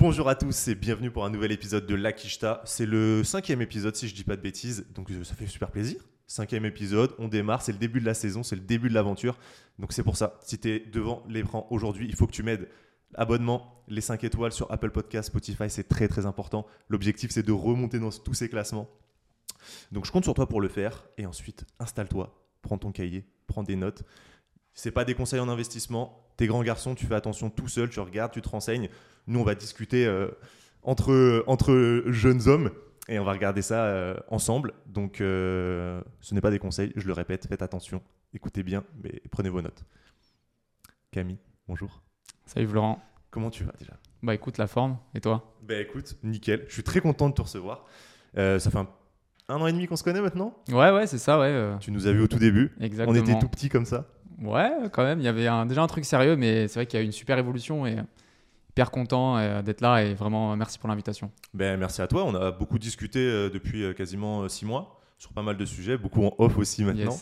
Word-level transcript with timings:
Bonjour 0.00 0.28
à 0.28 0.36
tous 0.36 0.68
et 0.68 0.76
bienvenue 0.76 1.10
pour 1.10 1.24
un 1.24 1.30
nouvel 1.30 1.50
épisode 1.50 1.84
de 1.84 1.96
L'Akishta. 1.96 2.62
C'est 2.64 2.86
le 2.86 3.24
cinquième 3.24 3.60
épisode 3.60 3.96
si 3.96 4.06
je 4.06 4.14
dis 4.14 4.22
pas 4.22 4.36
de 4.36 4.40
bêtises, 4.40 4.86
donc 4.94 5.10
euh, 5.10 5.24
ça 5.24 5.34
fait 5.34 5.48
super 5.48 5.72
plaisir. 5.72 6.00
Cinquième 6.28 6.64
épisode, 6.64 7.16
on 7.18 7.26
démarre, 7.26 7.62
c'est 7.62 7.72
le 7.72 7.78
début 7.78 7.98
de 7.98 8.06
la 8.06 8.14
saison, 8.14 8.44
c'est 8.44 8.54
le 8.54 8.62
début 8.62 8.88
de 8.88 8.94
l'aventure. 8.94 9.36
Donc 9.80 9.92
c'est 9.92 10.04
pour 10.04 10.16
ça, 10.16 10.38
si 10.44 10.56
tu 10.56 10.70
es 10.70 10.78
devant 10.78 11.24
l'écran 11.28 11.66
aujourd'hui, 11.70 12.06
il 12.08 12.14
faut 12.14 12.28
que 12.28 12.32
tu 12.32 12.44
m'aides. 12.44 12.68
Abonnement, 13.14 13.82
les 13.88 14.00
5 14.00 14.22
étoiles 14.22 14.52
sur 14.52 14.70
Apple 14.70 14.90
Podcast, 14.90 15.30
Spotify, 15.30 15.68
c'est 15.68 15.88
très 15.88 16.06
très 16.06 16.26
important. 16.26 16.64
L'objectif 16.88 17.32
c'est 17.32 17.42
de 17.42 17.50
remonter 17.50 17.98
dans 17.98 18.10
tous 18.10 18.34
ces 18.34 18.48
classements. 18.48 18.88
Donc 19.90 20.06
je 20.06 20.12
compte 20.12 20.22
sur 20.22 20.34
toi 20.34 20.48
pour 20.48 20.60
le 20.60 20.68
faire 20.68 21.08
et 21.18 21.26
ensuite 21.26 21.64
installe-toi, 21.80 22.40
prends 22.62 22.78
ton 22.78 22.92
cahier, 22.92 23.26
prends 23.48 23.64
des 23.64 23.74
notes. 23.74 24.04
C'est 24.74 24.92
pas 24.92 25.04
des 25.04 25.14
conseils 25.14 25.40
en 25.40 25.48
investissement. 25.48 26.27
T'es 26.38 26.46
grand 26.46 26.62
garçon, 26.62 26.94
tu 26.94 27.04
fais 27.04 27.16
attention 27.16 27.50
tout 27.50 27.66
seul, 27.66 27.90
tu 27.90 27.98
regardes, 27.98 28.30
tu 28.30 28.40
te 28.40 28.48
renseignes. 28.48 28.88
Nous, 29.26 29.40
on 29.40 29.42
va 29.42 29.56
discuter 29.56 30.06
euh, 30.06 30.28
entre, 30.84 31.42
entre 31.48 32.04
jeunes 32.06 32.46
hommes 32.46 32.70
et 33.08 33.18
on 33.18 33.24
va 33.24 33.32
regarder 33.32 33.60
ça 33.60 33.86
euh, 33.86 34.14
ensemble. 34.28 34.72
Donc, 34.86 35.20
euh, 35.20 36.00
ce 36.20 36.36
n'est 36.36 36.40
pas 36.40 36.52
des 36.52 36.60
conseils, 36.60 36.92
je 36.94 37.08
le 37.08 37.12
répète, 37.12 37.48
faites 37.48 37.60
attention, 37.60 38.02
écoutez 38.32 38.62
bien, 38.62 38.84
mais 39.02 39.20
prenez 39.32 39.48
vos 39.48 39.60
notes. 39.60 39.82
Camille, 41.10 41.40
bonjour. 41.66 42.02
Salut 42.46 42.68
Florent. 42.68 43.02
Comment 43.32 43.50
tu 43.50 43.64
vas 43.64 43.72
déjà? 43.76 43.94
Bah 44.22 44.32
écoute, 44.32 44.58
la 44.58 44.68
forme, 44.68 44.96
et 45.16 45.20
toi? 45.20 45.56
Bah 45.62 45.80
écoute, 45.80 46.16
nickel. 46.22 46.66
Je 46.68 46.72
suis 46.72 46.84
très 46.84 47.00
content 47.00 47.28
de 47.30 47.34
te 47.34 47.42
recevoir. 47.42 47.84
ça 48.36 48.60
fait 48.60 48.78
un, 48.78 48.88
un 49.48 49.56
an 49.56 49.66
et 49.66 49.72
demi 49.72 49.88
qu'on 49.88 49.96
se 49.96 50.04
connaît 50.04 50.20
maintenant? 50.20 50.54
Ouais, 50.68 50.92
ouais, 50.92 51.08
c'est 51.08 51.18
ça, 51.18 51.40
ouais. 51.40 51.72
Tu 51.80 51.90
nous 51.90 52.06
as 52.06 52.12
vus 52.12 52.22
au 52.22 52.28
tout 52.28 52.38
début. 52.38 52.76
Exactement. 52.80 53.18
On 53.18 53.20
était 53.20 53.36
tout 53.40 53.48
petits 53.48 53.68
comme 53.68 53.86
ça. 53.86 54.06
Ouais, 54.42 54.70
quand 54.92 55.02
même, 55.02 55.18
il 55.18 55.24
y 55.24 55.28
avait 55.28 55.46
un, 55.46 55.66
déjà 55.66 55.82
un 55.82 55.86
truc 55.86 56.04
sérieux, 56.04 56.36
mais 56.36 56.68
c'est 56.68 56.74
vrai 56.74 56.86
qu'il 56.86 56.98
y 56.98 57.00
a 57.00 57.02
eu 57.02 57.06
une 57.06 57.12
super 57.12 57.38
évolution 57.38 57.86
et 57.86 57.96
hyper 58.78 58.92
content 58.92 59.36
euh, 59.36 59.60
d'être 59.60 59.80
là 59.80 60.04
et 60.04 60.14
vraiment 60.14 60.54
merci 60.56 60.78
pour 60.78 60.88
l'invitation. 60.88 61.32
Ben, 61.52 61.78
merci 61.78 62.00
à 62.00 62.06
toi, 62.06 62.24
on 62.24 62.34
a 62.36 62.52
beaucoup 62.52 62.78
discuté 62.78 63.18
euh, 63.18 63.50
depuis 63.50 63.82
euh, 63.82 63.92
quasiment 63.92 64.48
six 64.48 64.64
mois 64.64 65.00
sur 65.18 65.32
pas 65.32 65.42
mal 65.42 65.56
de 65.56 65.64
sujets, 65.64 65.98
beaucoup 65.98 66.24
en 66.24 66.32
off 66.38 66.56
aussi 66.58 66.84
maintenant. 66.84 67.16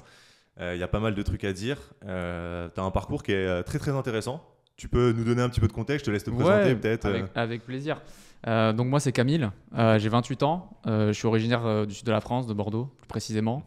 Il 0.60 0.78
y 0.78 0.82
a 0.82 0.88
pas 0.88 1.00
mal 1.00 1.14
de 1.14 1.22
trucs 1.22 1.44
à 1.44 1.52
dire. 1.52 1.78
tu 2.02 2.08
as 2.08 2.82
un 2.82 2.90
parcours 2.90 3.22
qui 3.22 3.32
est 3.32 3.62
très 3.62 3.78
très 3.78 3.92
intéressant. 3.92 4.42
Tu 4.76 4.88
peux 4.88 5.12
nous 5.12 5.24
donner 5.24 5.40
un 5.40 5.48
petit 5.48 5.60
peu 5.60 5.68
de 5.68 5.72
contexte, 5.72 6.04
je 6.04 6.10
te 6.10 6.12
laisse 6.12 6.24
te 6.24 6.30
présenter 6.30 6.74
peut-être. 6.74 7.06
Avec, 7.06 7.24
avec, 7.34 7.64
plaisir. 7.64 8.02
donc 8.46 8.86
moi 8.86 9.00
c'est 9.00 9.12
Camille, 9.12 9.48
j'ai 9.74 10.08
28 10.08 10.42
ans, 10.42 10.70
je 10.86 11.12
suis 11.12 11.26
originaire 11.26 11.86
du 11.86 11.94
sud 11.94 12.06
de 12.06 12.12
la 12.12 12.20
France, 12.20 12.46
de 12.46 12.52
Bordeaux 12.52 12.86
plus 12.98 13.06
précisément, 13.06 13.62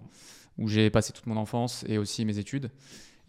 où 0.59 0.67
j'ai 0.67 0.91
passé 0.91 1.11
toute 1.11 1.25
mon 1.25 1.37
enfance 1.37 1.85
et 1.87 1.97
aussi 1.97 2.25
mes 2.25 2.37
études. 2.37 2.69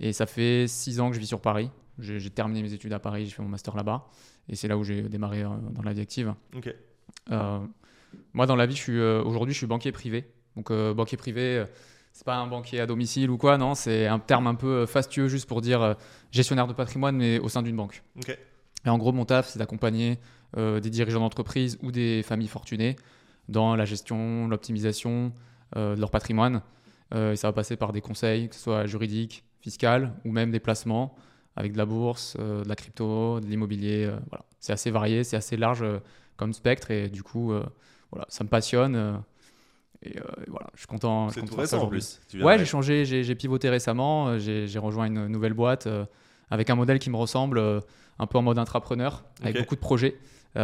Et 0.00 0.12
ça 0.12 0.26
fait 0.26 0.66
six 0.66 0.98
ans 0.98 1.10
que 1.10 1.14
je 1.14 1.20
vis 1.20 1.26
sur 1.26 1.40
Paris. 1.40 1.70
J'ai 1.98 2.30
terminé 2.30 2.62
mes 2.62 2.72
études 2.72 2.92
à 2.94 2.98
Paris, 2.98 3.26
j'ai 3.26 3.32
fait 3.32 3.42
mon 3.42 3.48
master 3.48 3.76
là-bas. 3.76 4.08
Et 4.48 4.56
c'est 4.56 4.66
là 4.66 4.78
où 4.78 4.84
j'ai 4.84 5.02
démarré 5.02 5.42
euh, 5.42 5.48
dans 5.72 5.82
la 5.82 5.92
vie 5.92 6.00
active. 6.00 6.34
Euh, 7.30 7.60
moi, 8.32 8.46
dans 8.46 8.56
la 8.56 8.66
vie, 8.66 8.82
euh, 8.88 9.22
aujourd'hui, 9.22 9.52
je 9.52 9.58
suis 9.58 9.66
banquier 9.66 9.92
privé. 9.92 10.24
Donc, 10.56 10.72
banquier 10.72 11.16
privé, 11.16 11.64
c'est 12.12 12.24
pas 12.24 12.36
un 12.36 12.46
banquier 12.46 12.80
à 12.80 12.86
domicile 12.86 13.30
ou 13.30 13.36
quoi, 13.36 13.56
non, 13.56 13.74
c'est 13.74 14.06
un 14.08 14.18
terme 14.18 14.48
un 14.48 14.56
peu 14.56 14.84
fastueux 14.84 15.28
juste 15.28 15.46
pour 15.46 15.60
dire 15.60 15.94
gestionnaire 16.32 16.66
de 16.66 16.72
patrimoine, 16.72 17.16
mais 17.16 17.38
au 17.38 17.48
sein 17.48 17.62
d'une 17.62 17.76
banque. 17.76 18.02
Et 18.84 18.88
en 18.88 18.98
gros, 18.98 19.12
mon 19.12 19.24
taf, 19.24 19.48
c'est 19.48 19.60
d'accompagner 19.60 20.18
des 20.56 20.90
dirigeants 20.90 21.20
d'entreprise 21.20 21.78
ou 21.82 21.92
des 21.92 22.24
familles 22.24 22.48
fortunées 22.48 22.96
dans 23.48 23.76
la 23.76 23.84
gestion, 23.84 24.48
l'optimisation 24.48 25.32
de 25.76 25.94
leur 25.94 26.10
patrimoine. 26.10 26.62
et 27.14 27.36
ça 27.36 27.46
va 27.46 27.52
passer 27.52 27.76
par 27.76 27.92
des 27.92 28.00
conseils, 28.00 28.48
que 28.48 28.56
ce 28.56 28.62
soit 28.62 28.86
juridiques, 28.86 29.44
fiscales 29.60 30.12
ou 30.24 30.32
même 30.32 30.50
des 30.50 30.60
placements 30.60 31.14
avec 31.56 31.72
de 31.72 31.78
la 31.78 31.86
bourse, 31.86 32.36
euh, 32.38 32.62
de 32.64 32.68
la 32.68 32.76
crypto, 32.76 33.40
de 33.40 33.46
l'immobilier. 33.46 34.06
Euh, 34.06 34.18
voilà. 34.30 34.44
C'est 34.58 34.72
assez 34.72 34.90
varié, 34.90 35.24
c'est 35.24 35.36
assez 35.36 35.56
large 35.56 35.82
euh, 35.82 35.98
comme 36.36 36.52
spectre 36.52 36.90
et 36.90 37.08
du 37.08 37.22
coup, 37.22 37.52
voilà, 38.10 38.26
ça 38.28 38.44
me 38.44 38.48
passionne. 38.48 39.22
Et, 40.02 40.18
voilà, 40.48 40.68
je 40.72 40.78
suis 40.78 40.86
content. 40.86 41.28
C'est 41.28 41.44
tout 41.44 41.54
récent 41.54 41.82
en 41.82 41.86
plus. 41.86 42.18
Ouais, 42.40 42.58
j'ai 42.58 42.64
changé, 42.64 43.04
j'ai 43.04 43.34
pivoté 43.34 43.68
récemment. 43.68 44.38
J'ai 44.38 44.78
rejoint 44.78 45.04
une 45.04 45.26
nouvelle 45.26 45.52
boîte 45.52 45.86
avec 46.48 46.70
un 46.70 46.76
modèle 46.76 46.98
qui 46.98 47.10
me 47.10 47.16
ressemble, 47.16 47.60
un 48.18 48.26
peu 48.26 48.38
en 48.38 48.42
mode 48.42 48.56
intrapreneur, 48.56 49.22
avec 49.42 49.58
beaucoup 49.58 49.74
de 49.74 49.80
projets, 49.80 50.16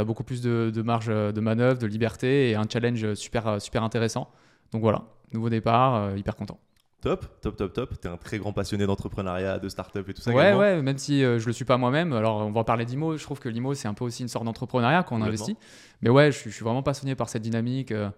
beaucoup 0.07 0.25
plus 0.25 0.41
de, 0.41 0.73
de, 0.75 0.81
marge 0.81 1.09
de 1.09 1.41
manœuvre, 1.41 1.79
de 1.79 1.87
liberté 1.87 2.49
et 2.49 2.55
un 2.55 2.65
challenge 2.67 3.13
super, 3.13 3.61
super 3.61 3.83
intéressant. 3.83 4.31
Donc 4.73 4.81
voilà, 4.81 5.05
nouveau 5.35 5.51
départ, 5.51 6.17
hyper 6.17 6.37
content. 6.37 6.59
Top, 7.07 7.41
top, 7.41 7.57
top, 7.57 7.73
top. 7.73 8.01
Tu 8.01 8.09
es 8.09 8.11
un 8.11 8.17
très 8.17 8.37
grand 8.37 8.53
passionné 8.53 8.85
d'entrepreneuriat, 8.85 9.61
de 9.61 9.69
start-up 9.69 10.09
et 10.09 10.13
tout 10.13 10.23
ça. 10.23 10.33
Ouais, 10.33 10.55
ouais, 10.55 10.83
même 10.83 10.99
si 10.99 11.23
euh, 11.23 11.39
je 11.39 11.47
le 11.47 11.53
suis 11.53 11.65
pas 11.65 11.77
moi-même. 11.77 12.13
Alors, 12.13 12.39
on 12.39 12.51
va 12.51 12.65
parler 12.65 12.85
d'IMO. 12.85 13.17
Je 13.17 13.23
trouve 13.23 13.39
que 13.39 13.49
l'IMO, 13.49 13.75
c'est 13.75 13.87
un 13.87 13.95
peu 13.95 14.05
aussi 14.05 14.23
une 14.23 14.29
sorte 14.29 14.45
d'entrepreneuriat 14.45 15.05
qu'on 15.05 15.23
investit. 15.23 15.57
Mais 16.03 16.11
ouais, 16.11 16.33
je, 16.33 16.49
suis 16.51 16.65
vraiment 16.65 16.83
passionné 16.83 17.15
par 17.15 17.29
cette 17.29 17.43
dynamique, 17.43 17.93
euh, 17.93 18.11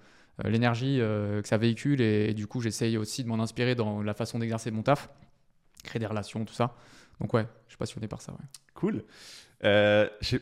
euh, 0.43 0.49
l'énergie 0.49 1.01
que 1.01 1.47
ça 1.47 1.59
véhicule. 1.59 2.01
Et, 2.01 2.33
du 2.33 2.47
coup, 2.47 2.63
j'essaye 2.63 2.97
aussi 2.97 3.25
de 3.25 3.29
m'en 3.29 3.41
inspirer 3.41 3.75
dans 3.75 4.01
la 4.01 4.15
façon 4.15 4.39
d'exercer 4.39 4.71
mon 4.71 4.81
taf, 4.81 5.11
créer 5.85 6.01
des 6.01 6.07
relations, 6.07 6.47
tout 6.47 6.55
ça. 6.55 6.75
Donc, 7.21 7.35
ouais, 7.35 7.47
je 7.67 7.73
suis 7.73 7.79
passionné 7.79 8.09
par 8.09 8.23
ça. 8.23 8.33
Ouais. 8.33 8.39
Cool. 8.73 9.05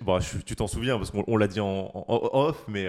bon, 0.02 0.18
tu 0.44 0.54
t'en 0.54 0.68
souviens 0.68 0.98
parce 0.98 1.10
qu'on 1.10 1.36
l'a 1.36 1.48
dit 1.48 1.58
en, 1.58 1.90
off, 2.06 2.64
mais 2.68 2.86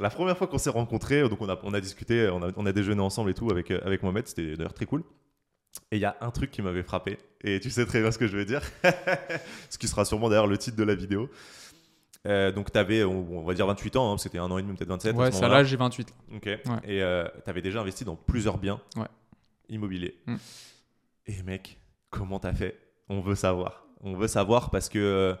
la 0.00 0.10
première 0.10 0.36
fois 0.36 0.46
qu'on 0.46 0.58
s'est 0.58 0.70
rencontrés, 0.70 1.28
donc 1.28 1.40
on 1.40 1.48
a, 1.48 1.58
on 1.62 1.74
a 1.74 1.80
discuté, 1.80 2.28
on 2.28 2.42
a, 2.42 2.50
on 2.56 2.66
a, 2.66 2.72
déjeuné 2.72 3.00
ensemble 3.00 3.30
et 3.30 3.34
tout 3.34 3.50
avec, 3.50 3.70
euh, 3.70 3.80
avec 3.84 4.02
Mohamed, 4.02 4.26
c'était 4.26 4.56
d'ailleurs 4.56 4.74
très 4.74 4.86
cool. 4.86 5.02
Et 5.90 5.96
il 5.96 6.00
y 6.00 6.04
a 6.04 6.16
un 6.20 6.30
truc 6.30 6.50
qui 6.50 6.62
m'avait 6.62 6.82
frappé, 6.82 7.18
et 7.42 7.60
tu 7.60 7.70
sais 7.70 7.84
très 7.84 8.00
bien 8.00 8.10
ce 8.10 8.18
que 8.18 8.26
je 8.26 8.36
veux 8.36 8.44
dire, 8.44 8.62
ce 9.70 9.78
qui 9.78 9.88
sera 9.88 10.04
sûrement 10.04 10.28
d'ailleurs 10.28 10.46
le 10.46 10.58
titre 10.58 10.76
de 10.76 10.84
la 10.84 10.94
vidéo. 10.94 11.28
Euh, 12.26 12.52
donc 12.52 12.72
tu 12.72 12.78
avais, 12.78 13.04
on, 13.04 13.44
va 13.44 13.54
dire 13.54 13.66
28 13.66 13.96
ans, 13.96 14.12
hein, 14.12 14.18
c'était 14.18 14.38
un 14.38 14.50
an 14.50 14.58
et 14.58 14.62
demi, 14.62 14.74
peut-être 14.76 14.88
27. 14.88 15.16
Ouais, 15.16 15.30
ça 15.30 15.48
là, 15.48 15.64
j'ai 15.64 15.76
28. 15.76 16.14
Ok. 16.34 16.46
Et 16.46 16.58
euh, 17.02 17.26
tu 17.44 17.50
avais 17.50 17.62
déjà 17.62 17.80
investi 17.80 18.04
dans 18.04 18.16
plusieurs 18.16 18.58
biens 18.58 18.80
immobiliers. 19.68 20.18
Mm. 20.26 20.36
Et 21.26 21.42
mec, 21.42 21.78
comment 22.10 22.38
t'as 22.38 22.54
fait? 22.54 22.78
On 23.08 23.20
veut 23.20 23.34
savoir. 23.34 23.86
On 24.00 24.14
veut 24.14 24.28
savoir 24.28 24.70
parce 24.70 24.88
que 24.88 25.36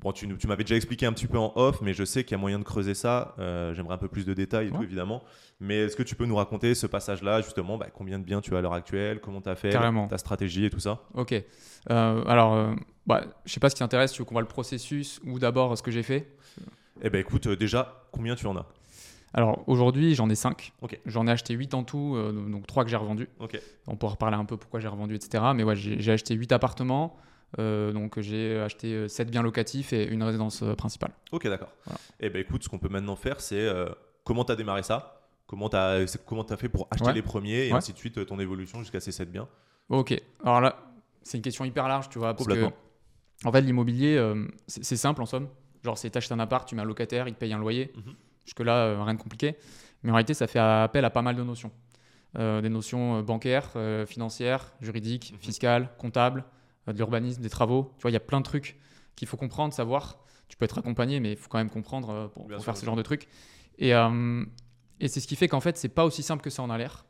Bon, 0.00 0.12
tu, 0.12 0.28
tu 0.36 0.46
m'avais 0.46 0.62
déjà 0.62 0.76
expliqué 0.76 1.06
un 1.06 1.12
petit 1.12 1.26
peu 1.26 1.38
en 1.38 1.52
off, 1.56 1.80
mais 1.82 1.92
je 1.92 2.04
sais 2.04 2.22
qu'il 2.22 2.32
y 2.32 2.34
a 2.36 2.38
moyen 2.38 2.60
de 2.60 2.64
creuser 2.64 2.94
ça. 2.94 3.34
Euh, 3.40 3.74
j'aimerais 3.74 3.94
un 3.94 3.98
peu 3.98 4.06
plus 4.06 4.24
de 4.24 4.32
détails 4.32 4.68
et 4.68 4.70
tout, 4.70 4.82
évidemment. 4.82 5.24
Mais 5.58 5.78
est-ce 5.78 5.96
que 5.96 6.04
tu 6.04 6.14
peux 6.14 6.24
nous 6.24 6.36
raconter 6.36 6.76
ce 6.76 6.86
passage-là, 6.86 7.40
justement 7.40 7.78
bah, 7.78 7.88
Combien 7.92 8.20
de 8.20 8.24
biens 8.24 8.40
tu 8.40 8.54
as 8.54 8.58
à 8.58 8.60
l'heure 8.60 8.74
actuelle 8.74 9.20
Comment 9.20 9.40
tu 9.40 9.48
as 9.48 9.56
fait 9.56 9.70
Ta 10.08 10.18
stratégie 10.18 10.64
et 10.66 10.70
tout 10.70 10.78
ça? 10.78 11.00
Ok. 11.14 11.32
Euh, 11.32 12.24
alors, 12.26 12.54
euh, 12.54 12.74
bah, 13.08 13.24
je 13.44 13.52
sais 13.52 13.58
pas 13.58 13.70
ce 13.70 13.74
qui 13.74 13.80
t'intéresse. 13.80 14.12
Tu 14.12 14.20
veux 14.20 14.24
qu'on 14.24 14.36
voit 14.36 14.42
le 14.42 14.46
processus 14.46 15.20
ou 15.26 15.40
d'abord 15.40 15.76
ce 15.76 15.82
que 15.82 15.90
j'ai 15.90 16.04
fait? 16.04 16.32
Eh 17.02 17.10
ben 17.10 17.18
écoute, 17.18 17.48
déjà, 17.48 18.04
combien 18.12 18.36
tu 18.36 18.46
en 18.46 18.56
as? 18.56 18.66
Alors 19.34 19.64
aujourd'hui, 19.66 20.14
j'en 20.14 20.30
ai 20.30 20.36
5. 20.36 20.74
J'en 21.06 21.26
ai 21.26 21.32
acheté 21.32 21.54
8 21.54 21.74
en 21.74 21.82
tout, 21.82 22.16
donc 22.50 22.68
3 22.68 22.84
que 22.84 22.90
j'ai 22.90 22.96
revendus. 22.96 23.28
On 23.88 23.96
pourra 23.96 24.12
reparler 24.12 24.36
un 24.36 24.44
peu 24.44 24.56
pourquoi 24.56 24.78
j'ai 24.78 24.88
revendu, 24.88 25.16
etc. 25.16 25.42
Mais 25.56 25.64
ouais, 25.64 25.74
j'ai 25.74 26.12
acheté 26.12 26.34
8 26.34 26.52
appartements. 26.52 27.16
Euh, 27.58 27.92
donc 27.92 28.20
j'ai 28.20 28.58
acheté 28.58 29.08
7 29.08 29.26
euh, 29.26 29.30
biens 29.30 29.42
locatifs 29.42 29.92
et 29.92 30.06
une 30.06 30.22
résidence 30.22 30.62
euh, 30.62 30.74
principale. 30.74 31.12
Ok, 31.32 31.46
d'accord. 31.48 31.72
Et 32.20 32.26
eh 32.26 32.30
ben 32.30 32.40
écoute, 32.40 32.62
ce 32.62 32.68
qu'on 32.68 32.78
peut 32.78 32.90
maintenant 32.90 33.16
faire, 33.16 33.40
c'est 33.40 33.68
comment 34.24 34.44
tu 34.44 34.52
as 34.52 34.56
démarré 34.56 34.82
ça? 34.82 35.22
Comment 35.46 35.70
tu 35.70 35.76
as, 35.76 36.18
comment 36.26 36.42
as 36.42 36.56
fait 36.56 36.68
pour 36.68 36.88
acheter 36.90 37.12
les 37.12 37.22
premiers 37.22 37.68
et 37.68 37.72
ainsi 37.72 37.92
de 37.92 37.98
suite, 37.98 38.26
ton 38.26 38.38
évolution 38.38 38.80
jusqu'à 38.80 39.00
ces 39.00 39.12
7 39.12 39.30
biens? 39.30 39.48
Ok, 39.88 40.14
alors 40.44 40.60
là, 40.60 40.92
c'est 41.22 41.38
une 41.38 41.42
question 41.42 41.64
hyper 41.64 41.88
large, 41.88 42.10
tu 42.10 42.18
vois. 42.18 42.34
Parce 42.34 42.46
que, 42.46 42.66
en 43.44 43.52
fait, 43.52 43.62
l'immobilier, 43.62 44.22
c'est 44.66 44.96
simple 44.96 45.22
en 45.22 45.26
somme. 45.26 45.48
Genre, 45.84 45.96
c'est 45.96 46.10
t'achètes 46.10 46.32
un 46.32 46.40
appart, 46.40 46.68
tu 46.68 46.74
mets 46.74 46.82
un 46.82 46.86
locataire, 46.86 47.28
il 47.28 47.34
te 47.34 47.38
paye 47.38 47.52
un 47.52 47.58
loyer. 47.58 47.92
Mhm. 47.96 48.14
Jusque-là, 48.44 49.02
rien 49.02 49.14
de 49.14 49.20
compliqué. 49.20 49.56
Mais 50.02 50.10
en 50.10 50.14
réalité, 50.14 50.34
ça 50.34 50.46
fait 50.46 50.58
appel 50.58 51.04
à 51.04 51.10
pas 51.10 51.22
mal 51.22 51.36
de 51.36 51.42
notions. 51.42 51.70
des 52.34 52.68
notions 52.68 53.22
bancaires, 53.22 53.70
financières, 54.06 54.74
juridiques, 54.82 55.32
mhm. 55.32 55.38
fiscales, 55.38 55.90
comptables. 55.96 56.44
Euh, 56.88 56.92
de 56.92 56.98
l'urbanisme, 56.98 57.42
des 57.42 57.50
travaux. 57.50 57.92
Tu 57.96 58.02
vois, 58.02 58.10
il 58.10 58.14
y 58.14 58.16
a 58.16 58.20
plein 58.20 58.40
de 58.40 58.44
trucs 58.44 58.76
qu'il 59.16 59.28
faut 59.28 59.36
comprendre, 59.36 59.72
savoir. 59.72 60.18
Tu 60.48 60.56
peux 60.56 60.64
être 60.64 60.78
accompagné, 60.78 61.20
mais 61.20 61.32
il 61.32 61.36
faut 61.36 61.48
quand 61.48 61.58
même 61.58 61.70
comprendre 61.70 62.10
euh, 62.10 62.28
pour, 62.28 62.48
faire 62.62 62.76
ce 62.76 62.84
genre 62.84 62.96
de 62.96 63.02
trucs. 63.02 63.28
Et, 63.78 63.94
euh, 63.94 64.44
et 65.00 65.08
c'est 65.08 65.20
ce 65.20 65.26
qui 65.26 65.36
fait 65.36 65.48
qu'en 65.48 65.60
fait, 65.60 65.76
c'est 65.76 65.88
pas 65.88 66.04
aussi 66.04 66.22
simple 66.22 66.42
que 66.42 66.50
ça 66.50 66.62
en 66.62 66.70
a 66.70 66.78
l'air. 66.78 67.04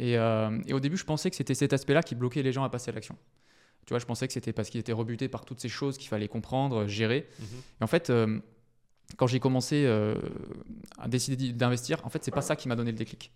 Et, 0.00 0.14
et, 0.14 0.72
au 0.72 0.80
début, 0.80 0.96
je 0.96 1.04
pensais 1.04 1.30
que 1.30 1.36
c'était 1.36 1.54
cet 1.54 1.72
aspect-là 1.72 2.02
qui 2.02 2.16
bloquait 2.16 2.42
les 2.42 2.50
gens 2.50 2.64
à 2.64 2.68
passer 2.68 2.90
à 2.90 2.94
l'action. 2.94 3.16
Tu 3.86 3.90
vois, 3.90 4.00
je 4.00 4.06
pensais 4.06 4.26
que 4.26 4.32
c'était 4.32 4.52
parce 4.52 4.68
qu'ils 4.68 4.80
étaient 4.80 4.92
rebutés 4.92 5.28
par 5.28 5.44
toutes 5.44 5.60
ces 5.60 5.68
choses 5.68 5.98
qu'il 5.98 6.08
fallait 6.08 6.26
comprendre, 6.26 6.88
gérer. 6.88 7.28
Mhm. 7.38 7.46
Et 7.80 7.84
en 7.84 7.86
fait, 7.86 8.12
quand 9.16 9.28
j'ai 9.28 9.38
commencé 9.38 9.86
à 10.98 11.06
décider 11.06 11.52
d'investir, 11.52 12.04
en 12.04 12.08
fait, 12.08 12.24
c'est 12.24 12.32
pas 12.32 12.42
ça 12.42 12.56
qui 12.56 12.66
m'a 12.66 12.74
donné 12.74 12.90
le 12.90 12.98
déclic. 12.98 13.30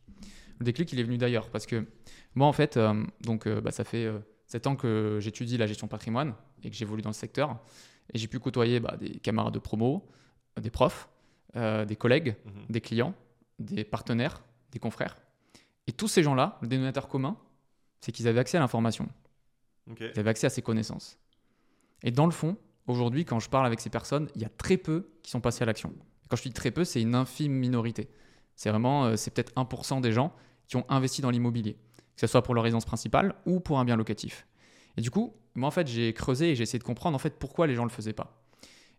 Le 0.58 0.64
déclic, 0.64 0.92
il 0.92 0.98
est 0.98 1.04
venu 1.04 1.16
d'ailleurs 1.16 1.48
parce 1.50 1.66
que 1.66 1.86
moi, 2.34 2.48
en 2.48 2.52
fait, 2.52 2.76
donc, 3.20 3.46
bah, 3.46 3.70
ça 3.70 3.84
fait 3.84 4.10
7 4.48 4.66
ans 4.66 4.76
que 4.76 5.18
j'étudie 5.20 5.56
la 5.56 5.66
gestion 5.66 5.88
patrimoine 5.88 6.34
et 6.62 6.70
que 6.70 6.76
j'évolue 6.76 7.02
dans 7.02 7.10
le 7.10 7.14
secteur. 7.14 7.58
Et 8.12 8.18
j'ai 8.18 8.26
pu 8.26 8.38
côtoyer 8.38 8.80
bah, 8.80 8.96
des 8.98 9.20
camarades 9.20 9.54
de 9.54 9.58
promo, 9.58 10.08
des 10.60 10.70
profs, 10.70 11.08
euh, 11.56 11.84
des 11.84 11.96
collègues, 11.96 12.36
mhm. 12.44 12.52
des 12.70 12.80
clients, 12.80 13.14
des 13.58 13.84
partenaires, 13.84 14.42
des 14.72 14.78
confrères. 14.78 15.16
Et 15.86 15.92
tous 15.92 16.08
ces 16.08 16.22
gens-là, 16.22 16.58
le 16.62 16.68
dénominateur 16.68 17.08
commun, 17.08 17.36
c'est 18.00 18.12
qu'ils 18.12 18.28
avaient 18.28 18.40
accès 18.40 18.56
à 18.56 18.60
l'information. 18.60 19.08
Ils 19.98 20.18
avaient 20.18 20.30
accès 20.30 20.46
à 20.46 20.50
ces 20.50 20.62
connaissances. 20.62 21.18
Et 22.02 22.10
dans 22.10 22.26
le 22.26 22.32
fond, 22.32 22.56
aujourd'hui, 22.86 23.24
quand 23.24 23.40
je 23.40 23.48
parle 23.48 23.66
avec 23.66 23.80
ces 23.80 23.90
personnes, 23.90 24.28
il 24.34 24.42
y 24.42 24.44
a 24.44 24.50
très 24.50 24.76
peu 24.76 25.10
qui 25.22 25.30
sont 25.30 25.40
passés 25.40 25.62
à 25.62 25.66
l'action. 25.66 25.92
quand 26.28 26.36
je 26.36 26.42
dis 26.42 26.52
très 26.52 26.70
peu, 26.70 26.84
c'est 26.84 27.00
une 27.00 27.14
infime 27.14 27.52
minorité. 27.52 28.10
C'est 28.54 28.68
vraiment, 28.68 29.06
euh, 29.06 29.16
c'est 29.16 29.30
peut-être 29.32 29.52
1% 29.54 30.00
des 30.00 30.12
gens 30.12 30.34
qui 30.66 30.76
ont 30.76 30.84
investi 30.90 31.22
dans 31.22 31.30
l'immobilier, 31.30 31.78
que 32.18 32.26
ce 32.26 32.26
soit 32.26 32.42
pour 32.42 32.52
leur 32.52 32.64
résidence 32.64 32.84
principale 32.84 33.36
ou 33.46 33.60
pour 33.60 33.78
un 33.78 33.84
bien 33.84 33.94
locatif. 33.94 34.44
Et 34.96 35.00
du 35.00 35.10
coup, 35.10 35.34
moi 35.54 35.68
en 35.68 35.70
fait, 35.70 35.86
j'ai 35.86 36.12
creusé 36.12 36.50
et 36.50 36.54
j'ai 36.56 36.64
essayé 36.64 36.80
de 36.80 36.84
comprendre 36.84 37.14
en 37.14 37.18
fait 37.20 37.38
pourquoi 37.38 37.68
les 37.68 37.76
gens 37.76 37.84
ne 37.84 37.88
le 37.88 37.94
faisaient 37.94 38.12
pas. 38.12 38.42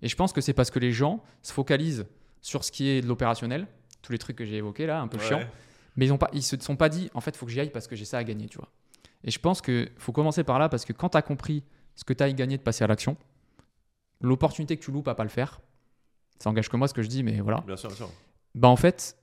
Et 0.02 0.08
je 0.08 0.16
pense 0.16 0.32
que 0.32 0.40
c'est 0.40 0.54
parce 0.54 0.72
que 0.72 0.80
les 0.80 0.94
gens 0.94 1.22
se 1.42 1.52
focalisent 1.52 2.08
sur 2.40 2.64
ce 2.64 2.72
qui 2.72 2.88
est 2.88 3.02
de 3.02 3.08
l'opérationnel, 3.08 3.68
tous 4.02 4.14
les 4.14 4.18
trucs 4.18 4.38
que 4.38 4.46
j'ai 4.46 4.56
évoqués 4.56 4.86
là, 4.86 5.02
un 5.02 5.10
peu 5.10 5.20
chiant, 5.20 5.42
mais 5.98 6.08
ils 6.08 6.14
ne 6.14 6.40
se 6.40 6.56
sont 6.62 6.78
pas 6.78 6.88
dit 6.88 7.10
en 7.14 7.20
fait, 7.20 7.32
il 7.32 7.38
faut 7.38 7.46
que 7.46 7.52
j'y 7.52 7.60
aille 7.60 7.72
parce 7.72 7.88
que 7.88 7.98
j'ai 7.98 8.06
ça 8.06 8.18
à 8.18 8.24
gagner, 8.24 8.48
tu 8.48 8.58
vois. 8.58 8.70
Et 9.26 9.32
je 9.32 9.40
pense 9.40 9.62
qu'il 9.62 9.92
faut 9.98 10.14
commencer 10.14 10.46
par 10.46 10.58
là 10.58 10.70
parce 10.70 10.86
que 10.86 10.94
quand 10.94 11.10
tu 11.10 11.18
as 11.18 11.22
compris 11.22 11.66
ce 11.96 12.06
que 12.06 12.14
tu 12.14 12.24
as 12.24 12.28
à 12.28 12.32
gagner 12.32 12.58
de 12.58 12.64
passer 12.64 12.86
à 12.86 12.88
l'action, 12.88 13.18
l'opportunité 14.22 14.78
que 14.78 14.84
tu 14.86 14.92
loupes 14.92 15.10
à 15.10 15.16
pas 15.16 15.24
le 15.24 15.30
faire, 15.30 15.60
ça 16.42 16.50
engage 16.50 16.70
que 16.70 16.78
moi 16.78 16.88
ce 16.88 16.94
que 16.94 17.02
je 17.02 17.10
dis, 17.10 17.22
mais 17.22 17.42
voilà. 17.42 17.60
Bien 17.68 17.76
sûr, 17.76 17.90
bien 17.90 17.98
sûr. 17.98 18.10
Bah 18.56 18.70
en 18.70 18.78
fait, 18.78 19.18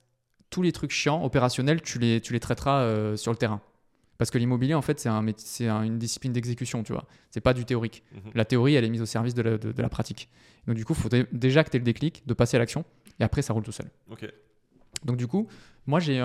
tous 0.51 0.61
les 0.61 0.71
trucs 0.71 0.91
chiants, 0.91 1.23
opérationnels, 1.23 1.81
tu 1.81 1.97
les, 1.97 2.21
tu 2.21 2.33
les 2.33 2.39
traiteras 2.39 2.81
euh, 2.81 3.17
sur 3.17 3.31
le 3.31 3.37
terrain. 3.37 3.59
Parce 4.17 4.31
que 4.31 4.37
l'immobilier, 4.37 4.73
en 4.73 4.81
fait, 4.81 4.99
c'est 4.99 5.09
un, 5.09 5.83
une 5.83 5.99
discipline 5.99 6.33
d'exécution, 6.33 6.83
tu 6.83 6.93
vois. 6.93 7.05
C'est 7.29 7.41
pas 7.41 7.53
du 7.53 7.65
théorique. 7.65 8.03
Mhm. 8.13 8.31
La 8.35 8.45
théorie, 8.45 8.75
elle 8.75 8.83
est 8.83 8.89
mise 8.89 9.01
au 9.01 9.05
service 9.05 9.33
de 9.33 9.41
la, 9.41 9.57
de, 9.57 9.81
la 9.81 9.89
pratique. 9.89 10.29
Donc, 10.65 10.75
du 10.75 10.85
coup, 10.85 10.93
il 10.93 11.01
faut 11.01 11.09
déjà 11.31 11.63
que 11.63 11.69
tu 11.69 11.77
aies 11.77 11.79
le 11.79 11.85
déclic 11.85 12.23
de 12.25 12.33
passer 12.33 12.57
à 12.57 12.59
l'action 12.59 12.83
et 13.19 13.23
après, 13.23 13.41
ça 13.41 13.53
roule 13.53 13.63
tout 13.63 13.71
seul. 13.71 13.89
Donc, 15.05 15.17
du 15.17 15.27
coup, 15.27 15.47
moi, 15.85 15.99
j'ai 15.99 16.21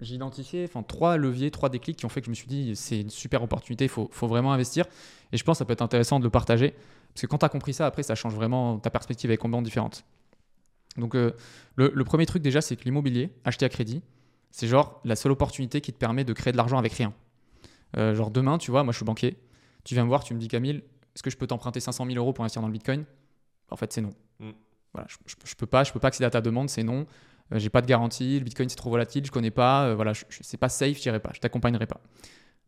identifié 0.00 0.68
trois 0.88 1.16
leviers, 1.16 1.50
trois 1.50 1.68
déclics 1.68 1.96
qui 1.96 2.04
ont 2.04 2.08
fait 2.08 2.20
que 2.20 2.26
je 2.26 2.30
me 2.30 2.34
suis 2.34 2.48
dit 2.48 2.74
c'est 2.74 3.00
une 3.00 3.10
super 3.10 3.42
opportunité, 3.42 3.84
il 3.84 3.90
faut, 3.90 4.08
faut, 4.12 4.26
vraiment 4.26 4.52
investir. 4.52 4.86
Et 5.32 5.36
je 5.36 5.44
pense 5.44 5.56
que 5.56 5.58
ça 5.60 5.64
peut 5.64 5.72
être 5.72 5.82
intéressant 5.82 6.18
de 6.18 6.24
le 6.24 6.30
partager. 6.30 6.74
Parce 7.14 7.22
que 7.22 7.26
quand 7.26 7.38
tu 7.38 7.46
as 7.46 7.48
compris 7.48 7.74
ça, 7.74 7.86
après, 7.86 8.02
ça 8.02 8.14
change 8.14 8.34
vraiment 8.34 8.78
ta 8.78 8.90
perspective 8.90 9.30
avec 9.30 9.40
combien 9.40 9.62
différentes. 9.62 10.04
Donc, 10.96 11.14
euh, 11.14 11.32
le, 11.76 12.04
premier 12.04 12.26
truc 12.26 12.42
déjà, 12.42 12.60
c'est 12.60 12.76
que 12.76 12.84
l'immobilier, 12.84 13.30
acheté 13.44 13.64
à 13.64 13.68
crédit, 13.68 14.02
c'est 14.50 14.66
genre 14.66 15.00
la 15.04 15.16
seule 15.16 15.32
opportunité 15.32 15.80
qui 15.80 15.92
te 15.92 15.98
permet 15.98 16.24
de 16.24 16.32
créer 16.32 16.52
de 16.52 16.56
l'argent 16.56 16.78
avec 16.78 16.92
rien. 16.92 17.12
Euh, 17.96 18.14
genre 18.14 18.30
demain, 18.30 18.58
tu 18.58 18.70
vois, 18.70 18.84
moi 18.84 18.92
je 18.92 18.98
suis 18.98 19.04
banquier, 19.04 19.38
tu 19.84 19.94
viens 19.94 20.04
me 20.04 20.08
voir, 20.08 20.24
tu 20.24 20.34
me 20.34 20.38
dis 20.38 20.48
Camille, 20.48 20.82
est-ce 21.14 21.22
que 21.22 21.30
je 21.30 21.36
peux 21.36 21.46
t'emprunter 21.46 21.80
500 21.80 22.06
000 22.06 22.16
euros 22.16 22.32
pour 22.32 22.44
investir 22.44 22.62
dans 22.62 22.68
le 22.68 22.72
Bitcoin? 22.72 23.04
En 23.70 23.76
fait, 23.76 23.92
c'est 23.92 24.00
non. 24.00 24.12
Mm. 24.38 24.50
Voilà, 24.92 25.06
je, 25.08 25.16
je, 25.44 25.54
peux 25.54 25.66
pas, 25.66 25.84
je 25.84 25.92
peux 25.92 26.00
pas 26.00 26.08
accéder 26.08 26.26
à 26.26 26.30
ta 26.30 26.40
demande, 26.40 26.68
c'est 26.68 26.82
non. 26.82 27.06
Euh, 27.52 27.58
j'ai 27.58 27.70
pas 27.70 27.80
de 27.80 27.86
garantie, 27.86 28.38
le 28.38 28.44
Bitcoin 28.44 28.68
c'est 28.68 28.76
trop 28.76 28.90
volatile, 28.90 29.24
je 29.24 29.30
connais 29.30 29.50
pas, 29.50 29.94
voilà, 29.94 30.12
je, 30.12 30.24
c'est 30.28 30.56
pas 30.56 30.68
safe, 30.68 30.98
j'irai 30.98 31.20
pas, 31.20 31.30
je 31.34 31.40
t'accompagnerai 31.40 31.86
pas. 31.86 32.00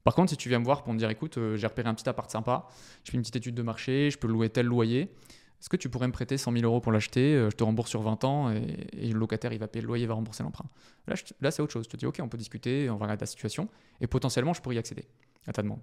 Par 0.05 0.15
contre, 0.15 0.31
si 0.31 0.37
tu 0.37 0.49
viens 0.49 0.59
me 0.59 0.65
voir 0.65 0.83
pour 0.83 0.93
me 0.93 0.99
dire, 0.99 1.11
écoute, 1.11 1.39
j'ai 1.55 1.67
repéré 1.67 1.89
un 1.89 1.95
petit 1.95 2.09
appart 2.09 2.29
sympa, 2.29 2.67
je 3.05 3.13
fais 3.13 3.17
une 3.17 3.23
petite 3.23 3.37
étude 3.37 3.55
de 3.55 3.63
marché, 3.63 4.11
je 4.11 4.19
peux 4.19 4.27
louer 4.27 4.49
tel 4.49 4.67
loyer, 4.67 5.13
est-ce 5.63 5.69
que 5.69 5.77
tu 5.77 5.89
pourrais 5.89 6.09
me 6.09 6.13
prêter 6.13 6.37
100 6.37 6.55
000 6.55 6.65
euros 6.65 6.81
pour 6.81 6.91
l'acheter 6.91 7.37
euh, 7.37 7.49
Je 7.49 7.55
te 7.55 7.63
rembourse 7.63 7.89
sur 7.89 8.03
20 8.03 8.25
ans 8.25 8.51
et, 8.51 9.07
le 9.07 9.17
locataire, 9.17 9.53
il 9.53 9.61
va 9.61 9.69
payer 9.69 9.83
le 9.83 9.87
loyer, 9.87 10.03
il 10.03 10.09
va 10.09 10.15
rembourser 10.15 10.43
l'emprunt. 10.43 10.69
Là, 11.07 11.15
là 11.41 11.53
c'est 11.53 11.63
autre 11.63 11.73
chose. 11.73 11.85
Je 11.85 11.89
te 11.89 11.97
dis, 11.97 12.05
OK, 12.05 12.19
on 12.21 12.29
peut 12.29 12.37
discuter, 12.37 12.91
on 12.91 12.97
va 12.97 13.05
regarder 13.05 13.21
ta 13.21 13.27
situation 13.27 13.69
et 14.01 14.09
potentiellement, 14.09 14.55
je 14.55 14.61
pourrais 14.61 14.75
y 14.75 14.79
accéder 14.79 15.07
à 15.47 15.53
ta 15.53 15.63
demande. 15.63 15.79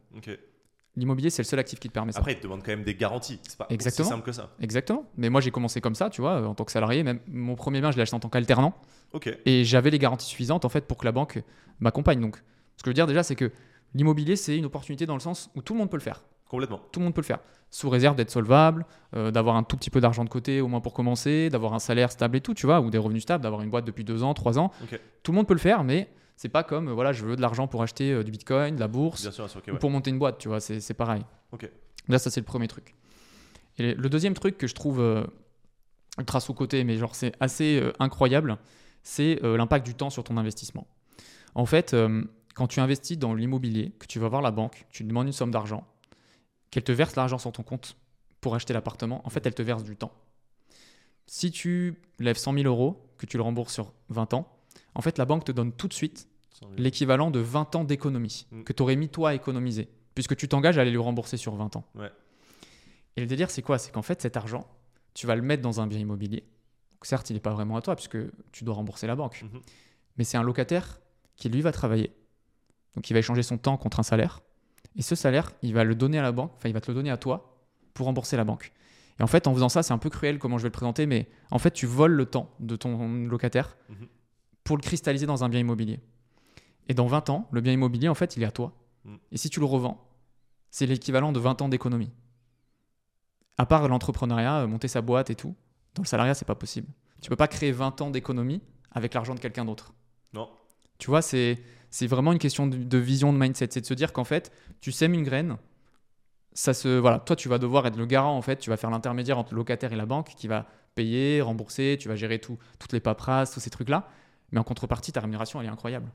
L'immobilier, 0.98 1.30
c'est 1.30 1.44
le 1.44 1.48
seul 1.48 1.60
actif 1.60 1.80
qui 1.80 1.88
te 1.88 1.94
permet 1.94 2.12
ça. 2.12 2.20
Après, 2.20 2.34
il 2.34 2.40
te 2.40 2.44
demande 2.44 2.62
quand 2.62 2.72
même 2.72 2.84
des 2.84 2.94
garanties. 2.94 3.40
C'est 3.44 3.58
pas 3.58 3.68
Exactement. 3.70 4.06
aussi 4.06 4.16
simple 4.16 4.26
que 4.26 4.34
ça. 4.34 4.54
Exactement. 4.60 5.06
Mais 5.16 5.30
moi, 5.30 5.40
j'ai 5.40 5.52
commencé 5.52 5.80
comme 5.80 5.96
ça, 5.96 6.10
tu 6.10 6.20
vois, 6.20 6.46
en 6.46 6.56
tant 6.56 6.66
que 6.66 6.74
salarié. 6.74 7.04
Même 7.04 7.22
mon 7.28 7.56
premier 7.56 7.80
bien, 7.80 7.92
je 7.92 7.96
l'ai 7.96 8.02
acheté 8.02 8.18
en 8.18 8.20
tant 8.20 8.28
qu'alternant. 8.28 8.76
Ok. 9.14 9.34
Et 9.46 9.64
j'avais 9.64 9.92
les 9.92 10.00
garanties 10.00 10.26
suffisantes, 10.26 10.66
en 10.66 10.70
fait, 10.70 10.88
pour 10.88 10.98
que 10.98 11.06
la 11.06 11.14
banque 11.14 11.42
m'accompagne. 11.80 12.20
Donc, 12.20 12.36
ce 12.76 12.84
que 12.84 12.88
je 12.88 12.90
veux 12.90 12.96
dire 12.96 13.08
déjà, 13.08 13.24
c'est 13.24 13.36
que 13.36 13.50
l'immobilier, 13.94 14.36
c'est 14.36 14.58
une 14.58 14.66
opportunité 14.66 15.06
dans 15.06 15.14
le 15.14 15.22
sens 15.22 15.50
où 15.56 15.62
tout 15.62 15.72
le 15.72 15.80
monde 15.80 15.90
peut 15.90 15.96
le 15.96 16.04
faire. 16.04 16.22
Complètement. 16.50 16.82
Tout 16.92 17.00
le 17.00 17.06
monde 17.06 17.14
peut 17.14 17.22
le 17.22 17.26
faire. 17.26 17.40
Sous 17.70 17.90
réserve 17.90 18.16
d'être 18.16 18.32
solvable, 18.32 18.86
euh, 19.16 19.30
d'avoir 19.30 19.56
un 19.56 19.64
tout 19.64 19.78
petit 19.78 19.92
peu 19.92 20.02
d'argent 20.02 20.24
de 20.26 20.30
côté, 20.30 20.60
au 20.60 20.68
moins 20.68 20.82
pour 20.82 20.94
commencer, 20.94 21.50
d'avoir 21.52 21.76
un 21.76 21.80
salaire 21.80 22.12
stable 22.12 22.38
et 22.38 22.42
tout, 22.42 22.56
tu 22.56 22.66
vois, 22.66 22.82
ou 22.82 22.90
des 22.90 22.98
revenus 22.98 23.22
stables, 23.22 23.44
d'avoir 23.44 23.62
une 23.62 23.70
boîte 23.70 23.86
depuis 23.86 24.04
deux 24.04 24.24
ans, 24.24 24.34
trois 24.34 24.58
ans. 24.58 24.72
Tout 25.22 25.32
le 25.32 25.36
monde 25.36 25.48
peut 25.48 25.54
le 25.54 25.60
faire, 25.60 25.84
mais 25.84 26.10
c'est 26.36 26.50
pas 26.50 26.64
comme, 26.64 26.90
voilà, 26.90 27.14
je 27.14 27.24
veux 27.24 27.36
de 27.36 27.42
l'argent 27.42 27.68
pour 27.68 27.84
acheter 27.84 28.12
euh, 28.12 28.24
du 28.24 28.32
bitcoin, 28.32 28.76
de 28.76 28.80
la 28.80 28.88
bourse, 28.88 29.24
ou 29.72 29.76
pour 29.78 29.92
monter 29.92 30.10
une 30.10 30.18
boîte, 30.18 30.40
tu 30.40 30.48
vois, 30.48 30.60
c'est 30.60 30.94
pareil. 30.96 31.22
Là, 32.08 32.18
ça, 32.18 32.32
c'est 32.32 32.40
le 32.40 32.46
premier 32.46 32.68
truc. 32.68 32.96
Et 33.78 33.94
le 33.94 34.10
deuxième 34.10 34.34
truc 34.34 34.58
que 34.58 34.66
je 34.66 34.74
trouve 34.74 35.00
euh, 35.00 35.24
ultra 36.18 36.40
sous-côté, 36.40 36.84
mais 36.84 36.98
genre, 36.98 37.14
c'est 37.14 37.34
assez 37.40 37.84
incroyable, 38.00 38.58
c'est 39.04 39.40
l'impact 39.44 39.86
du 39.86 39.94
temps 39.94 40.10
sur 40.10 40.24
ton 40.24 40.38
investissement. 40.38 40.88
En 41.54 41.68
fait, 41.68 41.96
quand 42.56 42.68
tu 42.68 42.80
investis 42.80 43.20
dans 43.20 43.36
l'immobilier, 43.36 43.92
que 44.00 44.08
tu 44.08 44.18
vas 44.18 44.28
voir 44.28 44.42
la 44.42 44.52
banque, 44.52 44.88
tu 44.90 45.04
demandes 45.04 45.28
une 45.28 45.34
somme 45.34 45.52
d'argent, 45.52 45.86
qu'elle 46.72 46.84
te 46.84 46.92
verse 46.92 47.16
l'argent 47.16 47.38
sur 47.38 47.52
ton 47.52 47.64
compte 47.64 47.98
pour 48.42 48.56
acheter 48.56 48.74
l'appartement, 48.74 49.22
en 49.26 49.30
fait, 49.30 49.46
elle 49.46 49.54
te 49.54 49.62
verse 49.62 49.84
du 49.84 49.96
temps. 49.96 50.14
Si 51.28 51.52
tu 51.52 52.02
lèves 52.20 52.38
100 52.38 52.54
000 52.54 52.66
euros, 52.66 53.06
que 53.18 53.26
tu 53.26 53.38
le 53.38 53.44
rembourses 53.44 53.74
sur 53.74 53.94
20 54.10 54.34
ans, 54.34 54.48
en 54.96 55.02
fait, 55.02 55.18
la 55.18 55.26
banque 55.26 55.46
te 55.46 55.52
donne 55.52 55.72
tout 55.72 55.88
de 55.88 55.94
suite 55.94 56.28
l'équivalent 56.78 57.32
de 57.32 57.40
20 57.40 57.76
ans 57.76 57.84
d'économie 57.84 58.48
mm. 58.52 58.64
que 58.64 58.74
tu 58.74 58.84
aurais 58.84 58.96
mis 58.96 59.10
toi 59.10 59.30
à 59.30 59.34
économiser, 59.34 59.90
puisque 60.16 60.36
tu 60.36 60.48
t'engages 60.48 60.78
à 60.78 60.82
aller 60.82 60.92
le 60.92 61.00
rembourser 61.00 61.38
sur 61.38 61.56
20 61.56 61.76
ans. 61.76 61.86
Et 63.16 63.22
le 63.22 63.28
délire, 63.28 63.52
c'est 63.52 63.62
quoi? 63.62 63.78
C'est 63.78 63.92
qu'en 63.92 64.02
fait, 64.02 64.22
cet 64.22 64.38
argent, 64.38 64.68
tu 65.14 65.28
vas 65.28 65.36
le 65.36 65.42
mettre 65.42 65.62
dans 65.62 65.82
un 65.82 65.88
bien 65.88 66.00
immobilier. 66.00 66.44
certes, 67.02 67.30
il 67.30 67.34
n'est 67.34 67.40
pas 67.40 67.54
vraiment 67.54 67.76
à 67.76 67.82
toi, 67.82 67.96
puisque 67.96 68.18
tu 68.52 68.64
dois 68.64 68.76
rembourser 68.76 69.08
la 69.08 69.16
banque. 69.16 69.44
Mm-hmm. 69.44 69.62
Mais 70.18 70.24
c'est 70.24 70.38
un 70.38 70.44
locataire 70.44 71.00
qui, 71.36 71.50
lui, 71.50 71.62
va 71.62 71.72
travailler. 71.72 72.14
Donc, 72.96 73.10
il 73.10 73.14
va 73.14 73.20
échanger 73.20 73.44
son 73.44 73.58
temps 73.58 73.78
contre 73.78 74.00
un 74.00 74.04
salaire. 74.04 74.42
Et 75.00 75.02
ce 75.02 75.16
salaire, 75.16 75.54
il 75.62 75.74
va 75.74 75.86
le 75.86 75.96
donner 75.96 76.20
à 76.20 76.22
la 76.22 76.34
banque, 76.34 76.52
enfin, 76.58 76.68
il 76.68 76.74
va 76.74 76.82
te 76.82 76.92
le 76.92 76.94
donner 76.94 77.10
à 77.10 77.16
toi 77.16 77.58
pour 77.94 78.06
rembourser 78.06 78.36
la 78.36 78.44
banque. 78.44 78.74
Et 79.18 79.24
en 79.24 79.28
fait, 79.28 79.48
en 79.48 79.54
faisant 79.54 79.70
ça, 79.70 79.82
c'est 79.82 79.94
un 79.94 79.98
peu 79.98 80.10
cruel 80.10 80.40
comment 80.40 80.58
je 80.58 80.64
vais 80.64 80.68
le 80.68 80.74
présenter, 80.74 81.06
mais 81.06 81.30
en 81.52 81.58
fait, 81.58 81.72
tu 81.72 81.86
voles 81.86 82.12
le 82.12 82.26
temps 82.26 82.50
de 82.60 82.76
ton 82.76 83.08
locataire 83.26 83.78
mhm. 83.88 84.08
pour 84.66 84.76
le 84.76 84.82
cristalliser 84.82 85.26
dans 85.26 85.46
un 85.46 85.50
bien 85.50 85.62
immobilier. 85.62 86.02
Et 86.90 86.94
dans 86.94 87.08
20 87.08 87.30
ans, 87.30 87.48
le 87.52 87.62
bien 87.62 87.72
immobilier, 87.72 88.10
en 88.10 88.14
fait, 88.14 88.36
il 88.36 88.44
est 88.44 88.46
à 88.46 88.52
toi. 88.52 88.74
Mhm. 89.06 89.20
Et 89.32 89.38
si 89.38 89.50
tu 89.50 89.62
le 89.62 89.66
revends, 89.66 90.06
c'est 90.70 90.86
l'équivalent 90.86 91.32
de 91.32 91.40
20 91.40 91.62
ans 91.62 91.70
d'économie. 91.70 92.12
À 93.58 93.66
part 93.66 93.88
l'entrepreneuriat, 93.88 94.64
euh, 94.64 94.68
monter 94.68 94.90
sa 94.90 95.02
boîte 95.02 95.30
et 95.30 95.36
tout, 95.36 95.56
dans 95.96 96.04
le 96.04 96.08
salariat, 96.08 96.34
c'est 96.34 96.44
pas 96.44 96.56
possible. 96.56 96.90
Tu 97.22 97.30
peux 97.30 97.38
pas 97.38 97.48
créer 97.48 97.72
20 97.72 98.02
ans 98.02 98.10
d'économie 98.10 98.62
avec 98.92 99.14
l'argent 99.14 99.34
de 99.34 99.40
quelqu'un 99.40 99.64
d'autre. 99.64 99.94
Non. 100.34 100.50
Tu 100.98 101.10
vois, 101.10 101.22
c'est 101.22 101.58
c'est 101.90 102.08
vraiment 102.08 102.32
une 102.32 102.40
question 102.40 102.68
de, 102.68 102.98
vision, 102.98 103.34
de 103.34 103.38
mindset. 103.38 103.70
C'est 103.72 103.82
de 103.82 103.86
se 103.86 103.94
dire 103.94 104.14
qu'en 104.14 104.24
fait, 104.24 104.52
tu 104.82 104.92
sèmes 104.92 105.14
une 105.14 105.24
graine. 105.24 105.58
Ça 106.54 106.74
se, 106.74 106.88
voilà, 107.00 107.20
toi, 107.20 107.36
tu 107.36 107.48
vas 107.48 107.58
devoir 107.58 107.86
être 107.88 107.98
le 107.98 108.06
garant, 108.06 108.36
en 108.36 108.42
fait. 108.42 108.58
Tu 108.58 108.70
vas 108.70 108.78
faire 108.78 108.90
l'intermédiaire 108.90 109.38
entre 109.38 109.54
le 109.54 109.58
locataire 109.58 109.94
et 109.94 109.96
la 109.96 110.06
banque 110.06 110.34
qui 110.36 110.48
va 110.48 110.68
payer, 110.96 111.42
rembourser. 111.42 111.98
Tu 112.00 112.08
vas 112.08 112.16
gérer 112.16 112.40
tout, 112.40 112.58
toutes 112.80 112.94
les 112.94 113.00
paperasses, 113.00 113.52
tous 113.52 113.60
ces 113.60 113.70
trucs-là. 113.70 114.08
Mais 114.52 114.60
en 114.60 114.64
contrepartie, 114.64 115.12
ta 115.12 115.22
rémunération, 115.22 115.62
elle 115.62 115.68
est 115.68 115.72
incroyable. 115.72 116.12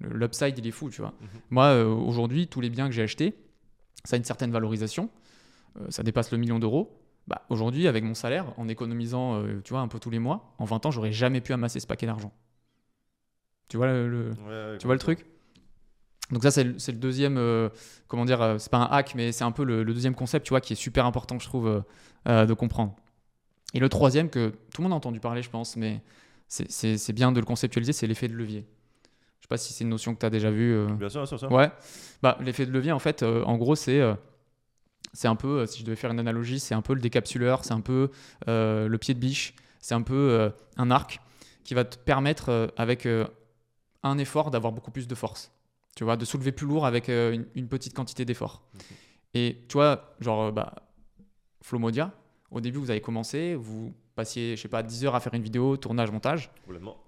L'upside, 0.00 0.58
il 0.58 0.66
est 0.66 0.72
fou, 0.72 0.90
tu 0.90 1.00
vois. 1.00 1.14
Mhm. 1.20 1.28
Moi, 1.50 1.64
euh, 1.66 1.86
aujourd'hui, 1.86 2.48
tous 2.48 2.60
les 2.60 2.70
biens 2.70 2.86
que 2.86 2.94
j'ai 2.94 3.02
achetés, 3.02 3.34
ça 4.04 4.16
a 4.16 4.18
une 4.18 4.24
certaine 4.24 4.50
valorisation. 4.50 5.10
Euh, 5.80 5.86
ça 5.90 6.02
dépasse 6.02 6.30
le 6.32 6.38
million 6.38 6.58
d'euros. 6.58 7.02
Bah, 7.26 7.42
aujourd'hui, 7.48 7.88
avec 7.88 8.04
mon 8.04 8.14
salaire, 8.14 8.46
en 8.56 8.68
économisant, 8.68 9.42
euh, 9.42 9.60
tu 9.64 9.72
vois, 9.72 9.80
un 9.80 9.88
peu 9.88 9.98
tous 9.98 10.10
les 10.10 10.18
mois, 10.18 10.54
en 10.58 10.64
20 10.64 10.86
ans, 10.86 10.90
j'aurais 10.90 11.12
jamais 11.12 11.40
pu 11.40 11.52
amasser 11.52 11.80
ce 11.80 11.86
paquet 11.86 12.06
d'argent. 12.06 12.32
Tu 13.68 13.76
vois 13.76 13.86
le, 13.86 14.32
tu 14.78 14.86
vois 14.86 14.94
le 14.94 15.00
truc? 15.00 15.26
Donc 16.30 16.42
ça, 16.42 16.50
c'est 16.50 16.64
le, 16.64 16.92
deuxième, 16.92 17.36
euh, 17.38 17.68
comment 18.08 18.24
dire, 18.24 18.42
euh, 18.42 18.58
c'est 18.58 18.70
pas 18.70 18.78
un 18.78 18.90
hack, 18.90 19.14
mais 19.14 19.30
c'est 19.30 19.44
un 19.44 19.52
peu 19.52 19.64
le, 19.64 19.84
deuxième 19.84 20.14
concept, 20.14 20.44
tu 20.44 20.50
vois, 20.50 20.60
qui 20.60 20.72
est 20.72 20.76
super 20.76 21.06
important, 21.06 21.38
je 21.38 21.46
trouve, 21.46 21.84
euh, 22.28 22.46
de 22.46 22.52
comprendre. 22.52 22.96
Et 23.74 23.78
le 23.78 23.88
troisième, 23.88 24.28
que 24.28 24.48
tout 24.48 24.80
le 24.80 24.84
monde 24.84 24.92
a 24.92 24.96
entendu 24.96 25.20
parler, 25.20 25.42
je 25.42 25.50
pense, 25.50 25.76
mais 25.76 26.02
c'est 26.48 27.12
bien 27.12 27.32
de 27.32 27.40
le 27.40 27.46
conceptualiser, 27.46 27.92
c'est 27.92 28.06
l'effet 28.06 28.28
de 28.28 28.34
levier. 28.34 28.66
Je 29.38 29.44
sais 29.44 29.48
pas 29.48 29.56
si 29.56 29.72
c'est 29.72 29.84
une 29.84 29.90
notion 29.90 30.14
que 30.14 30.20
tu 30.20 30.26
as 30.26 30.30
déjà 30.30 30.50
vue. 30.50 30.86
Bien 30.98 31.08
sûr, 31.08 31.24
bien 31.24 31.38
sûr. 31.38 31.52
Ouais. 31.52 31.70
Bah, 32.22 32.38
l'effet 32.40 32.66
de 32.66 32.72
levier, 32.72 32.92
en 32.92 32.98
fait, 32.98 33.22
en 33.22 33.56
gros, 33.56 33.76
c'est 33.76 34.00
c'est 35.12 35.28
un 35.28 35.36
peu, 35.36 35.64
si 35.66 35.80
je 35.80 35.84
devais 35.84 35.96
faire 35.96 36.10
une 36.10 36.18
analogie, 36.18 36.58
c'est 36.58 36.74
un 36.74 36.82
peu 36.82 36.92
le 36.94 37.00
décapsuleur, 37.00 37.64
c'est 37.64 37.74
un 37.74 37.80
peu 37.80 38.10
le 38.46 38.96
pied 38.96 39.14
de 39.14 39.20
biche, 39.20 39.54
c'est 39.80 39.94
un 39.94 40.02
peu 40.02 40.50
un 40.76 40.90
arc 40.90 41.20
qui 41.62 41.74
va 41.74 41.84
te 41.84 41.98
permettre, 41.98 42.72
avec 42.76 43.06
un 44.02 44.18
effort 44.18 44.50
d'avoir 44.50 44.72
beaucoup 44.72 44.90
plus 44.90 45.06
de 45.06 45.14
force. 45.14 45.52
Tu 45.94 46.04
vois, 46.04 46.16
de 46.16 46.24
soulever 46.24 46.52
plus 46.52 46.66
lourd 46.66 46.86
avec 46.86 47.08
euh, 47.08 47.44
une, 47.54 47.68
petite 47.68 47.94
quantité 47.94 48.24
d'effort. 48.24 48.62
Et 49.34 49.64
tu 49.68 49.74
vois, 49.74 50.14
genre, 50.20 50.42
euh, 50.44 50.52
bah, 50.52 50.74
Flomodia, 51.62 52.12
au 52.50 52.60
début, 52.60 52.78
vous 52.78 52.90
avez 52.90 53.00
commencé, 53.00 53.54
vous 53.54 53.94
passiez, 54.14 54.56
je 54.56 54.62
sais 54.62 54.68
pas, 54.68 54.82
10 54.82 55.06
heures 55.06 55.14
à 55.14 55.20
faire 55.20 55.34
une 55.34 55.42
vidéo, 55.42 55.76
tournage, 55.76 56.10
montage. 56.10 56.50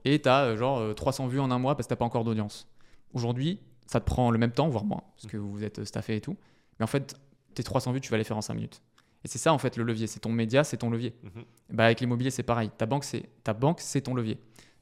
Et 0.05 0.21
tu 0.21 0.29
as 0.29 0.45
euh, 0.45 0.57
genre 0.57 0.95
300 0.95 1.27
vues 1.27 1.41
en 1.41 1.51
un 1.51 1.59
mois 1.59 1.77
parce 1.77 1.87
que 1.87 1.95
tu 1.95 1.99
pas 1.99 2.05
encore 2.05 2.25
d'audience. 2.25 2.67
Aujourd'hui, 3.13 3.61
ça 3.87 4.01
te 4.01 4.07
prend 4.07 4.31
le 4.31 4.39
même 4.39 4.53
temps, 4.53 4.69
voire 4.69 4.85
moins, 4.85 5.03
parce 5.17 5.31
que 5.31 5.37
vous 5.37 5.65
êtes 5.65 5.85
staffé 5.85 6.17
et 6.17 6.21
tout. 6.21 6.37
Mais 6.79 6.85
en 6.85 6.89
fait, 6.89 7.15
tes 7.55 7.63
300 7.63 7.93
vues, 7.93 8.01
tu 8.01 8.11
vas 8.11 8.19
les 8.19 8.25
faire 8.25 8.37
en 8.37 8.43
5 8.43 8.55
minutes. 8.55 8.83
Et 9.25 9.29
c'est 9.29 9.39
ça, 9.39 9.53
en 9.53 9.59
fait, 9.59 9.77
le 9.77 9.85
levier. 9.85 10.07
C'est 10.07 10.21
ton 10.21 10.31
média, 10.31 10.65
c'est 10.65 10.79
ton 10.79 10.91
levier. 10.91 11.15
Mhm. 11.23 11.45
bah, 11.71 11.85
avec 11.87 12.01
l'immobilier, 12.01 12.31
c'est 12.31 12.43
pareil. 12.43 12.71
Ta 12.77 12.87
banque, 12.87 13.05
c'est 13.05 13.29
ta 13.45 13.53
banque, 13.53 13.81
c'est 13.81 14.03
ton 14.03 14.15
levier. 14.15 14.39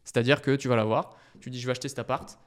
C'est-à-dire 0.06 0.40
que 0.40 0.56
tu 0.56 0.68
vas 0.68 0.76
l'avoir, 0.76 1.16
tu 1.40 1.50
dis 1.50 1.60
je 1.60 1.66
vais 1.66 1.72
acheter 1.72 1.88
cet 1.88 1.98
appart, 1.98 2.38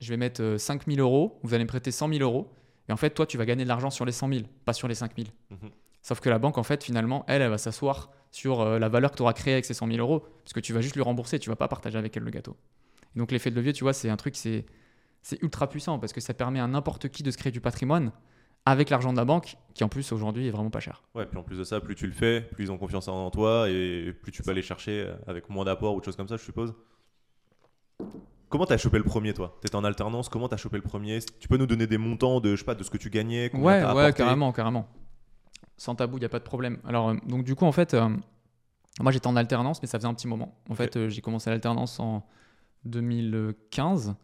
je 0.00 0.10
vais 0.10 0.18
mettre 0.18 0.56
5 0.58 0.82
euh, 0.82 0.94
000 0.94 1.00
euros, 1.00 1.40
vous 1.42 1.54
allez 1.54 1.64
me 1.64 1.68
prêter 1.68 1.90
100 1.90 2.12
000 2.12 2.20
euros, 2.20 2.52
et 2.88 2.92
en 2.92 2.96
fait, 2.96 3.10
toi, 3.10 3.24
tu 3.24 3.38
vas 3.38 3.46
gagner 3.46 3.64
de 3.64 3.68
l'argent 3.68 3.90
sur 3.90 4.04
les 4.04 4.12
100 4.12 4.28
000, 4.28 4.40
pas 4.64 4.72
sur 4.72 4.88
les 4.88 4.94
5 4.94 5.12
000. 5.16 5.28
Mhm. 5.50 5.70
Sauf 6.02 6.20
que 6.20 6.28
la 6.28 6.38
banque, 6.38 6.58
en 6.58 6.62
fait, 6.62 6.82
finalement, 6.82 7.24
elle, 7.28 7.42
elle 7.42 7.50
va 7.50 7.58
s'asseoir 7.58 8.10
sur 8.30 8.60
euh, 8.60 8.78
la 8.78 8.88
valeur 8.88 9.10
que 9.10 9.16
tu 9.16 9.22
auras 9.22 9.32
créée 9.32 9.54
avec 9.54 9.64
ces 9.64 9.74
100 9.74 9.86
000 9.86 9.98
euros, 9.98 10.26
parce 10.42 10.52
que 10.52 10.60
tu 10.60 10.72
vas 10.72 10.80
juste 10.80 10.96
lui 10.96 11.02
rembourser, 11.02 11.38
tu 11.38 11.48
vas 11.48 11.56
pas 11.56 11.68
partager 11.68 11.98
avec 11.98 12.16
elle 12.16 12.24
le 12.24 12.30
gâteau. 12.30 12.56
donc 13.14 13.30
l'effet 13.30 13.50
de 13.50 13.56
levier, 13.56 13.72
tu 13.72 13.84
vois, 13.84 13.92
c'est 13.92 14.10
un 14.10 14.16
truc, 14.16 14.36
c'est 14.36 14.64
ultra 15.42 15.68
puissant, 15.68 15.98
parce 15.98 16.12
que 16.12 16.20
ça 16.20 16.34
permet 16.34 16.60
à 16.60 16.66
n'importe 16.66 17.08
qui 17.08 17.22
de 17.22 17.30
se 17.30 17.36
créer 17.36 17.52
du 17.52 17.60
patrimoine 17.60 18.12
avec 18.70 18.90
l'argent 18.90 19.12
de 19.12 19.16
la 19.16 19.24
banque, 19.24 19.56
qui 19.74 19.84
en 19.84 19.88
plus 19.88 20.12
aujourd'hui 20.12 20.48
est 20.48 20.50
vraiment 20.50 20.70
pas 20.70 20.80
cher. 20.80 21.02
Ouais, 21.14 21.26
puis 21.26 21.38
en 21.38 21.42
plus 21.42 21.58
de 21.58 21.64
ça, 21.64 21.80
plus 21.80 21.94
tu 21.94 22.06
le 22.06 22.12
fais, 22.12 22.40
plus 22.40 22.64
ils 22.64 22.72
ont 22.72 22.78
confiance 22.78 23.08
en 23.08 23.30
toi 23.30 23.68
et 23.68 24.12
plus 24.12 24.32
tu 24.32 24.42
peux 24.42 24.50
aller 24.50 24.62
chercher 24.62 25.12
avec 25.26 25.48
moins 25.48 25.64
d'apport 25.64 25.94
ou 25.94 26.00
de 26.00 26.04
choses 26.04 26.16
comme 26.16 26.28
ça, 26.28 26.36
je 26.36 26.42
suppose. 26.42 26.74
Comment 28.48 28.64
t'as 28.64 28.78
chopé 28.78 28.96
le 28.96 29.04
premier, 29.04 29.34
toi? 29.34 29.58
T'étais 29.60 29.76
en 29.76 29.84
alternance, 29.84 30.28
comment 30.28 30.48
t'as 30.48 30.56
chopé 30.56 30.76
le 30.76 30.82
premier? 30.82 31.18
Tu 31.38 31.48
peux 31.48 31.58
nous 31.58 31.66
donner 31.66 31.86
des 31.86 31.98
montants 31.98 32.40
de, 32.40 32.52
je 32.52 32.56
sais 32.56 32.64
pas, 32.64 32.74
de 32.74 32.82
ce 32.82 32.90
que 32.90 32.96
tu 32.96 33.10
gagnais 33.10 33.54
Ouais, 33.54 33.84
ouais, 33.84 34.12
carrément, 34.14 34.52
carrément. 34.52 34.88
Sans 35.76 35.94
tabou, 35.94 36.16
il 36.16 36.20
n'y 36.20 36.26
a 36.26 36.30
pas 36.30 36.38
de 36.38 36.44
problème. 36.44 36.78
Alors, 36.86 37.10
euh, 37.10 37.14
donc 37.26 37.44
du 37.44 37.54
coup, 37.54 37.66
en 37.66 37.72
fait, 37.72 37.92
euh, 37.94 38.08
moi 39.00 39.12
j'étais 39.12 39.26
en 39.26 39.36
alternance, 39.36 39.82
mais 39.82 39.88
ça 39.88 39.98
faisait 39.98 40.08
un 40.08 40.14
petit 40.14 40.26
moment. 40.26 40.58
En 40.70 40.74
fait, 40.74 40.96
euh, 40.96 41.08
j'ai 41.08 41.20
commencé 41.20 41.50
l'alternance 41.50 42.00
en 42.00 42.26
2015. 42.84 44.14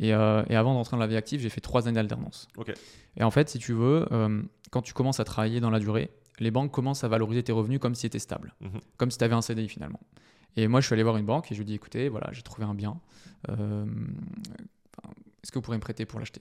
Et, 0.00 0.12
avant 0.12 0.74
d'entrer 0.74 0.96
dans 0.96 1.00
la 1.00 1.06
vie 1.06 1.16
active, 1.16 1.40
j'ai 1.40 1.50
fait 1.50 1.60
trois 1.60 1.86
années 1.86 1.96
d'alternance. 1.96 2.48
Et 3.16 3.22
en 3.22 3.30
fait, 3.30 3.48
si 3.48 3.58
tu 3.58 3.72
veux, 3.74 4.06
quand 4.70 4.82
tu 4.82 4.94
commences 4.94 5.20
à 5.20 5.24
travailler 5.24 5.60
dans 5.60 5.70
la 5.70 5.78
durée, 5.78 6.10
les 6.40 6.50
banques 6.50 6.72
commencent 6.72 7.04
à 7.04 7.08
valoriser 7.08 7.42
tes 7.42 7.52
revenus 7.52 7.78
comme 7.78 7.94
si 7.94 8.06
étaient 8.06 8.18
stables, 8.18 8.54
mhm. 8.60 8.80
comme 8.96 9.10
si 9.10 9.18
tu 9.18 9.24
avais 9.24 9.34
un 9.34 9.42
CDI 9.42 9.68
finalement. 9.68 10.00
Et 10.56 10.66
moi, 10.66 10.80
je 10.80 10.86
suis 10.86 10.94
allé 10.94 11.02
voir 11.02 11.16
une 11.16 11.26
banque 11.26 11.52
et 11.52 11.54
je 11.54 11.60
lui 11.60 11.64
ai 11.64 11.66
dit 11.66 11.74
écoutez, 11.74 12.08
voilà, 12.08 12.28
j'ai 12.32 12.42
trouvé 12.42 12.66
un 12.66 12.74
bien. 12.74 13.00
Euh, 13.48 13.86
est-ce 15.42 15.52
que 15.52 15.58
vous 15.58 15.62
pourriez 15.62 15.78
me 15.78 15.82
prêter 15.82 16.06
pour 16.06 16.18
l'acheter? 16.18 16.40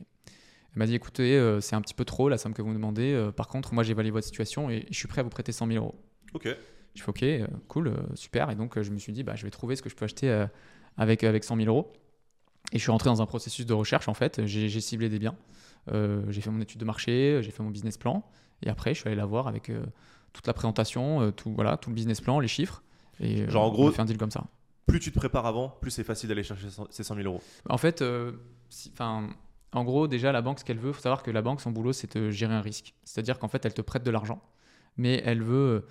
Elle 0.73 0.79
m'a 0.79 0.85
dit 0.85 0.95
écoutez, 0.95 1.37
euh, 1.37 1.61
c'est 1.61 1.75
un 1.75 1.81
petit 1.81 1.93
peu 1.93 2.05
trop 2.05 2.29
la 2.29 2.37
somme 2.37 2.53
que 2.53 2.61
vous 2.61 2.69
me 2.69 2.73
demandez. 2.73 3.13
Euh, 3.13 3.31
par 3.31 3.47
contre, 3.47 3.73
moi, 3.73 3.83
j'ai 3.83 3.91
évalué 3.91 4.11
votre 4.11 4.25
situation 4.25 4.69
et 4.69 4.87
je 4.89 4.97
suis 4.97 5.07
prêt 5.07 5.19
à 5.19 5.23
vous 5.23 5.29
prêter 5.29 5.51
100 5.51 5.67
000 5.67 5.83
euros. 5.83 5.95
Ok. 6.33 6.47
Je 6.95 7.03
fais 7.03 7.43
ok, 7.43 7.49
cool, 7.67 7.93
super. 8.15 8.49
Et 8.49 8.55
donc, 8.55 8.81
je 8.81 8.89
me 8.91 8.97
suis 8.97 9.13
dit 9.13 9.23
bah, 9.23 9.35
je 9.35 9.43
vais 9.43 9.51
trouver 9.51 9.75
ce 9.75 9.81
que 9.81 9.89
je 9.89 9.95
peux 9.95 10.05
acheter 10.05 10.45
avec, 10.97 11.23
avec 11.23 11.43
100 11.43 11.57
000 11.57 11.67
euros. 11.67 11.93
Et 12.71 12.77
je 12.77 12.83
suis 12.83 12.91
rentré 12.91 13.09
dans 13.09 13.21
un 13.21 13.25
processus 13.25 13.65
de 13.65 13.73
recherche 13.73 14.07
en 14.07 14.13
fait. 14.13 14.45
J'ai 14.45 14.81
ciblé 14.81 15.09
des 15.09 15.19
biens. 15.19 15.35
j'ai 15.88 16.41
fait 16.41 16.51
mon 16.51 16.61
étude 16.61 16.79
de 16.79 16.85
marché, 16.85 17.39
j'ai 17.41 17.51
fait 17.51 17.63
mon 17.63 17.71
business 17.71 17.97
plan. 17.97 18.23
Et 18.61 18.69
après, 18.69 18.93
je 18.93 18.99
suis 18.99 19.07
allé 19.07 19.15
la 19.15 19.25
voir 19.25 19.47
avec 19.47 19.71
toute 20.33 20.47
la 20.47 20.53
présentation, 20.53 21.31
tout, 21.31 21.53
voilà, 21.53 21.77
tout 21.77 21.89
le 21.89 21.95
business 21.95 22.21
plan, 22.21 22.39
les 22.39 22.47
chiffres. 22.47 22.83
Et 23.19 23.49
Genre, 23.49 23.63
en 23.63 23.71
gros, 23.71 23.88
on 23.88 23.91
fait 23.91 24.01
un 24.01 24.05
deal 24.05 24.17
comme 24.17 24.31
ça. 24.31 24.43
Plus 24.89 24.99
tu 24.99 25.11
te 25.11 25.19
prépares 25.19 25.45
avant, 25.45 25.69
plus 25.69 25.91
c'est 25.91 26.03
facile 26.03 26.29
d'aller 26.29 26.43
chercher 26.43 26.67
ces 26.89 27.03
100 27.03 27.15
000 27.15 27.27
euros. 27.27 27.41
En 27.69 27.77
fait, 27.77 28.01
euh, 28.01 28.31
en 29.71 29.83
gros, 29.83 30.07
déjà, 30.07 30.31
la 30.31 30.41
banque, 30.41 30.59
ce 30.59 30.65
qu'elle 30.65 30.79
veut, 30.79 30.89
il 30.89 30.93
faut 30.93 31.01
savoir 31.01 31.21
que 31.21 31.29
la 31.29 31.43
banque, 31.43 31.61
son 31.61 31.71
boulot, 31.71 31.93
c'est 31.93 32.17
de 32.17 32.31
gérer 32.31 32.55
un 32.55 32.61
risque. 32.61 32.95
C'est-à-dire 33.03 33.38
qu'en 33.38 33.47
fait, 33.47 33.63
elle 33.65 33.73
te 33.75 33.83
prête 33.83 34.03
de 34.03 34.09
l'argent, 34.09 34.41
mais 34.97 35.21
elle 35.25 35.43
veut 35.43 35.55
euh, 35.55 35.88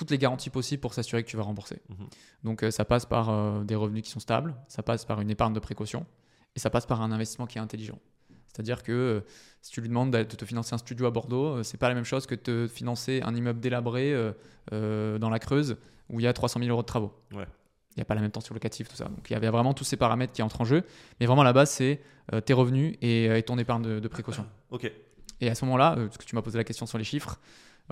toutes 0.00 0.10
les 0.10 0.18
garanties 0.18 0.50
possibles 0.50 0.80
pour 0.80 0.94
s'assurer 0.94 1.22
que 1.22 1.28
tu 1.28 1.36
vas 1.36 1.42
rembourser. 1.42 1.80
Mhm. 1.90 2.06
Donc, 2.44 2.62
euh, 2.62 2.70
ça 2.70 2.84
passe 2.84 3.04
par 3.04 3.64
des 3.64 3.74
revenus 3.74 4.02
qui 4.02 4.10
sont 4.10 4.20
stables, 4.20 4.54
ça 4.66 4.82
passe 4.82 5.04
par 5.04 5.20
une 5.20 5.30
épargne 5.30 5.52
de 5.52 5.60
précaution, 5.60 6.06
et 6.56 6.58
ça 6.58 6.70
passe 6.70 6.86
par 6.86 7.02
un 7.02 7.12
investissement 7.12 7.46
qui 7.46 7.58
est 7.58 7.60
intelligent. 7.60 7.98
C'est-à-dire 8.48 8.82
que 8.82 9.22
si 9.60 9.70
tu 9.70 9.80
lui 9.80 9.88
demandes 9.88 10.10
de 10.10 10.22
te 10.24 10.44
financer 10.44 10.74
un 10.74 10.78
studio 10.78 11.06
à 11.06 11.10
Bordeaux, 11.10 11.62
c'est 11.62 11.76
pas 11.76 11.88
la 11.88 11.94
même 11.94 12.04
chose 12.04 12.26
que 12.26 12.34
de 12.34 12.40
te 12.40 12.66
financer 12.66 13.20
un 13.24 13.34
immeuble 13.34 13.60
délabré 13.60 14.12
dans 14.72 15.30
la 15.30 15.38
Creuse 15.38 15.76
où 16.08 16.18
il 16.18 16.24
y 16.24 16.26
a 16.26 16.32
300 16.32 16.58
000 16.58 16.70
euros 16.70 16.82
de 16.82 16.86
travaux. 16.86 17.12
Ouais. 17.32 17.46
Il 17.96 17.98
n'y 17.98 18.02
a 18.02 18.04
pas 18.04 18.14
la 18.14 18.20
même 18.20 18.30
tension 18.30 18.54
locative, 18.54 18.88
tout 18.88 18.96
ça. 18.96 19.04
Donc 19.04 19.28
il 19.28 19.32
y 19.32 19.36
avait 19.36 19.48
vraiment 19.50 19.74
tous 19.74 19.84
ces 19.84 19.96
paramètres 19.96 20.32
qui 20.32 20.42
entrent 20.42 20.60
en 20.60 20.64
jeu. 20.64 20.84
Mais 21.18 21.26
vraiment, 21.26 21.42
la 21.42 21.52
base, 21.52 21.70
c'est 21.70 22.00
euh, 22.32 22.40
tes 22.40 22.52
revenus 22.52 22.96
euh, 23.02 23.36
et, 23.36 23.42
ton 23.42 23.58
épargne 23.58 24.00
de, 24.00 24.08
précaution. 24.08 24.46
Ok. 24.70 24.90
Et 25.40 25.50
à 25.50 25.54
ce 25.54 25.64
moment-là, 25.64 25.96
euh, 25.96 26.06
parce 26.06 26.18
que 26.18 26.24
tu 26.24 26.36
m'as 26.36 26.42
posé 26.42 26.56
la 26.56 26.64
question 26.64 26.86
sur 26.86 26.98
les 26.98 27.04
chiffres, 27.04 27.40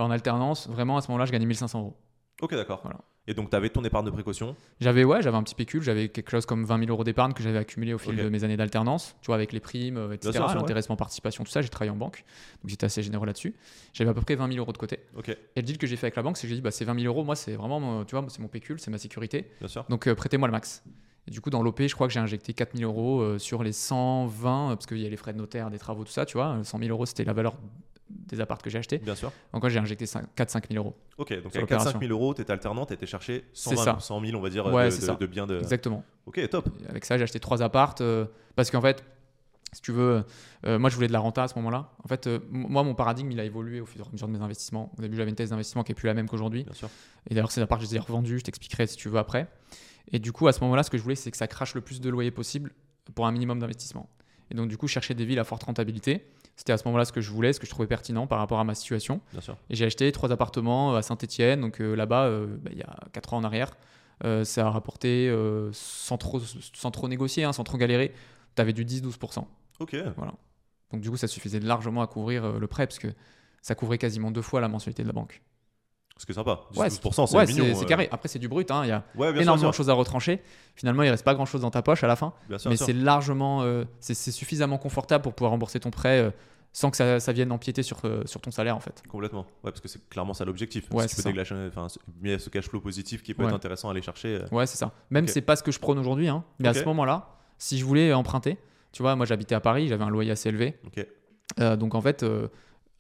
en 0.03 0.11
alternance, 0.11 0.69
vraiment, 0.69 0.97
à 0.97 1.01
ce 1.01 1.09
moment-là, 1.09 1.27
je 1.27 1.33
gagnais 1.33 1.47
1500 1.47 1.81
euros. 1.81 1.97
Ok, 2.41 2.55
d'accord. 2.55 2.81
Voilà. 2.83 2.99
Et 3.27 3.35
donc, 3.35 3.51
tu 3.51 3.57
avais 3.57 3.69
ton 3.69 3.85
épargne 3.85 4.07
de 4.07 4.11
précaution? 4.11 4.57
J'avais 4.81 5.05
ouais, 5.05 5.21
j'avais 5.21 5.37
un 5.37 5.43
petit 5.43 5.55
pécule, 5.55 5.83
j'avais 5.83 6.09
quelque 6.09 6.31
chose 6.31 6.47
comme 6.47 6.65
20 6.65 6.79
000 6.79 6.91
euros 6.91 7.05
d'épargne 7.05 7.35
que 7.35 7.43
j'avais 7.43 7.59
accumulé 7.59 7.93
au 7.93 7.99
fil 7.99 8.17
de 8.17 8.29
mes 8.31 8.43
années 8.43 8.57
d'alternance, 8.57 9.17
tu 9.21 9.27
vois, 9.27 9.35
avec 9.35 9.53
les 9.53 9.61
primes, 9.61 9.99
euh, 9.99 10.15
etc., 10.15 10.43
l'intéressement, 10.55 10.97
participation, 10.97 11.45
tout 11.45 11.51
ça. 11.51 11.61
J'ai 11.61 11.69
travaillé 11.69 11.91
en 11.91 11.97
banque, 11.97 12.25
donc 12.63 12.71
j'étais 12.71 12.87
assez 12.87 13.03
généreux 13.03 13.27
là-dessus. 13.27 13.55
J'avais 13.93 14.11
à 14.11 14.15
peu 14.15 14.23
près 14.23 14.35
20 14.35 14.47
000 14.49 14.59
euros 14.59 14.73
de 14.73 14.79
côté. 14.79 15.01
Et 15.27 15.37
le 15.57 15.63
deal 15.63 15.77
que 15.77 15.87
j'ai 15.87 15.97
fait 15.97 16.07
avec 16.07 16.17
la 16.17 16.23
banque, 16.23 16.39
c'est 16.39 16.47
que 16.47 16.49
j'ai 16.49 16.55
dit, 16.55 16.63
bah, 16.63 16.71
c'est 16.71 16.87
20 16.87 16.99
000 16.99 17.07
euros, 17.07 17.23
moi, 17.23 17.37
c'est 17.37 17.55
vraiment, 17.55 18.05
tu 18.05 18.17
vois, 18.17 18.25
c'est 18.29 18.41
mon 18.41 18.49
pécule, 18.49 18.81
c'est 18.81 18.91
ma 18.91 18.99
sécurité. 18.99 19.51
Bien 19.59 19.69
sûr. 19.69 19.85
Donc, 19.91 20.07
euh, 20.07 20.15
prêtez-moi 20.15 20.49
le 20.49 20.53
max. 20.53 20.83
Et 21.27 21.31
du 21.31 21.43
coup, 21.43 21.51
dans 21.51 21.63
l'OP, 21.63 21.83
je 21.83 21.95
crois 21.95 22.07
que 22.07 22.15
j'ai 22.15 22.21
injecté 22.21 22.55
4 22.55 22.79
000 22.79 22.91
euros 22.91 23.21
euh, 23.21 23.39
sur 23.39 23.63
les 23.63 23.73
120, 23.73 24.69
parce 24.69 24.87
qu'il 24.87 24.99
y 24.99 25.07
a 25.07 25.11
les 25.11 25.17
frais 25.19 25.35
de 25.35 25.39
notaire, 25.39 25.69
des 25.69 25.79
travaux, 25.79 26.05
tout 26.05 26.13
ça, 26.13 26.25
tu 26.25 26.39
vois. 26.39 26.59
100 26.63 26.79
000 26.79 26.91
euros, 26.91 27.05
c'était 27.05 27.25
la 27.25 27.35
valeur 27.35 27.57
des 28.11 28.41
apparts 28.41 28.59
que 28.59 28.71
j'ai 28.71 28.79
achetés. 28.79 28.99
Bien 28.99 29.15
sûr. 29.15 29.33
Moi, 29.53 29.69
j'ai 29.69 29.79
injecté 29.79 30.05
4-5 30.05 30.69
000 30.71 30.83
euros. 30.83 30.97
Ok, 31.17 31.33
donc 31.43 31.55
avec 31.55 31.71
4-5 31.71 32.01
000 32.01 32.13
euros, 32.13 32.35
tu 32.35 32.43
étais 32.43 32.53
alternant, 32.53 32.87
tu 32.87 32.95
étais 32.95 33.07
chercher 33.07 33.45
120, 33.53 34.01
100 34.01 34.21
000, 34.21 34.37
on 34.37 34.41
va 34.41 34.51
dire, 34.51 34.65
de, 34.65 35.27
biens 35.27 35.47
de. 35.47 35.59
Exactement. 35.59 36.05
Ok, 36.27 36.49
top. 36.49 36.69
avec 36.89 37.05
ça, 37.05 37.17
j'ai 37.17 37.25
acheté 37.25 37.41
3 37.41 37.63
appartes 37.63 38.01
euh, 38.01 38.27
parce 38.55 38.71
qu'en 38.71 38.81
fait, 38.81 39.05
si 39.73 39.83
tu 39.83 39.93
veux, 39.93 40.25
euh, 40.67 40.79
moi 40.79 40.89
je 40.91 40.95
voulais 40.95 41.09
de 41.09 41.13
la 41.13 41.19
renta 41.19 41.43
à 41.43 41.49
ce 41.49 41.55
moment-là. 41.57 41.91
En 42.03 42.09
fait, 42.09 42.27
euh, 42.27 42.39
moi 42.51 42.83
mon 42.83 42.95
paradigme 42.95 43.31
il 43.31 43.41
a 43.41 43.45
évolué 43.45 43.81
au 43.81 43.87
fur 43.87 44.01
et 44.01 44.09
à 44.09 44.13
mesure 44.13 44.29
de 44.29 44.33
mes 44.33 44.43
investissements. 44.43 44.93
Au 44.99 45.03
début, 45.03 45.17
j'avais 45.17 45.31
une 45.31 45.37
thèse 45.37 45.51
d'investissement 45.51 45.85
qui 45.85 45.93
est 45.93 45.95
plus 45.95 46.07
la 46.07 46.15
même 46.15 46.29
qu'aujourd'hui. 46.29 46.65
Bien 46.65 46.75
sûr. 46.75 46.89
Et 47.29 47.35
d'ailleurs, 47.35 47.51
ces 47.51 47.61
apparts, 47.61 47.81
je 47.81 47.87
les 47.87 47.97
ai 47.97 47.99
revendus, 47.99 48.39
je 48.39 48.45
t'expliquerai 48.45 48.87
si 48.87 48.97
tu 48.97 49.09
veux 49.09 49.19
après. 49.19 49.49
Et 50.11 50.19
du 50.19 50.33
coup, 50.33 50.49
à 50.49 50.53
ce 50.53 50.61
moment-là, 50.61 50.83
ce 50.83 50.91
que 50.91 50.97
je 50.97 51.03
voulais, 51.03 51.15
c'est 51.15 51.31
que 51.31 51.37
ça 51.37 51.47
crache 51.47 51.75
le 51.75 51.83
plus 51.83 52.01
de 52.01 52.09
loyer 52.09 52.31
possible 52.31 52.73
pour 53.15 53.27
un 53.27 53.33
minimum 53.33 53.59
d'investissement. 53.59 54.09
Et 54.51 54.55
donc, 54.55 54.69
du 54.69 54.79
coup, 54.79 54.89
chercher 54.89 55.15
des 55.15 55.27
villes 55.27 55.39
à 55.39 55.45
forte 55.45 55.65
rentabilité 55.65 56.31
c'était 56.59 56.73
à 56.73 56.77
ce 56.77 56.85
moment-là 56.87 57.05
ce 57.05 57.13
que 57.13 57.21
je 57.21 57.31
voulais, 57.31 57.53
ce 57.53 57.61
que 57.61 57.67
je 57.67 57.71
trouvais 57.71 57.87
pertinent 57.87 58.27
par 58.27 58.41
rapport 58.41 58.59
à 58.59 58.65
ma 58.65 58.75
situation. 58.75 59.21
Et 59.71 59.77
j'ai 59.77 59.85
acheté 59.85 60.11
trois 60.11 60.33
appartements 60.33 60.97
à 60.97 61.03
Saint-Etienne, 61.03 61.61
donc 61.61 61.81
euh, 61.81 61.95
là-bas, 61.95 62.25
euh, 62.25 62.49
bah, 62.61 62.71
il 62.73 62.79
y 62.79 62.83
a 62.83 62.97
quatre 63.13 63.33
ans 63.33 63.37
en 63.37 63.45
arrière. 63.45 63.77
Euh, 64.25 64.43
ça 64.43 64.67
a 64.67 64.71
rapporté 64.71 65.33
sans, 65.73 66.19
trop, 66.19 66.41
sans 66.41 66.91
trop 66.91 67.07
négocier, 67.07 67.45
hein, 67.45 67.53
sans 67.53 67.63
trop 67.63 67.79
galérer. 67.79 68.13
Tu 68.57 68.61
avais 68.61 68.73
du 68.73 68.85
10-12%. 68.85 69.45
Ok. 69.79 69.97
Voilà. 70.17 70.35
Donc 70.91 71.01
du 71.01 71.09
coup, 71.09 71.17
ça 71.17 71.29
suffisait 71.29 71.61
largement 71.61 72.03
à 72.03 72.09
couvrir 72.09 72.59
le 72.59 72.67
prêt, 72.67 72.89
parce 72.89 72.99
que 72.99 73.15
ça 73.63 73.77
couvrait 73.77 73.99
quasiment 73.99 74.33
deux 74.33 74.43
fois 74.43 74.61
la 74.61 74.69
mensualité 74.69 75.05
de 75.05 75.09
la 75.09 75.15
banque. 75.15 75.41
C'est 76.19 76.33
sympa. 76.33 76.61
10 76.73 76.79
ouais, 76.81 76.91
c'est 76.91 77.47
mignon. 77.47 77.75
C'est 77.75 77.87
carré. 77.87 78.09
Après, 78.11 78.29
c'est 78.29 78.39
du 78.39 78.49
brut. 78.49 78.71
Hein. 78.71 78.83
Il 78.85 78.89
y 78.89 78.93
a 78.93 79.05
énormément 79.41 79.71
de 79.71 79.75
choses 79.75 79.89
à 79.89 79.95
retrancher. 79.95 80.43
Finalement, 80.75 81.03
il 81.05 81.11
reste 81.11 81.25
pas 81.25 81.35
grand 81.35 81.47
chose 81.47 81.61
dans 81.61 81.71
ta 81.71 81.83
poche 81.83 82.05
à 82.05 82.07
la 82.07 82.17
fin. 82.17 82.33
mais 82.49 82.77
c'est 82.77 82.93
largement, 82.93 83.63
euh, 83.63 83.85
c'est 84.01 84.15
suffisamment 84.15 84.79
confortable 84.79 85.23
pour 85.23 85.35
pouvoir 85.35 85.53
rembourser 85.53 85.81
ton 85.81 85.91
prêt 85.91 86.21
euh, 86.21 86.31
sans 86.73 86.91
que 86.91 86.97
ça, 86.97 87.19
ça, 87.19 87.33
vienne 87.33 87.51
empiéter 87.51 87.83
sur, 87.83 87.99
euh, 88.05 88.23
sur 88.27 88.41
ton 88.41 88.51
salaire 88.51 88.77
en 88.77 88.81
fait. 88.81 89.03
Complètement. 89.09 89.47
Ouais, 89.65 89.71
parce 89.71 89.81
que 89.81 89.89
c'est 89.89 90.07
clairement 90.09 90.35
ça 90.35 90.45
l'objectif. 90.45 90.91
Ouais, 90.93 91.09
c'est 91.09 91.27
enfin, 91.27 91.87
il 92.23 92.31
y 92.31 92.35
a 92.35 92.39
ce 92.39 92.51
cash 92.51 92.69
flow 92.69 92.81
positif 92.81 93.23
qui 93.23 93.35
peut 93.35 93.45
être 93.45 93.55
intéressant 93.55 93.89
à 93.89 93.93
aller 93.93 94.03
chercher. 94.03 94.43
Ouais, 94.53 94.67
c'est 94.67 94.77
ça. 94.77 94.93
Même 95.11 95.29
c'est 95.29 95.41
pas 95.41 95.57
ce 95.57 95.63
que 95.63 95.73
je 95.73 95.79
prône 95.79 95.99
aujourd'hui, 95.99 96.29
hein. 96.29 96.45
mais 96.59 96.69
à 96.69 96.75
ce 96.75 96.85
moment-là, 96.85 97.31
si 97.59 97.79
je 97.79 97.85
voulais 97.85 98.13
emprunter, 98.13 98.59
tu 98.93 99.03
vois, 99.03 99.17
moi 99.17 99.27
j'habitais 99.27 99.55
à 99.55 99.61
Paris, 99.61 99.89
j'avais 99.89 100.05
un 100.05 100.11
loyer 100.11 100.33
assez 100.33 100.49
élevé. 100.49 100.79
donc 101.59 101.95
en 101.95 102.01
fait, 102.01 102.25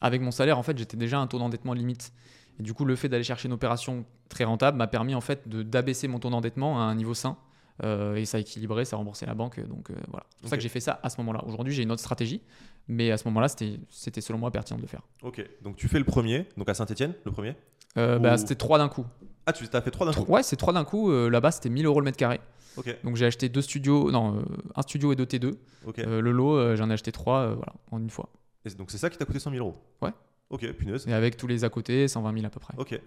avec 0.01 0.23
mon 0.23 0.31
salaire, 0.31 0.59
en 0.59 0.63
fait, 0.63 0.77
j'étais 0.79 0.97
déjà 0.97 1.19
à 1.19 1.21
un 1.21 1.27
taux 1.27 1.39
d'endettement 1.39 1.75
limite. 1.75 2.13
Et 2.59 2.63
du 2.63 2.75
coup, 2.75 2.85
le 2.85 2.97
fait 2.97 3.09
d'aller 3.09 3.25
chercher 3.25 3.47
une 3.49 3.55
opération 3.55 4.05
très 4.29 4.45
rentable 4.45 4.77
m'a 4.79 4.87
permis 4.87 5.15
en 5.15 5.21
fait 5.21 5.49
d'abaisser 5.49 6.09
mon 6.09 6.19
taux 6.19 6.31
d'endettement 6.31 6.81
à 6.81 6.83
un 6.85 6.95
niveau 6.95 7.15
sain. 7.15 7.37
Euh, 7.85 8.17
et 8.17 8.25
ça 8.25 8.39
a 8.39 8.41
équilibré, 8.41 8.85
ça 8.85 8.97
a 8.97 8.99
remboursé 8.99 9.25
la 9.27 9.35
banque. 9.35 9.61
Donc 9.69 9.91
euh, 9.91 9.95
voilà. 10.09 10.27
C'est 10.31 10.41
pour 10.41 10.51
ça 10.51 10.57
que 10.57 10.63
j'ai 10.63 10.69
fait 10.69 10.81
ça 10.81 10.99
à 11.03 11.11
ce 11.11 11.17
moment-là. 11.19 11.45
Aujourd'hui, 11.47 11.73
j'ai 11.73 11.85
une 11.85 11.93
autre 11.93 12.01
stratégie, 12.01 12.43
mais 12.89 13.13
à 13.13 13.17
ce 13.17 13.27
moment-là, 13.29 13.49
c'était 13.49 14.21
selon 14.21 14.39
moi 14.39 14.51
pertinent 14.51 14.79
de 14.79 14.83
le 14.83 14.89
faire. 14.89 15.03
Ok, 15.23 15.45
donc 15.63 15.77
tu 15.77 15.87
fais 15.89 15.99
le 15.99 16.05
premier, 16.05 16.49
donc 16.57 16.69
à 16.69 16.75
Saint-Etienne, 16.75 17.15
le 17.25 17.31
premier? 17.31 17.55
Euh, 17.97 18.19
bah, 18.19 18.37
C'était 18.37 18.57
trois 18.57 18.79
d'un 18.79 18.89
coup. 18.89 19.07
Ah, 19.47 19.53
tu 19.53 19.65
as 19.73 19.81
fait 19.81 19.91
trois 19.91 20.07
d'un 20.07 20.13
coup? 20.13 20.31
Ouais, 20.31 20.43
c'est 20.43 20.57
trois 20.57 20.73
d'un 20.73 20.85
coup. 20.85 21.11
Là-bas, 21.11 21.53
c'était 21.53 21.71
1000 21.71 21.87
euros 21.87 22.01
le 22.01 22.05
mètre 22.05 22.19
carré. 22.19 22.41
Donc 23.05 23.17
j'ai 23.17 23.27
acheté 23.27 23.49
deux 23.49 23.63
studios, 23.63 24.11
non, 24.13 24.45
un 24.77 24.83
studio 24.83 25.13
et 25.13 25.17
deux 25.17 25.25
T2. 25.25 25.55
le 25.97 26.31
lot, 26.33 26.77
j'en 26.77 26.91
ai 26.91 26.93
acheté 26.95 27.13
trois 27.13 27.55
voilà, 27.55 27.73
en 27.91 27.99
une 27.99 28.11
fois. 28.11 28.29
Et 28.65 28.71
donc 28.71 28.91
c'est 28.91 28.99
ça 28.99 29.09
qui 29.09 29.17
t'a 29.19 29.25
coûté 29.25 29.39
100 29.39 29.53
000 29.53 29.65
euros? 29.65 29.77
Ouais. 30.03 30.11
Ok, 30.51 30.71
punaise. 30.73 31.07
Et 31.07 31.13
avec 31.13 31.37
tous 31.37 31.47
les 31.47 31.65
à 31.65 31.69
côté, 31.69 32.09
120 32.09 32.33
000 32.33 32.47
à 32.47 32.51
peu 32.51 32.61
près. 32.61 32.75
Ok. 32.79 32.99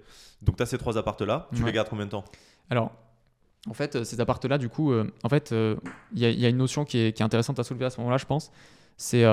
Donc 0.42 0.58
tu 0.58 0.64
as 0.64 0.66
ces 0.66 0.78
trois 0.78 0.98
appartes-là, 0.98 1.48
tu 1.56 1.64
les 1.64 1.72
gardes 1.72 1.90
combien 1.90 2.06
de 2.06 2.12
temps? 2.12 2.26
Alors, 2.70 2.92
en 3.68 3.74
fait, 3.74 3.96
euh, 3.96 4.04
ces 4.04 4.20
appartes-là, 4.20 4.58
du 4.58 4.70
coup, 4.70 4.92
euh, 4.92 5.12
en 5.24 5.30
fait, 5.30 5.52
il 5.52 5.56
euh, 5.56 5.76
y, 6.14 6.46
a 6.46 6.50
une 6.50 6.58
notion 6.58 6.86
qui 6.86 6.98
est, 6.98 7.22
intéressante 7.22 7.60
à 7.60 7.64
soulever 7.64 7.86
à 7.86 7.90
ce 7.90 8.00
moment-là, 8.00 8.18
je 8.18 8.26
pense. 8.26 8.52
C'est 8.98 9.26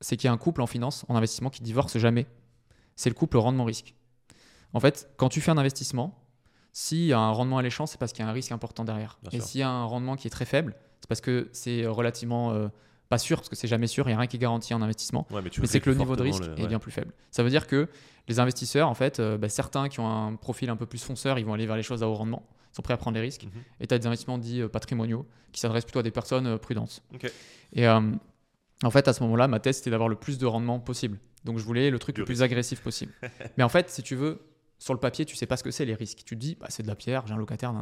qu'il 0.00 0.24
y 0.24 0.28
a 0.28 0.32
un 0.32 0.38
couple 0.38 0.60
en 0.60 0.66
finance, 0.66 1.04
en 1.08 1.16
investissement, 1.16 1.50
qui 1.50 1.62
divorce 1.62 1.96
jamais. 1.98 2.26
C'est 2.96 3.08
le 3.08 3.14
couple 3.14 3.38
rendement-risque. 3.38 3.94
En 4.74 4.80
fait, 4.80 5.10
quand 5.16 5.28
tu 5.28 5.40
fais 5.40 5.50
un 5.50 5.58
investissement, 5.58 6.18
s'il 6.72 7.04
y 7.04 7.12
a 7.12 7.18
un 7.18 7.30
rendement 7.30 7.58
alléchant, 7.58 7.86
c'est 7.86 7.98
parce 7.98 8.12
qu'il 8.12 8.24
y 8.24 8.26
a 8.26 8.30
un 8.30 8.34
risque 8.34 8.52
important 8.52 8.84
derrière. 8.84 9.18
Et 9.32 9.40
s'il 9.40 9.60
y 9.60 9.64
a 9.64 9.68
un 9.68 9.84
rendement 9.84 10.16
qui 10.16 10.26
est 10.26 10.30
très 10.30 10.46
faible, 10.46 10.74
c'est 11.00 11.08
parce 11.08 11.20
que 11.20 11.48
c'est 11.52 11.86
relativement 11.86 12.70
pas 13.12 13.18
sûr, 13.18 13.36
parce 13.36 13.50
que 13.50 13.56
c'est 13.56 13.68
jamais 13.68 13.88
sûr, 13.88 14.06
il 14.06 14.12
n'y 14.12 14.14
a 14.14 14.18
rien 14.20 14.26
qui 14.26 14.36
est 14.36 14.40
garanti 14.40 14.72
en 14.72 14.80
investissement. 14.80 15.26
mais, 15.30 15.66
c'est 15.66 15.80
que 15.80 15.90
le 15.90 15.96
niveau 15.96 16.16
de 16.16 16.22
risque 16.22 16.44
est 16.56 16.66
bien 16.66 16.78
plus 16.78 16.92
faible. 16.92 17.12
Ça 17.30 17.42
veut 17.42 17.50
dire 17.50 17.66
que 17.66 17.86
les 18.26 18.40
investisseurs, 18.40 18.88
en 18.88 18.94
fait, 18.94 19.20
euh, 19.20 19.36
bah, 19.36 19.50
certains 19.50 19.90
qui 19.90 20.00
ont 20.00 20.08
un 20.08 20.34
profil 20.34 20.70
un 20.70 20.76
peu 20.76 20.86
plus 20.86 21.04
fonceur, 21.04 21.38
ils 21.38 21.44
vont 21.44 21.52
aller 21.52 21.66
vers 21.66 21.76
les 21.76 21.82
choses 21.82 22.02
à 22.02 22.08
haut 22.08 22.14
rendement, 22.14 22.42
ils 22.72 22.76
sont 22.76 22.80
prêts 22.80 22.94
à 22.94 22.96
prendre 22.96 23.14
les 23.14 23.20
risques. 23.20 23.44
Mhm. 23.44 23.62
Et 23.80 23.86
tu 23.86 23.92
as 23.92 23.98
des 23.98 24.06
investissements 24.06 24.38
dits 24.38 24.62
euh, 24.62 24.68
patrimoniaux 24.68 25.26
qui 25.52 25.60
s'adressent 25.60 25.84
plutôt 25.84 25.98
à 25.98 26.02
des 26.02 26.10
personnes 26.10 26.46
euh, 26.46 26.56
prudentes. 26.56 27.02
Et 27.74 27.86
en 27.86 28.90
fait, 28.90 29.08
à 29.08 29.12
ce 29.12 29.22
moment-là, 29.24 29.46
ma 29.46 29.60
thèse, 29.60 29.76
c'était 29.76 29.90
d'avoir 29.90 30.08
le 30.08 30.16
plus 30.16 30.38
de 30.38 30.46
rendement 30.46 30.80
possible. 30.80 31.18
Donc 31.44 31.58
je 31.58 31.64
voulais 31.64 31.90
le 31.90 31.98
truc 31.98 32.16
le 32.16 32.24
plus 32.24 32.42
agressif 32.42 32.80
possible. 32.80 33.12
mais 33.58 33.62
en 33.62 33.68
fait, 33.68 33.90
si 33.90 34.02
tu 34.02 34.16
veux, 34.16 34.40
sur 34.78 34.94
le 34.94 35.00
papier, 35.00 35.26
tu 35.26 35.36
sais 35.36 35.46
pas 35.46 35.58
ce 35.58 35.62
que 35.62 35.70
c'est 35.70 35.84
les 35.84 35.94
risques. 35.94 36.22
Tu 36.24 36.34
te 36.34 36.40
dis, 36.40 36.56
bah, 36.58 36.68
c'est 36.70 36.82
de 36.82 36.88
la 36.88 36.96
pierre, 36.96 37.26
j'ai 37.26 37.34
un 37.34 37.36
locataire. 37.36 37.74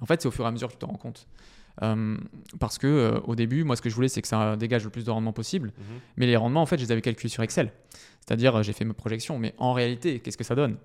En 0.00 0.04
fait, 0.04 0.20
c'est 0.20 0.28
au 0.28 0.30
fur 0.30 0.44
et 0.44 0.48
à 0.48 0.50
mesure 0.50 0.68
que 0.68 0.74
tu 0.74 0.80
t'en 0.80 0.88
rends 0.88 0.98
compte. 0.98 1.26
Euh, 1.82 2.16
parce 2.60 2.78
que 2.78 2.86
euh, 2.86 3.20
au 3.24 3.34
début, 3.34 3.64
moi, 3.64 3.76
ce 3.76 3.82
que 3.82 3.90
je 3.90 3.94
voulais, 3.94 4.08
c'est 4.08 4.22
que 4.22 4.28
ça 4.28 4.56
dégage 4.56 4.84
le 4.84 4.90
plus 4.90 5.04
de 5.04 5.10
rendement 5.10 5.32
possible. 5.32 5.72
Mhm. 5.76 6.00
Mais 6.16 6.26
les 6.26 6.36
rendements, 6.36 6.62
en 6.62 6.66
fait, 6.66 6.78
je 6.78 6.84
les 6.84 6.92
avais 6.92 7.00
calculés 7.00 7.28
sur 7.28 7.42
Excel. 7.42 7.72
C'est-à-dire, 8.20 8.62
j'ai 8.62 8.72
fait 8.72 8.84
mes 8.84 8.94
projections. 8.94 9.38
Mais 9.38 9.54
en 9.58 9.72
réalité, 9.72 10.20
qu'est-ce 10.20 10.38
que 10.38 10.44
ça 10.44 10.54
donne? 10.54 10.76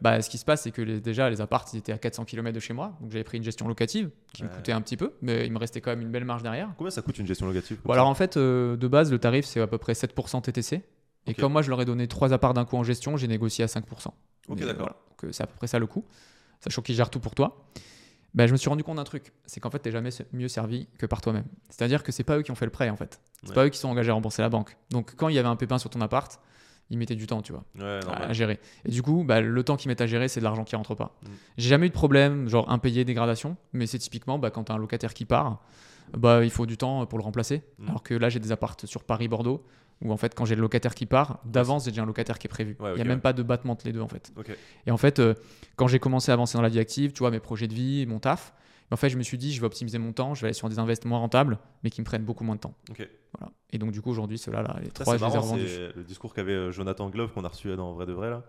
Bah, 0.00 0.22
Ce 0.22 0.30
qui 0.30 0.38
se 0.38 0.44
passe, 0.44 0.62
c'est 0.62 0.70
que 0.70 0.82
déjà, 0.82 1.28
les 1.28 1.40
apparts, 1.40 1.66
ils 1.72 1.78
étaient 1.78 1.92
à 1.92 1.98
400 1.98 2.24
km 2.24 2.54
de 2.54 2.60
chez 2.60 2.72
moi. 2.72 2.96
Donc, 3.00 3.10
j'avais 3.10 3.24
pris 3.24 3.38
une 3.38 3.44
gestion 3.44 3.66
locative 3.66 4.10
qui 4.32 4.44
me 4.44 4.48
coûtait 4.48 4.72
un 4.72 4.80
petit 4.80 4.96
peu. 4.96 5.12
Mais 5.22 5.46
il 5.46 5.52
me 5.52 5.58
restait 5.58 5.80
quand 5.80 5.90
même 5.90 6.02
une 6.02 6.10
belle 6.10 6.24
marge 6.24 6.42
derrière. 6.42 6.70
Combien 6.76 6.90
ça 6.90 7.02
coûte 7.02 7.18
une 7.18 7.26
gestion 7.26 7.46
locative 7.46 7.78
Alors, 7.88 8.06
en 8.06 8.14
fait, 8.14 8.36
euh, 8.36 8.76
de 8.76 8.88
base, 8.88 9.10
le 9.10 9.18
tarif, 9.18 9.44
c'est 9.44 9.60
à 9.60 9.66
peu 9.66 9.78
près 9.78 9.94
7% 9.94 10.42
TTC. 10.42 10.82
Et 11.26 11.34
comme 11.34 11.52
moi, 11.52 11.62
je 11.62 11.70
leur 11.70 11.80
ai 11.80 11.86
donné 11.86 12.06
3 12.06 12.34
apparts 12.34 12.52
d'un 12.52 12.66
coup 12.66 12.76
en 12.76 12.84
gestion, 12.84 13.16
j'ai 13.16 13.28
négocié 13.28 13.64
à 13.64 13.66
5%. 13.66 14.08
Ok, 14.48 14.60
d'accord. 14.60 14.94
Donc, 15.22 15.32
c'est 15.32 15.42
à 15.42 15.46
peu 15.46 15.56
près 15.56 15.66
ça 15.66 15.78
le 15.78 15.86
coût. 15.86 16.04
Sachant 16.60 16.82
qu'ils 16.82 16.94
gèrent 16.94 17.10
tout 17.10 17.20
pour 17.20 17.34
toi. 17.34 17.66
Ben, 18.34 18.46
je 18.46 18.52
me 18.52 18.56
suis 18.56 18.68
rendu 18.68 18.82
compte 18.82 18.96
d'un 18.96 19.04
truc, 19.04 19.32
c'est 19.46 19.60
qu'en 19.60 19.70
fait, 19.70 19.78
tu 19.78 19.88
n'es 19.88 19.92
jamais 19.92 20.10
mieux 20.32 20.48
servi 20.48 20.88
que 20.98 21.06
par 21.06 21.20
toi-même. 21.20 21.44
C'est-à-dire 21.68 22.02
que 22.02 22.10
c'est 22.10 22.24
pas 22.24 22.38
eux 22.38 22.42
qui 22.42 22.50
ont 22.50 22.56
fait 22.56 22.64
le 22.64 22.72
prêt, 22.72 22.90
en 22.90 22.96
fait. 22.96 23.20
C'est 23.44 23.54
pas 23.54 23.66
eux 23.66 23.68
qui 23.68 23.78
sont 23.78 23.88
engagés 23.88 24.10
à 24.10 24.14
rembourser 24.14 24.42
la 24.42 24.48
banque. 24.48 24.76
Donc, 24.90 25.14
quand 25.16 25.28
il 25.28 25.36
y 25.36 25.38
avait 25.38 25.48
un 25.48 25.56
pépin 25.56 25.78
sur 25.78 25.90
ton 25.90 26.00
appart, 26.00 26.40
ils 26.90 26.98
mettaient 26.98 27.14
du 27.14 27.26
temps, 27.26 27.42
tu 27.42 27.52
vois, 27.52 27.64
à, 27.80 28.32
gérer. 28.32 28.60
Et 28.84 28.90
du 28.90 29.02
coup, 29.02 29.24
bah, 29.24 29.40
le 29.40 29.62
temps 29.62 29.76
qu'ils 29.76 29.88
mettent 29.88 30.00
à 30.00 30.06
gérer, 30.06 30.28
c'est 30.28 30.40
de 30.40 30.44
l'argent 30.44 30.64
qui 30.64 30.76
rentre 30.76 30.94
pas. 30.94 31.16
Mm. 31.22 31.28
J'ai 31.58 31.68
jamais 31.68 31.86
eu 31.86 31.88
de 31.88 31.94
problème, 31.94 32.48
genre 32.48 32.70
impayé, 32.70 33.04
dégradation, 33.04 33.56
mais 33.72 33.86
c'est 33.86 33.98
typiquement 33.98 34.38
bah, 34.38 34.50
quand 34.50 34.64
tu 34.64 34.72
as 34.72 34.74
un 34.74 34.78
locataire 34.78 35.14
qui 35.14 35.24
part, 35.24 35.62
bah, 36.16 36.44
il 36.44 36.50
faut 36.50 36.66
du 36.66 36.76
temps 36.76 37.06
pour 37.06 37.18
le 37.18 37.24
remplacer. 37.24 37.62
Mm. 37.78 37.88
Alors 37.88 38.02
que 38.02 38.14
là, 38.14 38.28
j'ai 38.28 38.40
des 38.40 38.52
appartes 38.52 38.86
sur 38.86 39.04
Paris-Bordeaux, 39.04 39.64
où 40.02 40.12
en 40.12 40.16
fait, 40.16 40.34
quand 40.34 40.44
j'ai 40.44 40.54
le 40.54 40.60
locataire 40.60 40.94
qui 40.94 41.06
part, 41.06 41.40
d'avance, 41.44 41.84
j'ai 41.84 41.90
déjà 41.90 42.02
un 42.02 42.06
locataire 42.06 42.38
qui 42.38 42.46
est 42.46 42.48
prévu. 42.48 42.76
il 42.80 42.94
n'y 42.94 43.00
a 43.00 43.04
même 43.04 43.20
pas 43.20 43.32
de 43.32 43.42
battement 43.42 43.72
entre 43.72 43.86
les 43.86 43.92
deux, 43.92 44.02
en 44.02 44.08
fait. 44.08 44.32
Et 44.86 44.90
en 44.90 44.96
fait, 44.96 45.18
euh, 45.18 45.34
quand 45.76 45.86
j'ai 45.86 45.98
commencé 45.98 46.30
à 46.30 46.34
avancer 46.34 46.58
dans 46.58 46.62
la 46.62 46.68
vie 46.68 46.80
active, 46.80 47.12
tu 47.12 47.20
vois, 47.20 47.30
mes 47.30 47.40
projets 47.40 47.68
de 47.68 47.74
vie, 47.74 48.06
mon 48.06 48.18
taf, 48.18 48.54
en 48.90 48.96
fait, 48.96 49.08
je 49.08 49.16
me 49.16 49.22
suis 49.22 49.38
dit, 49.38 49.52
je 49.52 49.60
vais 49.60 49.66
optimiser 49.66 49.98
mon 49.98 50.12
temps, 50.12 50.34
je 50.34 50.42
vais 50.42 50.48
aller 50.48 50.54
sur 50.54 50.68
des 50.68 50.78
investissements 50.78 51.20
rentables, 51.20 51.58
mais 51.82 51.90
qui 51.90 52.00
me 52.00 52.04
prennent 52.04 52.24
beaucoup 52.24 52.44
moins 52.44 52.54
de 52.54 52.60
temps. 52.60 52.74
Voilà. 52.88 53.52
Et 53.70 53.78
donc, 53.78 53.92
du 53.92 54.00
coup, 54.00 54.10
aujourd'hui, 54.10 54.38
cela 54.38 54.62
là, 54.62 54.76
les 54.82 54.90
trois, 54.90 55.16
je 55.16 55.56
les 55.56 55.92
Le 55.96 56.04
discours 56.04 56.34
qu'avait 56.34 56.52
euh, 56.52 56.70
Jonathan 56.70 57.08
Glove, 57.08 57.32
qu'on 57.32 57.44
a 57.44 57.48
reçu 57.48 57.74
dans 57.76 57.94
Vrai 57.94 58.06
de 58.06 58.12
Vrai, 58.12 58.30
là. 58.30 58.42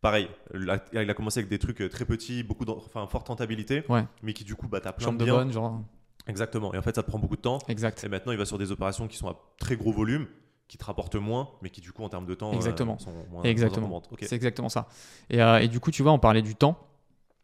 Pareil, 0.00 0.28
il 0.54 0.70
a 0.70 1.14
commencé 1.14 1.40
avec 1.40 1.50
des 1.50 1.58
trucs 1.58 1.82
euh, 1.82 1.88
très 1.90 2.06
petits, 2.06 2.42
beaucoup 2.42 2.64
enfin, 2.64 3.06
forte 3.06 3.28
rentabilité, 3.28 3.84
mais 4.22 4.32
qui 4.32 4.44
du 4.44 4.54
coup, 4.54 4.66
bah, 4.66 4.80
t'as 4.80 4.92
plein 4.92 5.12
de, 5.12 5.24
bonne, 5.24 5.52
genre. 5.52 5.82
Exactement. 6.26 6.72
Et 6.72 6.78
en 6.78 6.82
fait, 6.82 6.94
ça 6.94 7.02
te 7.02 7.08
prend 7.08 7.18
beaucoup 7.18 7.36
de 7.36 7.42
temps. 7.42 7.58
Exact. 7.68 8.02
Et 8.04 8.08
maintenant, 8.08 8.32
il 8.32 8.38
va 8.38 8.46
sur 8.46 8.56
des 8.56 8.72
opérations 8.72 9.08
qui 9.08 9.18
sont 9.18 9.28
à 9.28 9.36
très 9.58 9.76
gros 9.76 9.92
volume, 9.92 10.26
qui 10.68 10.78
te 10.78 10.84
rapportent 10.84 11.16
moins, 11.16 11.50
mais 11.60 11.68
qui 11.68 11.82
du 11.82 11.92
coup, 11.92 12.02
en 12.02 12.08
termes 12.08 12.26
de 12.26 12.34
temps, 12.34 12.52
exactement. 12.52 12.98
sont 12.98 13.12
moins. 13.30 13.42
Exactement. 13.42 14.02
C'est 14.20 14.36
exactement 14.36 14.70
ça. 14.70 14.88
Et, 15.28 15.38
et, 15.38 15.68
du 15.68 15.80
coup, 15.80 15.90
tu 15.90 16.02
vois, 16.02 16.12
on 16.12 16.18
parlait 16.18 16.42
du 16.42 16.54
temps. 16.54 16.78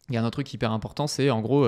Il 0.09 0.15
y 0.15 0.17
a 0.17 0.21
un 0.21 0.25
autre 0.25 0.37
truc 0.37 0.53
hyper 0.53 0.71
important, 0.71 1.05
c'est 1.07 1.29
en 1.29 1.41
gros, 1.41 1.67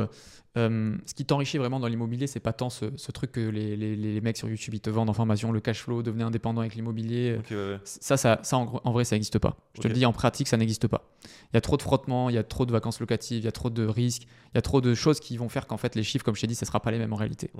euh, 0.57 0.97
ce 1.05 1.13
qui 1.13 1.25
t'enrichit 1.25 1.57
vraiment 1.57 1.79
dans 1.79 1.87
l'immobilier, 1.87 2.25
c'est 2.25 2.39
pas 2.39 2.53
tant 2.53 2.69
ce, 2.69 2.85
truc 3.11 3.33
que 3.33 3.39
les, 3.39 3.75
les, 3.75 4.21
mecs 4.21 4.37
sur 4.37 4.49
YouTube 4.49 4.73
ils 4.73 4.79
te 4.79 4.89
vendent 4.89 5.09
en 5.09 5.13
formation, 5.13 5.51
le 5.51 5.59
cash 5.59 5.81
flow, 5.81 6.01
devenir 6.01 6.27
indépendant 6.27 6.61
avec 6.61 6.73
l'immobilier. 6.75 7.39
Ça, 7.83 8.17
ça, 8.17 8.39
ça 8.41 8.57
en, 8.57 8.91
vrai, 8.91 9.03
ça 9.03 9.15
n'existe 9.15 9.37
pas. 9.37 9.57
Je 9.75 9.81
te 9.81 9.87
le 9.87 9.93
dis, 9.93 10.05
en 10.05 10.13
pratique, 10.13 10.47
ça 10.47 10.57
n'existe 10.57 10.87
pas. 10.87 11.09
Il 11.23 11.55
y 11.55 11.57
a 11.57 11.61
trop 11.61 11.77
de 11.77 11.81
frottements, 11.81 12.29
il 12.29 12.35
y 12.35 12.39
a 12.39 12.43
trop 12.43 12.65
de 12.65 12.71
vacances 12.71 12.99
locatives, 12.99 13.39
il 13.39 13.45
y 13.45 13.47
a 13.47 13.51
trop 13.51 13.69
de 13.69 13.85
risques, 13.85 14.23
il 14.23 14.55
y 14.55 14.57
a 14.57 14.61
trop 14.61 14.81
de 14.81 14.93
choses 14.95 15.19
qui 15.19 15.37
vont 15.37 15.49
faire 15.49 15.67
qu'en 15.67 15.77
fait, 15.77 15.95
les 15.95 16.03
chiffres, 16.03 16.25
comme 16.25 16.35
je 16.35 16.41
t'ai 16.41 16.47
dit, 16.47 16.55
ça 16.55 16.65
sera 16.65 16.79
pas 16.79 16.91
les 16.91 16.97
mêmes 16.97 17.13
en 17.13 17.17
réalité. 17.17 17.51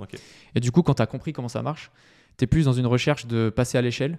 Et 0.54 0.60
du 0.60 0.72
coup, 0.72 0.82
quand 0.82 0.94
tu 0.94 1.02
as 1.02 1.06
compris 1.06 1.32
comment 1.32 1.48
ça 1.48 1.62
marche, 1.62 1.92
tu 2.38 2.44
es 2.44 2.46
plus 2.46 2.64
dans 2.64 2.72
une 2.72 2.86
recherche 2.86 3.26
de 3.26 3.50
passer 3.50 3.78
à 3.78 3.82
l'échelle, 3.82 4.18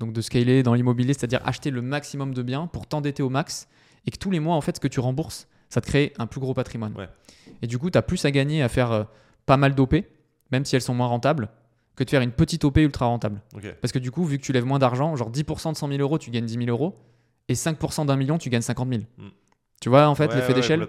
donc 0.00 0.12
de 0.12 0.20
scaler 0.20 0.64
dans 0.64 0.74
l'immobilier, 0.74 1.14
c'est-à-dire 1.14 1.40
acheter 1.44 1.70
le 1.70 1.82
maximum 1.82 2.34
de 2.34 2.42
biens 2.42 2.66
pour 2.66 2.86
t'endetter 2.88 3.22
au 3.22 3.28
max 3.28 3.68
et 4.06 4.10
que 4.10 4.16
tous 4.16 4.32
les 4.32 4.40
mois, 4.40 4.56
en 4.56 4.60
fait, 4.60 4.76
ce 4.76 4.80
que 4.80 4.88
tu 4.88 4.98
rembourses, 4.98 5.46
ça 5.72 5.80
te 5.80 5.86
crée 5.86 6.12
un 6.18 6.26
plus 6.26 6.38
gros 6.38 6.52
patrimoine. 6.52 6.92
Et 7.62 7.66
du 7.66 7.78
coup, 7.78 7.90
tu 7.90 7.96
as 7.96 8.02
plus 8.02 8.22
à 8.26 8.30
gagner 8.30 8.62
à 8.62 8.68
faire 8.68 8.92
euh, 8.92 9.04
pas 9.46 9.56
mal 9.56 9.74
d'OP, 9.74 9.94
même 10.50 10.66
si 10.66 10.76
elles 10.76 10.82
sont 10.82 10.92
moins 10.92 11.06
rentables, 11.06 11.48
que 11.96 12.04
de 12.04 12.10
faire 12.10 12.20
une 12.20 12.30
petite 12.30 12.62
OP 12.64 12.76
ultra 12.76 13.06
rentable. 13.06 13.40
Parce 13.80 13.90
que 13.90 13.98
du 13.98 14.10
coup, 14.10 14.26
vu 14.26 14.36
que 14.36 14.44
tu 14.44 14.52
lèves 14.52 14.66
moins 14.66 14.78
d'argent, 14.78 15.16
genre 15.16 15.30
10% 15.30 15.72
de 15.72 15.76
100 15.78 15.88
000 15.88 16.00
euros, 16.00 16.18
tu 16.18 16.30
gagnes 16.30 16.44
10 16.44 16.66
000 16.66 16.66
euros, 16.66 16.94
et 17.48 17.54
5% 17.54 18.04
d'un 18.04 18.16
million, 18.16 18.36
tu 18.36 18.50
gagnes 18.50 18.60
50 18.60 18.86
000. 18.86 19.02
Hmm. 19.16 19.28
Tu 19.82 19.88
vois, 19.88 20.06
en 20.06 20.14
fait, 20.14 20.32
l'effet 20.32 20.54
d'échelle 20.54 20.86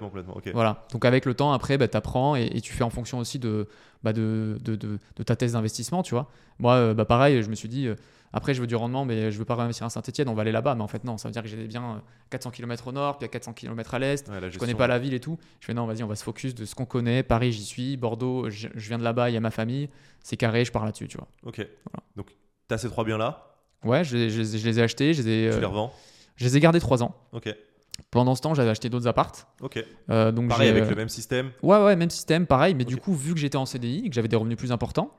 Voilà. 0.54 0.86
Donc, 0.92 1.04
avec 1.04 1.26
le 1.26 1.34
temps, 1.34 1.52
après, 1.52 1.80
bah, 1.80 1.88
tu 1.88 1.98
apprends 1.98 2.36
et, 2.36 2.62
tu 2.62 2.74
fais 2.74 2.84
en 2.84 2.92
fonction 2.92 3.18
aussi 3.18 3.40
de, 3.40 3.68
bah, 4.04 4.14
de, 4.14 4.60
de, 4.64 4.76
de, 4.76 5.24
ta 5.24 5.36
thèse 5.36 5.54
d'investissement, 5.54 6.04
tu 6.04 6.14
vois. 6.14 6.30
Moi, 6.60 6.76
euh, 6.76 6.94
bah, 6.94 7.04
pareil, 7.04 7.42
je 7.42 7.50
me 7.50 7.56
suis 7.56 7.68
dit, 7.68 7.88
euh, 7.88 7.96
après, 8.34 8.54
je 8.54 8.62
veux 8.62 8.68
du 8.68 8.76
rendement, 8.76 9.04
mais 9.04 9.32
je 9.32 9.40
veux 9.40 9.46
pas 9.46 9.56
réinvestir 9.56 9.88
à 9.88 9.90
Saint-Etienne, 9.90 10.30
on 10.30 10.36
va 10.36 10.44
aller 10.44 10.52
là-bas. 10.52 10.76
Mais 10.76 10.84
en 10.84 10.88
fait, 10.88 11.06
non, 11.06 11.18
ça 11.18 11.28
veut 11.28 11.32
dire 11.32 11.42
que 11.42 11.48
j'ai 11.48 11.58
des 11.58 11.66
biens 11.66 12.04
400 12.30 12.52
km 12.52 12.88
au 12.88 12.92
nord, 12.92 13.18
puis 13.18 13.26
à 13.26 13.30
400 13.30 13.54
km 13.54 13.96
à 13.96 13.98
l'est. 13.98 14.32
Je 14.32 14.50
je 14.52 14.60
connais 14.60 14.76
pas 14.76 14.86
la 14.86 15.00
ville 15.00 15.16
et 15.16 15.20
tout. 15.20 15.40
Je 15.60 15.66
fais 15.66 15.74
non, 15.74 15.88
vas-y, 15.88 16.04
on 16.04 16.08
va 16.08 16.16
se 16.16 16.24
focus 16.24 16.54
de 16.54 16.66
ce 16.66 16.76
qu'on 16.76 16.86
connaît. 16.86 17.24
Paris, 17.24 17.52
j'y 17.52 17.66
suis. 17.66 17.98
Bordeaux, 17.98 18.52
je, 18.52 18.68
viens 18.76 19.00
de 19.00 19.04
là-bas, 19.04 19.32
il 19.32 19.34
y 19.34 19.38
a 19.38 19.40
ma 19.40 19.50
famille. 19.50 19.90
C'est 20.22 20.38
carré, 20.38 20.66
je 20.66 20.72
pars 20.72 20.86
là-dessus, 20.86 21.08
tu 21.08 21.18
vois. 21.18 21.28
Ok. 21.48 21.68
Donc, 22.16 22.28
tu 22.68 22.76
as 22.76 22.78
ces 22.78 22.90
trois 22.90 23.04
biens-là? 23.04 23.56
Ouais, 23.84 24.04
je, 24.04 24.18
les 24.18 24.80
ai 24.80 24.84
achetés. 24.84 25.16
Je 25.16 25.24
les 25.24 25.30
ai, 25.30 25.50
tu 25.50 25.58
les 25.58 25.66
euh, 25.66 25.68
revends? 25.68 25.92
Je 26.36 26.46
les 26.46 26.58
ai 26.58 26.60
gardés 26.60 26.80
trois 26.80 27.02
ans. 27.02 27.16
Ok. 27.32 27.50
Pendant 28.12 28.36
ce 28.36 28.42
temps, 28.42 28.54
j'avais 28.54 28.70
acheté 28.70 28.90
d'autres 28.90 29.08
appartes. 29.08 29.48
Ok. 29.62 29.84
Euh, 30.10 30.32
donc 30.32 30.50
pareil 30.50 30.70
avec 30.70 30.90
le 30.90 30.96
même 30.96 31.10
système 31.10 31.52
Ouais, 31.62 31.84
ouais, 31.84 31.96
même 31.96 32.10
système, 32.10 32.46
pareil. 32.48 32.76
Mais 32.76 32.86
du 32.86 32.98
coup, 32.98 33.14
vu 33.14 33.34
que 33.34 33.40
j'étais 33.40 33.58
en 33.58 33.66
CDI 33.66 34.04
et 34.06 34.10
que 34.10 34.16
j'avais 34.16 34.28
des 34.28 34.36
revenus 34.36 34.58
plus 34.58 34.72
importants, 34.72 35.12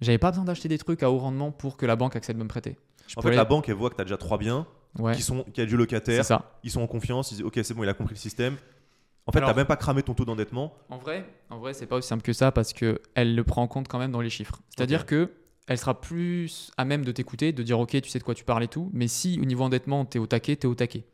j'avais 0.00 0.18
pas 0.18 0.30
besoin 0.30 0.44
d'acheter 0.44 0.68
des 0.68 0.78
trucs 0.78 1.02
à 1.02 1.10
haut 1.10 1.18
rendement 1.18 1.50
pour 1.50 1.76
que 1.76 1.86
la 1.86 1.96
banque 1.96 2.16
accepte 2.16 2.38
de 2.38 2.44
me 2.44 2.48
prêter 2.48 2.76
en 3.16 3.22
fait, 3.22 3.34
la 3.34 3.44
banque, 3.44 3.68
elle 3.68 3.74
voit 3.74 3.90
que 3.90 3.96
tu 3.96 4.02
as 4.02 4.04
déjà 4.04 4.16
trois 4.16 4.38
biens, 4.38 4.66
qui 5.14 5.22
sont, 5.22 5.44
qui 5.52 5.60
a 5.60 5.66
du 5.66 5.76
locataire, 5.76 6.24
ils 6.62 6.70
sont 6.70 6.82
en 6.82 6.86
confiance, 6.86 7.30
ils 7.32 7.36
disent 7.36 7.44
Ok, 7.44 7.58
c'est 7.62 7.74
bon, 7.74 7.82
il 7.82 7.88
a 7.88 7.94
compris 7.94 8.14
le 8.14 8.20
système. 8.20 8.56
En 9.26 9.32
fait, 9.32 9.40
tu 9.40 9.46
n'as 9.46 9.54
même 9.54 9.66
pas 9.66 9.76
cramé 9.76 10.02
ton 10.02 10.14
taux 10.14 10.24
d'endettement. 10.24 10.74
En 10.88 10.96
vrai, 10.98 11.26
en 11.50 11.58
vrai, 11.58 11.74
c'est 11.74 11.86
pas 11.86 11.96
aussi 11.96 12.08
simple 12.08 12.22
que 12.22 12.32
ça 12.32 12.50
parce 12.50 12.72
qu'elle 12.72 13.34
le 13.34 13.44
prend 13.44 13.62
en 13.62 13.68
compte 13.68 13.86
quand 13.88 13.98
même 13.98 14.10
dans 14.12 14.20
les 14.20 14.30
chiffres. 14.30 14.60
C'est-à-dire 14.74 15.06
que 15.06 15.30
elle 15.66 15.76
sera 15.76 16.00
plus 16.00 16.70
à 16.78 16.86
même 16.86 17.04
de 17.04 17.12
t'écouter, 17.12 17.52
de 17.52 17.62
dire 17.62 17.78
ok, 17.78 18.00
tu 18.00 18.08
sais 18.08 18.18
de 18.18 18.24
quoi 18.24 18.34
tu 18.34 18.44
parles 18.44 18.62
et 18.62 18.68
tout. 18.68 18.90
Mais 18.94 19.06
si 19.06 19.38
au 19.40 19.44
niveau 19.44 19.64
endettement, 19.64 20.06
tu 20.06 20.16
es 20.16 20.20
au 20.20 20.26
taquet, 20.26 20.56
tu 20.56 20.66
es 20.66 20.70
au 20.70 20.74
taquet. 20.74 21.04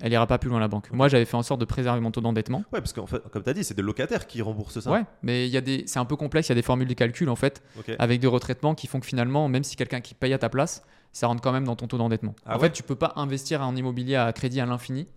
Elle 0.00 0.12
ira 0.12 0.26
pas 0.26 0.38
plus 0.38 0.48
loin 0.48 0.60
la 0.60 0.68
banque. 0.68 0.90
Moi, 0.92 1.08
j'avais 1.08 1.24
fait 1.24 1.36
en 1.36 1.42
sorte 1.42 1.60
de 1.60 1.64
préserver 1.64 2.00
mon 2.00 2.10
taux 2.10 2.20
d'endettement. 2.20 2.64
Ouais, 2.72 2.80
parce 2.80 2.92
qu'en 2.92 3.06
fait, 3.06 3.20
comme 3.30 3.42
tu 3.42 3.50
as 3.50 3.54
dit, 3.54 3.64
c'est 3.64 3.74
des 3.74 3.82
locataires 3.82 4.26
qui 4.26 4.40
remboursent 4.42 4.80
ça. 4.80 4.90
Ouais, 4.90 5.04
mais 5.22 5.46
il 5.46 5.52
y 5.52 5.56
a 5.56 5.60
des, 5.60 5.84
c'est 5.86 5.98
un 5.98 6.04
peu 6.04 6.16
complexe. 6.16 6.48
Il 6.48 6.52
y 6.52 6.54
a 6.54 6.56
des 6.56 6.62
formules 6.62 6.88
de 6.88 6.94
calcul 6.94 7.28
en 7.28 7.36
fait, 7.36 7.62
avec 7.98 8.20
des 8.20 8.26
retraitements 8.26 8.74
qui 8.74 8.86
font 8.86 9.00
que 9.00 9.06
finalement, 9.06 9.48
même 9.48 9.64
si 9.64 9.76
quelqu'un 9.76 10.00
qui 10.00 10.14
paye 10.14 10.32
à 10.32 10.38
ta 10.38 10.48
place, 10.48 10.82
ça 11.12 11.26
rentre 11.26 11.42
quand 11.42 11.52
même 11.52 11.64
dans 11.64 11.76
ton 11.76 11.86
taux 11.86 11.98
d'endettement. 11.98 12.34
Ah 12.46 12.56
en 12.56 12.60
fait, 12.60 12.70
tu 12.70 12.82
peux 12.82 12.94
pas 12.94 13.12
investir 13.16 13.62
en 13.62 13.74
immobilier 13.74 14.16
à 14.16 14.32
crédit 14.32 14.60
à 14.60 14.66
l'infini 14.66 15.08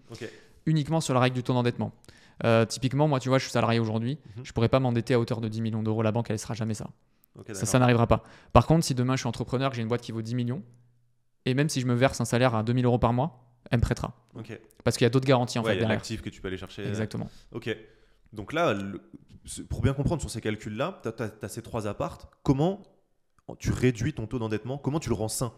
uniquement 0.66 1.02
sur 1.02 1.14
la 1.14 1.20
règle 1.20 1.36
du 1.36 1.44
taux 1.44 1.54
d'endettement. 1.54 1.92
Euh, 2.46 2.66
typiquement, 2.66 3.08
moi, 3.08 3.20
tu 3.20 3.30
vois, 3.30 3.38
je 3.38 3.44
suis 3.44 3.52
salarié 3.52 3.80
aujourd'hui, 3.80 4.18
je 4.24 4.40
mhm. 4.40 4.46
je 4.46 4.54
pourrais 4.54 4.70
pas 4.70 4.80
m'endetter 4.80 5.14
à 5.14 5.20
hauteur 5.20 5.40
de 5.40 5.48
10 5.48 5.62
millions 5.62 5.84
d'euros. 5.84 6.02
La 6.02 6.12
banque, 6.12 6.30
elle 6.30 6.36
ne 6.36 6.40
sera 6.40 6.54
jamais 6.54 6.74
ça. 6.74 6.90
ça, 7.54 7.66
ça 7.66 7.80
n'arrivera 7.80 8.08
pas. 8.08 8.24
Par 8.54 8.66
contre, 8.66 8.86
si 8.86 8.96
demain 8.96 9.16
je 9.16 9.20
suis 9.20 9.28
entrepreneur, 9.28 9.70
que 9.70 9.76
j'ai 9.76 9.82
une 9.82 9.88
boîte 9.88 10.02
qui 10.02 10.12
vaut 10.12 10.22
10 10.22 10.36
millions, 10.36 10.64
et 11.46 11.54
même 11.54 11.70
si 11.70 11.82
je 11.82 11.86
me 11.86 11.94
verse 11.94 12.20
un 12.22 12.26
salaire 12.26 12.56
à 12.56 12.64
2000 12.64 12.86
euros 12.86 12.98
par 12.98 13.14
mois, 13.14 13.53
elle 13.72 13.80
me 13.80 13.82
prêtera. 13.82 14.14
Parce 14.84 14.98
qu'il 14.98 15.06
y 15.06 15.08
a 15.08 15.10
d'autres 15.10 15.28
garanties 15.28 15.60
en 15.60 15.64
fait. 15.64 15.76
Il 15.76 15.82
y 15.82 15.86
a 15.86 15.88
l'actif 15.88 16.22
que 16.22 16.30
tu 16.30 16.42
peux 16.42 16.48
aller 16.48 16.58
chercher. 16.58 16.88
Exactement. 16.88 17.30
Ok. 17.52 17.76
Donc 18.34 18.54
là, 18.54 18.76
pour 19.70 19.82
bien 19.82 19.94
comprendre 19.94 20.22
sur 20.22 20.30
ces 20.30 20.42
calculs-là, 20.42 21.02
tu 21.04 21.24
as, 21.24 21.50
ces 21.50 21.62
trois 21.62 21.88
appartes. 21.88 22.28
Comment 22.44 22.82
tu 23.60 23.72
réduis 23.72 24.14
ton 24.14 24.26
taux 24.26 24.40
d'endettement? 24.40 24.78
Comment 24.78 25.00
tu 25.00 25.10
le 25.10 25.16
rends 25.16 25.28
sain? 25.28 25.54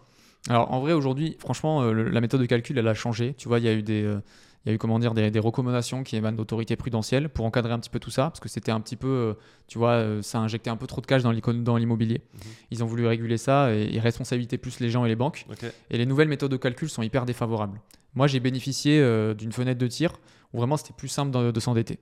Alors 0.49 0.71
en 0.71 0.79
vrai 0.79 0.93
aujourd'hui, 0.93 1.35
franchement, 1.39 1.81
euh, 1.81 1.93
la 1.93 2.21
méthode 2.21 2.41
de 2.41 2.45
calcul 2.45 2.77
elle 2.77 2.87
a 2.87 2.93
changé. 2.93 3.33
Tu 3.37 3.47
vois, 3.47 3.59
il 3.59 3.65
y 3.65 3.67
a 3.67 3.73
eu 3.73 3.81
des, 3.81 4.03
euh, 4.03 4.21
il 4.65 4.69
y 4.69 4.71
a 4.71 4.75
eu 4.75 4.77
comment 4.77 4.99
dire 4.99 5.13
des, 5.13 5.39
recommandations 5.39 6.03
qui 6.03 6.15
émanent 6.15 6.37
d'autorités 6.37 6.75
prudentielles 6.75 7.29
pour 7.29 7.45
encadrer 7.45 7.73
un 7.73 7.79
petit 7.79 7.89
peu 7.89 7.99
tout 7.99 8.11
ça 8.11 8.23
parce 8.23 8.39
que 8.39 8.49
c'était 8.49 8.71
un 8.71 8.79
petit 8.79 8.95
peu, 8.95 9.07
euh, 9.07 9.33
tu 9.67 9.77
vois, 9.77 10.21
ça 10.21 10.39
injectait 10.39 10.69
un 10.69 10.77
peu 10.77 10.87
trop 10.87 11.01
de 11.01 11.07
cash 11.07 11.23
dans 11.23 11.77
l'immobilier. 11.77 12.21
Mhm. 12.33 12.39
Ils 12.71 12.83
ont 12.83 12.87
voulu 12.87 13.07
réguler 13.07 13.37
ça 13.37 13.73
et, 13.73 13.99
responsabiliser 13.99 14.57
plus 14.57 14.79
les 14.79 14.89
gens 14.89 15.05
et 15.05 15.07
les 15.07 15.15
banques. 15.15 15.45
Et 15.89 15.97
les 15.97 16.05
nouvelles 16.05 16.27
méthodes 16.27 16.51
de 16.51 16.57
calcul 16.57 16.89
sont 16.89 17.01
hyper 17.01 17.25
défavorables. 17.25 17.79
Moi, 18.13 18.27
j'ai 18.27 18.39
bénéficié 18.39 19.01
d'une 19.35 19.51
fenêtre 19.51 19.79
de 19.79 19.87
tir 19.87 20.13
où 20.53 20.59
vraiment 20.59 20.77
c'était 20.77 20.93
plus 20.93 21.09
simple 21.09 21.51
de, 21.51 21.59
s'endetter. 21.59 21.99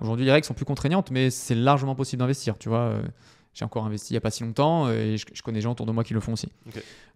Aujourd'hui, 0.00 0.24
les 0.24 0.32
règles 0.32 0.46
sont 0.46 0.54
plus 0.54 0.64
contraignantes, 0.64 1.10
mais 1.10 1.30
c'est 1.30 1.56
largement 1.56 1.94
possible 1.94 2.20
d'investir. 2.20 2.56
Tu 2.58 2.68
vois, 2.68 3.00
j'ai 3.58 3.64
encore 3.64 3.84
investi 3.84 4.12
il 4.12 4.14
n'y 4.14 4.18
a 4.18 4.20
pas 4.20 4.30
si 4.30 4.44
longtemps 4.44 4.86
euh, 4.86 5.14
et 5.14 5.16
je, 5.16 5.42
connais 5.42 5.58
des 5.58 5.62
gens 5.62 5.72
autour 5.72 5.84
de 5.84 5.90
moi 5.90 6.04
qui 6.04 6.14
le 6.14 6.20
font 6.20 6.34
aussi. 6.34 6.48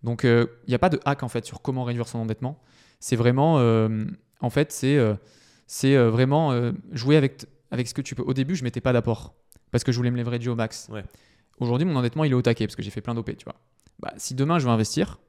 Donc 0.02 0.24
euh, 0.24 0.46
il 0.66 0.70
n'y 0.70 0.74
a 0.74 0.78
pas 0.78 0.88
de 0.88 0.98
hack 1.04 1.22
en 1.22 1.28
fait 1.28 1.44
sur 1.44 1.62
comment 1.62 1.84
réduire 1.84 2.08
son 2.08 2.18
endettement. 2.18 2.60
C'est 2.98 3.14
vraiment, 3.14 3.58
euh, 3.60 4.04
en 4.40 4.50
fait, 4.50 4.72
c'est 4.72 4.98
c'est 5.68 5.96
vraiment 5.96 6.72
jouer 6.90 7.16
avec, 7.16 7.46
avec 7.70 7.86
ce 7.86 7.94
que 7.94 8.02
tu 8.02 8.14
peux. 8.14 8.22
Au 8.22 8.34
début, 8.34 8.56
je 8.56 8.64
mettais 8.64 8.80
pas 8.80 8.92
d'apport 8.92 9.34
parce 9.70 9.84
que 9.84 9.92
je 9.92 9.96
voulais 9.96 10.10
me 10.10 10.16
leverager 10.16 10.50
au 10.50 10.56
max. 10.56 10.90
Aujourd'hui, 11.58 11.86
mon 11.86 11.96
endettement, 11.96 12.24
il 12.24 12.32
est 12.32 12.34
au 12.34 12.42
taquet 12.42 12.66
parce 12.66 12.76
que 12.76 12.82
j'ai 12.82 12.90
fait 12.90 13.00
plein 13.00 13.14
d'OP, 13.14 13.36
tu 13.36 13.44
vois. 13.44 13.54
Bah, 14.00 14.12
si 14.16 14.34
demain, 14.34 14.58
je 14.58 14.66
veux 14.66 14.72
investir, 14.72 15.20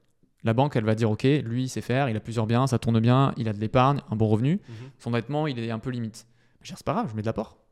la 0.44 0.54
banque, 0.54 0.76
elle 0.76 0.84
va 0.84 0.96
dire, 0.96 1.12
OK, 1.12 1.24
lui, 1.24 1.64
il 1.64 1.70
sait 1.70 1.82
faire, 1.82 2.10
il 2.10 2.18
a 2.18 2.20
plusieurs 2.20 2.48
biens, 2.48 2.66
ça 2.66 2.80
tourne 2.80 3.00
bien, 3.00 3.34
il 3.38 3.48
a 3.48 3.54
de 3.54 3.60
l'épargne, 3.60 4.02
un 4.10 4.16
bon 4.16 4.28
revenu. 4.28 4.54
Mhm. 4.54 4.76
Son 4.98 5.10
endettement, 5.12 5.48
il 5.48 5.60
est 5.60 5.72
un 5.72 5.80
peu 5.80 5.92
limite. 5.92 6.26
C'est 6.64 6.84
pas 6.84 6.94
grave, 6.94 7.10
je 7.12 7.16
mets 7.16 7.22
de 7.22 7.28
l'apport 7.28 7.63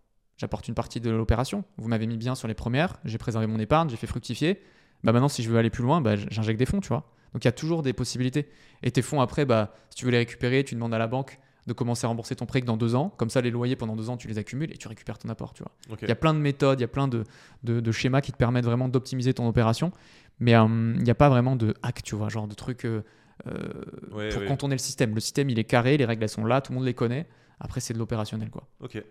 j'apporte 0.41 0.67
une 0.67 0.73
partie 0.73 0.99
de 0.99 1.11
l'opération. 1.11 1.63
Vous 1.77 1.87
m'avez 1.87 2.07
mis 2.07 2.17
bien 2.17 2.33
sur 2.33 2.47
les 2.47 2.55
premières, 2.55 2.97
j'ai 3.05 3.19
préservé 3.19 3.45
mon 3.45 3.59
épargne, 3.59 3.89
j'ai 3.89 3.95
fait 3.95 4.07
fructifier. 4.07 4.59
Bah 5.03 5.11
maintenant, 5.11 5.29
si 5.29 5.43
je 5.43 5.49
veux 5.49 5.57
aller 5.57 5.69
plus 5.69 5.83
loin, 5.83 6.01
bah, 6.01 6.15
j'injecte 6.15 6.57
des 6.57 6.65
fonds, 6.65 6.79
tu 6.79 6.89
vois. 6.89 7.11
Donc 7.33 7.43
il 7.43 7.47
y 7.47 7.49
a 7.49 7.51
toujours 7.53 7.83
des 7.83 7.93
possibilités. 7.93 8.49
Et 8.81 8.89
tes 8.89 9.03
fonds, 9.03 9.21
après, 9.21 9.45
bah, 9.45 9.73
si 9.91 9.97
tu 9.97 10.05
veux 10.05 10.11
les 10.11 10.17
récupérer, 10.17 10.63
tu 10.63 10.73
demandes 10.73 10.95
à 10.95 10.97
la 10.97 11.07
banque 11.07 11.39
de 11.67 11.73
commencer 11.73 12.05
à 12.05 12.07
rembourser 12.07 12.35
ton 12.35 12.47
prêt 12.47 12.61
que 12.61 12.65
dans 12.65 12.75
deux 12.75 12.95
ans. 12.95 13.13
Comme 13.17 13.29
ça, 13.29 13.39
les 13.39 13.51
loyers 13.51 13.75
pendant 13.75 13.95
deux 13.95 14.09
ans, 14.09 14.17
tu 14.17 14.27
les 14.27 14.39
accumules 14.39 14.71
et 14.73 14.77
tu 14.77 14.87
récupères 14.87 15.19
ton 15.19 15.29
apport. 15.29 15.53
Tu 15.53 15.61
vois. 15.61 15.71
Il 16.01 16.09
y 16.09 16.11
a 16.11 16.15
plein 16.15 16.33
de 16.33 16.39
méthodes, 16.39 16.79
il 16.79 16.81
y 16.81 16.85
a 16.85 16.87
plein 16.87 17.07
de, 17.07 17.23
de, 17.63 17.91
schémas 17.91 18.21
qui 18.21 18.31
te 18.31 18.37
permettent 18.37 18.65
vraiment 18.65 18.89
d'optimiser 18.89 19.35
ton 19.35 19.47
opération. 19.47 19.91
Mais 20.39 20.55
euh, 20.55 20.65
il 20.95 21.03
n'y 21.03 21.11
a 21.11 21.15
pas 21.15 21.29
vraiment 21.29 21.55
de 21.55 21.75
hack, 21.83 22.01
tu 22.01 22.15
vois, 22.15 22.29
genre 22.29 22.47
de 22.47 22.55
trucs 22.55 22.85
euh, 22.85 23.03
euh, 23.45 24.31
pour 24.31 24.45
contourner 24.45 24.73
le 24.73 24.79
système. 24.79 25.13
Le 25.13 25.21
système, 25.21 25.51
il 25.51 25.59
est 25.59 25.63
carré, 25.65 25.97
les 25.97 26.05
règles, 26.05 26.23
elles 26.23 26.29
sont 26.29 26.45
là, 26.45 26.61
tout 26.61 26.71
le 26.71 26.79
monde 26.79 26.87
les 26.87 26.95
connaît. 26.95 27.27
Après, 27.59 27.79
c'est 27.79 27.93
de 27.93 27.99
l'opérationnel, 27.99 28.49
quoi. 28.49 28.67
Ok. 28.79 29.03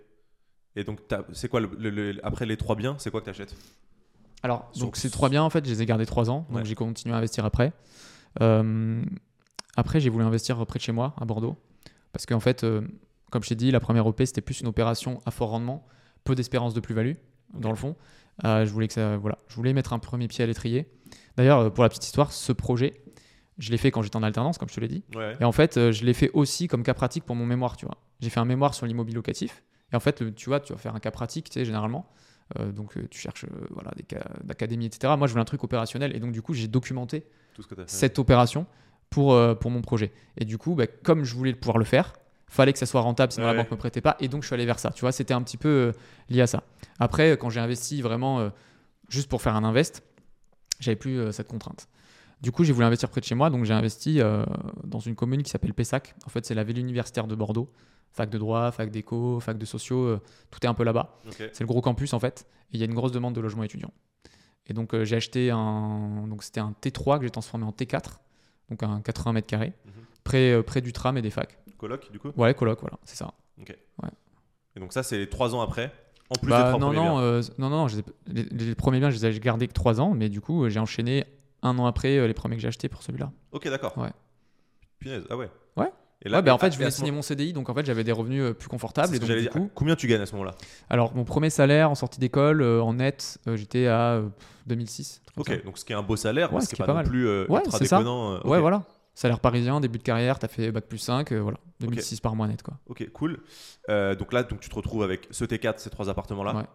Et 0.77 0.85
donc, 0.85 1.01
c'est 1.33 1.49
quoi, 1.49 1.61
après 2.23 2.47
les 2.47 2.57
trois 2.57 2.77
biens, 2.77 2.97
c'est 2.99 3.11
quoi 3.11 3.21
que 3.21 3.25
tu 3.25 3.31
achètes 3.31 3.57
Alors, 4.43 4.71
donc, 4.79 4.97
ces 4.97 5.11
trois 5.11 5.29
biens, 5.29 5.43
en 5.43 5.51
fait, 5.51 5.65
je 5.65 5.71
les 5.71 5.83
ai 5.83 5.87
gardés 5.87 6.07
trois 6.07 6.31
ans. 6.31 6.47
Donc, 6.51 6.65
j'ai 6.65 6.75
continué 6.75 7.15
à 7.15 7.19
investir 7.19 7.45
après. 7.45 7.73
après, 8.39 10.01
j'ai 10.01 10.11
voulu 10.11 10.25
investir 10.25 10.65
près 10.67 10.79
de 10.79 10.85
chez 10.85 10.93
moi, 10.93 11.15
à 11.21 11.25
Bordeaux. 11.25 11.57
Parce 12.13 12.27
qu'en 12.27 12.41
fait, 12.41 12.65
comme 13.31 13.43
je 13.43 13.49
t'ai 13.49 13.55
dit, 13.55 13.71
la 13.71 13.81
première 13.81 14.07
OP, 14.07 14.23
c'était 14.25 14.41
plus 14.41 14.61
une 14.61 14.69
opération 14.69 15.21
à 15.27 15.31
fort 15.31 15.51
rendement, 15.51 15.87
peu 16.25 16.35
d'espérance 16.35 16.75
de 16.75 16.81
plus-value, 16.81 17.15
dans 17.55 17.71
le 17.71 17.77
fond. 17.77 17.97
je, 18.45 18.71
voulais 18.71 18.87
que 18.87 18.95
ça, 18.95 19.17
voilà, 19.17 19.39
je 19.49 19.57
voulais 19.57 19.73
mettre 19.73 19.93
un 19.93 19.99
premier 19.99 20.29
pied 20.29 20.45
à 20.45 20.47
l'étrier. 20.47 20.89
D'ailleurs, 21.37 21.73
pour 21.73 21.83
la 21.83 21.89
petite 21.89 22.05
histoire, 22.05 22.33
ce 22.33 22.53
projet, 22.53 23.03
je 23.61 23.71
l'ai 23.71 23.77
fait 23.77 23.91
quand 23.91 24.03
j'étais 24.03 24.17
en 24.17 24.23
alternance, 24.23 24.59
comme 24.59 24.69
je 24.69 24.75
te 24.75 24.81
l'ai 24.81 24.89
dit. 24.89 25.05
Et 25.41 25.45
en 25.45 25.53
fait, 25.53 25.77
euh, 25.77 25.93
je 25.93 26.05
l'ai 26.05 26.15
fait 26.15 26.31
aussi 26.33 26.67
comme 26.67 26.83
cas 26.83 26.95
pratique 26.95 27.25
pour 27.25 27.37
mon 27.37 27.47
mémoire, 27.47 27.77
tu 27.77 27.87
vois. 27.87 27.99
J'ai 28.21 28.31
fait 28.31 28.41
un 28.41 28.45
mémoire 28.45 28.75
sur 28.75 28.87
l'immobilier 28.87 29.17
locatif. 29.17 29.63
Et 29.93 29.97
en 29.97 30.01
fait, 30.01 30.35
tu 30.35 30.49
vois, 30.49 30.61
tu 30.61 30.73
vas 30.73 30.79
faire 30.79 30.95
un 30.95 31.01
cas 31.01 31.11
pratique, 31.11 31.51
tu 31.51 31.55
sais, 31.55 31.65
généralement. 31.65 32.07
Euh, 32.59 32.73
donc, 32.73 32.97
euh, 32.97 33.07
tu 33.11 33.21
cherches 33.21 33.47
voilà, 33.71 33.93
des 33.97 34.03
cas 34.03 34.25
d'académie, 34.43 34.87
etc. 34.87 35.15
Moi, 35.17 35.27
je 35.27 35.33
voulais 35.33 35.43
un 35.43 35.47
truc 35.47 35.63
opérationnel. 35.65 36.15
Et 36.15 36.21
donc, 36.21 36.33
du 36.33 36.43
coup, 36.43 36.55
j'ai 36.55 36.69
documenté 36.69 37.25
cette 37.87 38.19
opération 38.19 38.67
pour, 39.11 39.37
pour 39.59 39.71
mon 39.71 39.83
projet. 39.83 40.13
Et 40.37 40.45
du 40.45 40.59
coup, 40.59 40.75
bah, 40.75 40.87
comme 40.87 41.25
je 41.25 41.35
voulais 41.35 41.55
pouvoir 41.55 41.79
le 41.79 41.85
faire, 41.85 42.15
fallait 42.49 42.73
que 42.73 42.79
ça 42.79 42.87
soit 42.87 43.01
rentable, 43.01 43.33
sinon 43.33 43.47
la 43.47 43.55
banque 43.55 43.71
ne 43.71 43.77
me 43.77 43.79
prêtait 43.79 44.01
pas. 44.01 44.17
Et 44.21 44.29
donc, 44.29 44.43
je 44.43 44.47
suis 44.47 44.55
allé 44.55 44.67
vers 44.67 44.79
ça. 44.79 44.91
Tu 44.91 45.03
vois, 45.03 45.13
c'était 45.13 45.35
un 45.35 45.43
petit 45.43 45.57
peu 45.57 45.93
lié 46.29 46.41
à 46.41 46.47
ça. 46.47 46.63
Après, 46.99 47.37
quand 47.37 47.51
j'ai 47.51 47.61
investi 47.61 48.03
vraiment 48.03 48.51
juste 49.09 49.29
pour 49.29 49.43
faire 49.43 49.55
un 49.55 49.65
invest, 49.65 50.03
j'avais 50.81 50.97
plus 50.97 51.33
cette 51.33 51.49
contrainte. 51.49 51.89
Du 52.41 52.53
coup, 52.53 52.65
j'ai 52.65 52.73
voulu 52.73 52.87
investir 52.87 53.11
près 53.11 53.21
de 53.21 53.27
chez 53.27 53.35
moi, 53.35 53.51
donc 53.51 53.65
j'ai 53.65 53.75
investi 53.75 54.21
euh, 54.21 54.45
dans 54.85 54.99
une 54.99 55.15
commune 55.15 55.43
qui 55.43 55.51
s'appelle 55.51 55.75
Pessac. 55.75 56.15
En 56.25 56.31
fait, 56.31 56.47
c'est 56.47 56.55
la 56.55 56.65
ville 56.65 56.79
universitaire 56.79 57.27
de 57.27 57.35
Bordeaux. 57.35 57.71
Fac 58.13 58.29
de 58.31 58.39
droit, 58.39 58.71
fac 58.73 58.91
d'éco, 58.91 59.41
fac 59.41 59.57
de 59.57 59.65
sociaux, 59.65 60.05
euh, 60.05 60.21
tout 60.51 60.59
est 60.63 60.67
un 60.67 60.75
peu 60.75 60.85
là-bas. 60.85 61.21
C'est 61.39 61.61
le 61.61 61.67
gros 61.67 61.81
campus 61.81 62.13
en 62.13 62.19
fait. 62.19 62.47
Et 62.73 62.77
il 62.77 62.81
y 62.81 62.83
a 62.83 62.87
une 62.87 62.95
grosse 62.95 63.13
demande 63.13 63.35
de 63.35 63.41
logements 63.41 63.63
étudiants. 63.63 63.93
Et 64.67 64.73
donc 64.73 64.95
euh, 64.95 65.05
j'ai 65.05 65.17
acheté 65.17 65.51
un, 65.51 66.27
donc 66.29 66.43
c'était 66.43 66.61
un 66.61 66.75
T3 66.83 67.19
que 67.19 67.25
j'ai 67.25 67.31
transformé 67.31 67.65
en 67.67 67.73
T4, 67.73 68.19
donc 68.69 68.83
un 68.83 69.01
80 69.01 69.33
mètres 69.33 69.47
carrés, 69.47 69.73
mhm. 69.85 69.93
près, 70.25 70.63
près 70.63 70.81
du 70.81 70.93
tram 70.93 71.17
et 71.17 71.23
des 71.23 71.31
facs. 71.31 71.59
Coloc 71.79 72.11
du 72.13 72.19
coup? 72.19 72.31
Ouais, 72.37 72.55
coloc, 72.55 72.81
voilà, 72.81 72.99
c'est 73.05 73.17
ça. 73.17 73.33
Ok. 73.61 73.77
Et 74.77 74.81
donc 74.81 74.93
ça, 74.93 75.03
c'est 75.03 75.27
trois 75.29 75.55
ans 75.55 75.61
après. 75.61 75.93
En 76.31 76.37
plus 76.37 76.49
bah, 76.51 76.73
des 76.73 76.79
non, 76.79 76.93
non, 76.93 77.19
non, 77.19 77.41
non, 77.59 77.71
non, 77.71 77.87
les, 78.29 78.45
les, 78.45 78.75
premiers 78.77 79.01
biens, 79.01 79.11
je 79.11 79.17
les 79.17 79.37
ai 79.37 79.41
gardés 79.41 79.67
que 79.67 79.73
trois 79.73 80.01
ans, 80.01 80.15
mais 80.15 80.29
du 80.29 80.41
coup, 80.41 80.69
j'ai 80.69 80.79
enchaîné 80.79 81.25
un 81.63 81.77
an 81.79 81.87
après 81.87 82.19
euh, 82.19 82.29
les 82.29 82.35
premiers 82.35 82.55
que 82.55 82.63
j'ai 82.63 82.69
achetés 82.69 82.89
pour 82.89 83.03
celui-là. 83.03 83.33
Ok, 83.51 83.69
d'accord. 83.69 83.99
Ouais. 83.99 84.13
Punaise, 85.01 85.25
ah 85.29 85.37
ouais. 85.37 85.51
Ouais. 85.77 85.91
Et 86.23 86.29
là, 86.29 86.39
ouais, 86.39 86.43
bah, 86.43 86.55
en 86.55 86.59
fait, 86.59 86.71
je 86.71 86.77
voulais 86.77 86.91
signer 86.91 87.13
mon 87.13 87.23
CDI, 87.23 87.53
donc 87.53 87.71
en 87.71 87.75
fait, 87.75 87.87
j'avais 87.87 88.05
des 88.05 88.13
revenus 88.13 88.43
euh, 88.43 88.53
plus 88.53 88.69
confortables. 88.69 89.15
Et 89.15 89.19
donc, 89.19 89.31
du 89.31 89.49
coup, 89.49 89.71
combien 89.75 89.97
tu 89.97 90.07
gagnes 90.07 90.21
à 90.21 90.27
ce 90.27 90.33
moment-là? 90.33 90.55
Alors, 90.91 91.15
mon 91.15 91.25
premier 91.25 91.49
salaire 91.49 91.91
en 91.91 91.95
sortie 91.95 92.21
d'école, 92.21 92.61
euh, 92.61 92.83
en 92.83 92.95
net, 92.95 93.39
j'étais 93.55 93.87
à 93.87 94.23
2006. 94.67 95.23
Ok, 95.37 95.65
donc 95.65 95.79
ce 95.79 95.85
qui 95.85 95.93
est 95.93 95.97
un 95.97 96.03
beau 96.03 96.17
salaire, 96.17 96.53
ouais, 96.53 96.61
ce 96.61 96.75
qui 96.75 96.81
est 96.81 96.85
pas, 96.85 96.93
non 96.93 97.05
plus 97.05 97.27
ouais, 97.27 97.61
ultra 97.65 97.79
déconnant. 97.79 98.39
Ça. 98.39 98.47
Ouais, 98.47 98.61
voilà. 98.61 98.83
Salaire 99.15 99.41
parisien, 99.41 99.81
début 99.81 99.99
de 99.99 100.03
carrière, 100.03 100.39
tu 100.39 100.47
as 100.47 100.49
fait 100.49 100.71
bac 100.71 100.87
plus 100.87 100.99
5, 100.99 101.33
voilà, 101.33 101.59
2006 101.81 102.21
par 102.21 102.37
mois 102.37 102.47
net. 102.47 102.63
Quoi. 102.63 102.75
Ok, 102.89 103.09
cool. 103.13 103.41
donc 103.89 104.33
là, 104.33 104.43
donc, 104.43 104.61
tu 104.61 104.69
te 104.69 104.75
retrouves 104.75 105.03
avec 105.03 105.27
ce 105.31 105.45
T4, 105.45 105.79
ces 105.79 105.91
trois 105.91 106.11
appartements-là. 106.11 106.67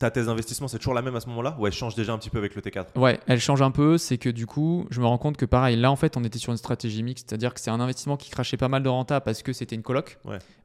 Ta 0.00 0.10
thèse 0.10 0.26
d'investissement, 0.26 0.66
c'est 0.66 0.78
toujours 0.78 0.94
la 0.94 1.02
même 1.02 1.14
à 1.14 1.20
ce 1.20 1.28
moment-là 1.28 1.54
Ou 1.58 1.66
elle 1.66 1.74
change 1.74 1.94
déjà 1.94 2.14
un 2.14 2.18
petit 2.18 2.30
peu 2.30 2.38
avec 2.38 2.54
le 2.54 2.62
T4 2.62 2.98
Ouais, 2.98 3.20
elle 3.26 3.38
change 3.38 3.60
un 3.60 3.70
peu. 3.70 3.98
C'est 3.98 4.16
que 4.16 4.30
du 4.30 4.46
coup, 4.46 4.86
je 4.88 4.98
me 4.98 5.04
rends 5.04 5.18
compte 5.18 5.36
que 5.36 5.44
pareil, 5.44 5.76
là 5.76 5.92
en 5.92 5.96
fait, 5.96 6.16
on 6.16 6.24
était 6.24 6.38
sur 6.38 6.52
une 6.52 6.56
stratégie 6.56 7.02
mixte. 7.02 7.28
C'est-à-dire 7.28 7.52
que 7.52 7.60
c'est 7.60 7.70
un 7.70 7.80
investissement 7.80 8.16
qui 8.16 8.30
crachait 8.30 8.56
pas 8.56 8.68
mal 8.68 8.82
de 8.82 8.88
renta 8.88 9.20
parce 9.20 9.42
que 9.42 9.52
c'était 9.52 9.76
une 9.76 9.82
coloc. 9.82 10.18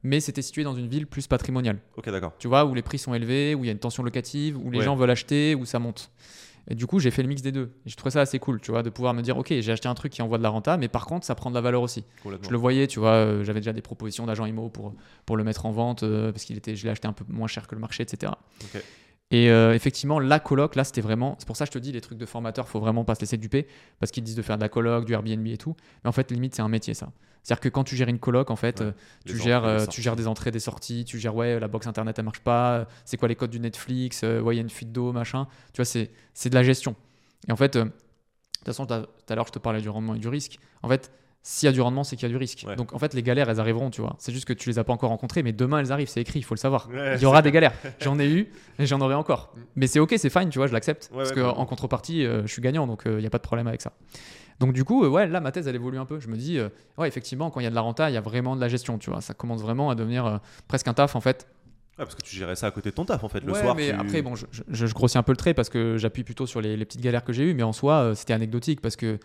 Mais 0.04 0.22
c'était 0.22 0.42
situé 0.42 0.64
dans 0.64 0.74
une 0.74 0.88
ville 0.88 1.06
plus 1.06 1.28
patrimoniale. 1.28 1.80
Ok, 1.98 2.10
d'accord. 2.10 2.32
Tu 2.40 2.48
vois, 2.48 2.64
où 2.64 2.74
les 2.74 2.82
prix 2.82 2.98
sont 2.98 3.14
élevés, 3.14 3.56
où 3.56 3.66
il 3.66 3.68
y 3.68 3.70
a 3.70 3.74
une 3.74 3.80
tension 3.80 4.04
locative, 4.04 4.58
où 4.58 4.72
les 4.72 4.82
gens 4.82 4.96
veulent 4.96 5.12
acheter, 5.12 5.54
où 5.54 5.66
ça 5.66 5.80
monte. 5.80 6.12
Et 6.70 6.76
du 6.76 6.88
coup, 6.88 7.00
j'ai 7.00 7.12
fait 7.12 7.22
le 7.22 7.28
mix 7.28 7.42
des 7.42 7.52
deux. 7.52 7.74
Et 7.86 7.90
je 7.90 7.96
trouvais 7.98 8.12
ça 8.12 8.22
assez 8.22 8.40
cool, 8.40 8.60
tu 8.60 8.72
vois, 8.72 8.84
de 8.84 8.90
pouvoir 8.90 9.14
me 9.14 9.22
dire, 9.22 9.38
ok, 9.38 9.54
j'ai 9.60 9.72
acheté 9.72 9.88
un 9.88 9.94
truc 9.94 10.14
qui 10.14 10.22
envoie 10.22 10.38
de 10.38 10.44
la 10.44 10.50
renta, 10.50 10.78
mais 10.78 10.88
par 10.88 11.06
contre, 11.06 11.26
ça 11.26 11.36
prend 11.36 11.50
de 11.50 11.56
la 11.56 11.62
valeur 11.62 11.82
aussi. 11.82 12.06
Je 12.42 12.50
le 12.50 12.58
voyais, 12.58 12.88
tu 12.88 13.00
vois, 13.00 13.10
euh, 13.12 13.44
j'avais 13.44 13.60
déjà 13.60 13.74
des 13.74 13.82
propositions 13.82 14.26
d'agents 14.26 14.46
IMO 14.46 14.70
pour, 14.70 14.94
pour 15.26 15.38
le 15.38 15.44
mettre 15.44 15.66
en 15.66 15.72
vente, 15.72 16.04
euh, 16.04 16.32
parce 16.32 16.46
qu'il 16.46 16.58
était, 16.58 16.76
je 16.76 16.86
l'ai 16.86 16.90
acheté 16.90 17.08
un 17.08 17.14
peu 17.14 17.26
moins 17.28 17.48
cher 17.48 17.68
que 17.68 17.76
le 17.76 17.82
marché, 17.82 18.02
etc. 18.02 18.32
Et 19.32 19.50
euh, 19.50 19.74
effectivement, 19.74 20.20
la 20.20 20.40
coloc, 20.40 20.76
là, 20.76 20.84
c'était 20.84 21.02
vraiment. 21.02 21.36
C'est 21.40 21.48
pour 21.48 21.58
ça 21.58 21.66
que 21.66 21.74
je 21.74 21.80
te 21.80 21.80
dis, 21.80 21.92
les 21.92 22.02
trucs 22.02 22.18
de 22.18 22.26
formateur, 22.26 22.68
faut 22.68 22.80
vraiment 22.80 23.04
pas 23.04 23.16
se 23.16 23.22
laisser 23.22 23.38
duper, 23.38 23.68
parce 24.00 24.12
qu'ils 24.12 24.24
disent 24.24 24.36
de 24.36 24.42
faire 24.42 24.58
de 24.58 24.62
la 24.62 24.70
coloc, 24.70 25.06
du 25.06 25.14
Airbnb 25.14 25.46
et 25.48 25.58
tout. 25.58 25.76
Mais 26.04 26.10
en 26.10 26.12
fait, 26.12 26.32
limite, 26.32 26.56
c'est 26.56 26.62
un 26.62 26.70
métier, 26.70 26.94
ça. 26.94 27.12
C'est-à-dire 27.42 27.62
que 27.62 27.70
quand 27.70 27.84
tu 27.84 27.96
gères 27.96 28.08
une 28.08 28.20
coloc, 28.20 28.50
en 28.50 28.56
fait, 28.56 28.82
euh, 28.82 28.92
tu, 29.26 29.38
gères, 29.38 29.66
euh, 29.66 29.86
tu 29.86 30.02
gères 30.02 30.16
des 30.16 30.28
entrées, 30.28 30.52
des 30.52 30.60
sorties, 30.60 31.06
tu 31.06 31.20
gères, 31.20 31.36
ouais, 31.36 31.60
la 31.60 31.68
box 31.68 31.86
internet, 31.88 32.18
elle 32.18 32.26
marche 32.26 32.40
pas, 32.40 32.88
c'est 33.04 33.18
quoi 33.18 33.28
les 33.28 33.36
codes 33.36 33.52
du 33.52 33.60
Netflix, 33.60 34.24
ouais, 34.24 34.54
il 34.54 34.58
y 34.58 34.60
a 34.60 34.62
une 34.62 34.70
fuite 34.70 34.92
d'eau, 34.92 35.12
machin. 35.12 35.48
Tu 35.74 35.82
vois, 35.82 35.86
c'est 35.86 36.50
de 36.50 36.56
la 36.56 36.64
gestion. 36.64 36.96
Et 37.48 37.52
en 37.52 37.56
fait, 37.56 37.78
de 37.78 37.84
toute 37.84 38.66
façon, 38.66 38.86
tout 38.88 38.94
à 38.94 39.36
l'heure, 39.36 39.48
je 39.48 39.52
te 39.52 39.60
parlais 39.60 39.82
du 39.82 39.90
rendement 39.90 40.16
et 40.16 40.20
du 40.20 40.28
risque. 40.28 40.58
En 40.82 40.90
fait, 40.90 41.12
s'il 41.48 41.68
y 41.68 41.70
a 41.70 41.72
du 41.72 41.80
rendement, 41.80 42.04
c'est 42.04 42.16
qu'il 42.16 42.28
y 42.28 42.32
a 42.32 42.34
du 42.34 42.38
risque. 42.38 42.66
Donc 42.76 42.92
en 42.94 42.98
fait, 42.98 43.14
les 43.14 43.22
galères, 43.22 43.48
elles 43.52 43.60
arriveront, 43.60 43.92
tu 43.92 44.02
vois. 44.02 44.16
C'est 44.18 44.34
juste 44.34 44.46
que 44.46 44.54
tu 44.54 44.68
les 44.68 44.80
as 44.80 44.84
pas 44.84 44.94
encore 44.94 45.12
rencontrées, 45.12 45.44
mais 45.44 45.54
demain, 45.54 45.78
elles 45.78 45.92
arrivent, 45.92 46.08
c'est 46.08 46.20
écrit, 46.20 46.40
il 46.40 46.42
faut 46.42 46.56
le 46.56 46.60
savoir. 46.60 46.90
il 46.92 47.22
y 47.22 47.26
aura 47.26 47.44
des 47.44 47.52
galères. 47.52 47.74
J'en 48.02 48.18
ai 48.18 48.28
eu 48.28 48.52
et 48.80 48.88
j'en 48.88 49.00
aurai 49.00 49.14
encore. 49.14 49.54
Mm. 49.56 49.60
Mais 49.76 49.86
c'est 49.86 50.00
ok, 50.00 50.16
c'est 50.18 50.32
fine, 50.32 50.50
tu 50.50 50.58
vois, 50.58 50.66
je 50.66 50.74
l'accepte. 50.74 51.12
parce 51.14 51.34
qu'en 51.34 51.66
contrepartie, 51.68 52.26
euh, 52.26 52.42
je 52.48 52.52
suis 52.52 52.64
gagnant, 52.64 52.88
donc 52.88 53.04
il 53.06 53.12
euh, 53.12 53.20
n'y 53.20 53.28
a 53.28 53.30
pas 53.30 53.38
de 53.38 53.44
problème 53.44 53.68
avec 53.68 53.84
ça. 53.84 53.92
Donc 54.60 54.74
du 54.74 54.84
coup, 54.84 55.06
euh, 55.06 55.08
ouais, 55.08 55.28
là, 55.28 55.40
ma 55.40 55.52
thèse, 55.52 55.68
elle 55.68 55.76
évolue 55.76 56.00
un 56.00 56.06
peu. 56.06 56.20
Je 56.20 56.30
me 56.30 56.36
dis, 56.36 56.58
ouais, 56.98 57.08
effectivement, 57.08 57.52
quand 57.52 57.60
il 57.60 57.64
y 57.66 57.68
a 57.68 57.70
de 57.70 57.76
la 57.76 57.82
renta, 57.82 58.10
il 58.10 58.14
y 58.14 58.18
a 58.18 58.22
vraiment 58.22 58.56
de 58.56 58.62
la 58.62 58.68
gestion, 58.68 58.98
tu 58.98 59.12
vois. 59.12 59.22
Ça 59.22 59.36
commence 59.36 59.62
vraiment 59.62 59.92
à 59.92 59.96
devenir 59.96 60.40
presque 60.68 60.88
un 60.88 60.96
taf, 60.96 61.16
en 61.16 61.22
fait. 61.22 61.48
Ouais, 62.00 62.06
parce 62.06 62.16
que 62.16 62.24
tu 62.24 62.36
gérais 62.36 62.56
ça 62.56 62.66
à 62.66 62.72
côté 62.72 62.90
de 62.90 62.96
ton 62.96 63.06
taf 63.06 63.24
en 63.24 63.30
fait 63.30 63.42
le 63.42 63.54
soir. 63.54 63.76
mais 63.76 63.92
après 63.92 64.22
bon, 64.22 64.36
je, 64.36 64.46
je, 64.68 64.94
grossis 64.94 65.18
un 65.18 65.24
peu 65.24 65.32
le 65.32 65.38
trait 65.38 65.54
parce 65.54 65.70
que 65.70 65.96
j'appuie 65.96 66.26
plutôt 66.26 66.46
sur 66.46 66.60
les, 66.60 66.76
les, 66.76 66.84
petites 66.84 67.00
galères 67.00 67.24
que 67.24 67.32
j'ai 67.32 67.44
eues, 67.44 67.54
mais 67.54 67.64
en 67.64 67.72
soi 67.72 68.14
c'était 68.16 68.34
anecdotique 68.34 68.82
parce 68.82 68.98
que 68.98 69.18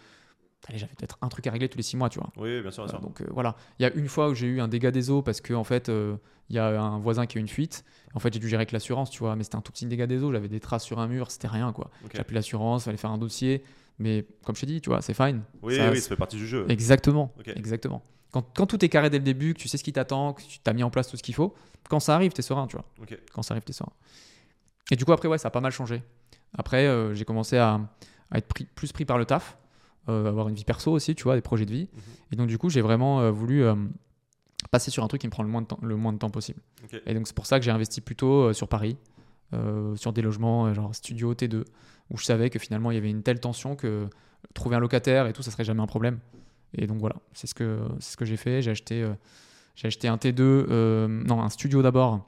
Allez, 0.69 0.79
j'avais 0.79 0.95
peut-être 0.95 1.17
un 1.23 1.29
truc 1.29 1.47
à 1.47 1.51
régler 1.51 1.69
tous 1.69 1.79
les 1.79 1.83
six 1.83 1.97
mois, 1.97 2.09
tu 2.09 2.19
vois. 2.19 2.31
Oui, 2.37 2.61
bien 2.61 2.71
sûr, 2.71 2.85
bien 2.85 2.93
sûr. 2.93 3.01
donc 3.01 3.21
euh, 3.23 3.27
voilà, 3.31 3.57
il 3.79 3.83
y 3.83 3.87
a 3.87 3.93
une 3.95 4.09
fois 4.09 4.29
où 4.29 4.35
j'ai 4.35 4.47
eu 4.47 4.61
un 4.61 4.69
dégât 4.69 4.91
des 4.91 5.11
eaux 5.11 5.23
parce 5.23 5.41
que 5.41 5.55
en 5.55 5.65
fait, 5.65 5.89
euh, 5.89 6.17
il 6.51 6.57
y 6.57 6.59
a 6.59 6.81
un 6.81 6.99
voisin 6.99 7.27
qui 7.27 7.39
a 7.39 7.41
eu 7.41 7.43
une 7.43 7.49
fuite. 7.49 7.85
En 8.15 8.19
fait, 8.19 8.33
j'ai 8.33 8.41
dû 8.41 8.49
gérer 8.49 8.61
avec 8.61 8.73
l'assurance, 8.73 9.11
tu 9.11 9.21
vois, 9.21 9.37
mais 9.37 9.45
c'était 9.45 9.57
un 9.57 9.63
tout 9.63 9.73
petit 9.73 9.87
dégât 9.87 10.07
des 10.07 10.23
eaux. 10.23 10.33
J'avais 10.33 10.49
des 10.49 10.61
traces 10.61 10.85
sur 10.85 10.99
un 10.99 11.07
mur, 11.07 11.31
c'était 11.31 11.49
rien, 11.49 11.73
quoi. 11.73 11.91
J'ai 12.13 12.21
appelé 12.21 12.35
l'assurance, 12.35 12.85
fallait 12.85 12.97
faire 12.97 13.11
un 13.11 13.19
dossier, 13.19 13.63
mais 13.99 14.27
comme 14.45 14.55
je 14.55 14.61
t'ai 14.61 14.67
dit, 14.67 14.81
tu 14.81 14.91
vois, 14.91 15.01
c'est 15.01 15.15
fine. 15.15 15.43
Oui, 15.63 15.77
ça, 15.77 15.91
oui, 15.91 16.01
ça 16.01 16.09
fait 16.09 16.17
partie 16.17 16.37
du 16.37 16.47
jeu. 16.47 16.67
Exactement, 16.69 17.33
exactement. 17.47 18.03
Quand, 18.33 18.47
quand, 18.55 18.67
tout 18.67 18.85
est 18.85 18.89
carré 18.89 19.11
dès 19.11 19.19
le 19.19 19.25
début, 19.25 19.55
que 19.55 19.59
tu 19.59 19.69
sais 19.69 19.77
ce 19.77 19.83
qui 19.83 19.93
t'attend, 19.93 20.35
que 20.35 20.43
tu 20.43 20.61
as 20.65 20.73
mis 20.73 20.85
en 20.85 20.91
place 20.91 21.09
tout 21.09 21.17
ce 21.17 21.23
qu'il 21.23 21.35
faut, 21.35 21.55
quand 21.89 21.99
ça 22.01 22.15
arrive, 22.15 22.33
t'es 22.33 22.43
serein, 22.43 22.67
tu 22.67 22.77
vois. 22.77 22.85
Quand 23.33 23.43
ça 23.43 23.55
arrive, 23.55 23.65
t'es 23.65 23.73
serein. 23.73 23.93
Et 24.93 24.97
du 24.97 25.05
coup, 25.05 25.13
après, 25.13 25.27
ouais, 25.29 25.39
ça 25.39 25.49
a 25.49 25.51
pas 25.51 25.61
mal 25.61 25.73
changé. 25.73 26.03
Après, 26.57 26.87
euh, 26.87 27.15
j'ai 27.15 27.25
commencé 27.25 27.57
à, 27.59 27.81
à 28.31 28.39
être 28.39 28.47
pris, 28.47 28.65
plus 28.65 28.93
pris 28.93 29.05
par 29.05 29.19
le 29.19 29.25
taf. 29.25 29.57
Euh, 30.09 30.27
avoir 30.27 30.49
une 30.49 30.55
vie 30.55 30.65
perso 30.65 30.91
aussi, 30.93 31.15
tu 31.15 31.25
vois, 31.25 31.35
des 31.35 31.43
projets 31.43 31.67
de 31.67 31.73
vie. 31.73 31.89
Mhm. 31.93 32.01
Et 32.33 32.37
donc, 32.37 32.49
du 32.49 32.57
coup, 32.57 32.71
j'ai 32.71 32.81
vraiment 32.81 33.21
euh, 33.21 33.31
voulu 33.31 33.63
euh, 33.63 33.75
passer 34.71 34.91
sur 34.91 35.05
un 35.05 35.09
truc 35.09 35.21
qui 35.21 35.27
me 35.27 35.31
prend 35.31 35.43
le 35.43 35.49
moins 35.49 35.61
de 35.61 35.67
temps, 35.67 35.79
le 35.83 35.95
moins 35.95 36.13
de 36.13 36.19
temps 36.19 36.31
possible. 36.31 36.61
Et 37.07 37.13
donc, 37.13 37.27
c'est 37.27 37.37
pour 37.37 37.47
ça 37.47 37.59
que 37.59 37.65
j'ai 37.65 37.71
investi 37.71 38.01
plutôt 38.01 38.53
sur 38.53 38.69
Paris, 38.69 38.97
sur 39.97 40.13
des 40.13 40.23
logements 40.23 40.73
genre 40.73 40.95
studio 40.95 41.35
T2, 41.35 41.65
où 42.11 42.17
je 42.17 42.25
savais 42.25 42.51
que 42.51 42.59
finalement, 42.59 42.91
il 42.91 42.95
y 42.95 42.99
avait 42.99 43.11
une 43.11 43.23
telle 43.23 43.41
tension 43.41 43.77
que 43.77 44.09
trouver 44.55 44.77
un 44.77 44.81
locataire 44.81 45.27
et 45.27 45.33
tout, 45.33 45.43
ça 45.43 45.51
serait 45.51 45.65
jamais 45.65 45.83
un 45.83 45.87
problème. 45.87 46.19
Et 46.75 46.87
donc, 46.87 46.99
voilà, 46.99 47.17
c'est 47.33 47.47
ce 47.47 47.55
que, 47.55 47.81
ce 47.99 48.17
que 48.17 48.25
j'ai 48.25 48.37
fait. 48.37 48.63
J'ai 48.63 48.71
acheté, 48.71 49.09
j'ai 49.77 49.89
acheté 49.89 50.09
un 50.09 50.17
T2, 50.17 51.07
non, 51.27 51.43
un 51.43 51.51
studio 51.51 51.83
d'abord. 51.83 52.27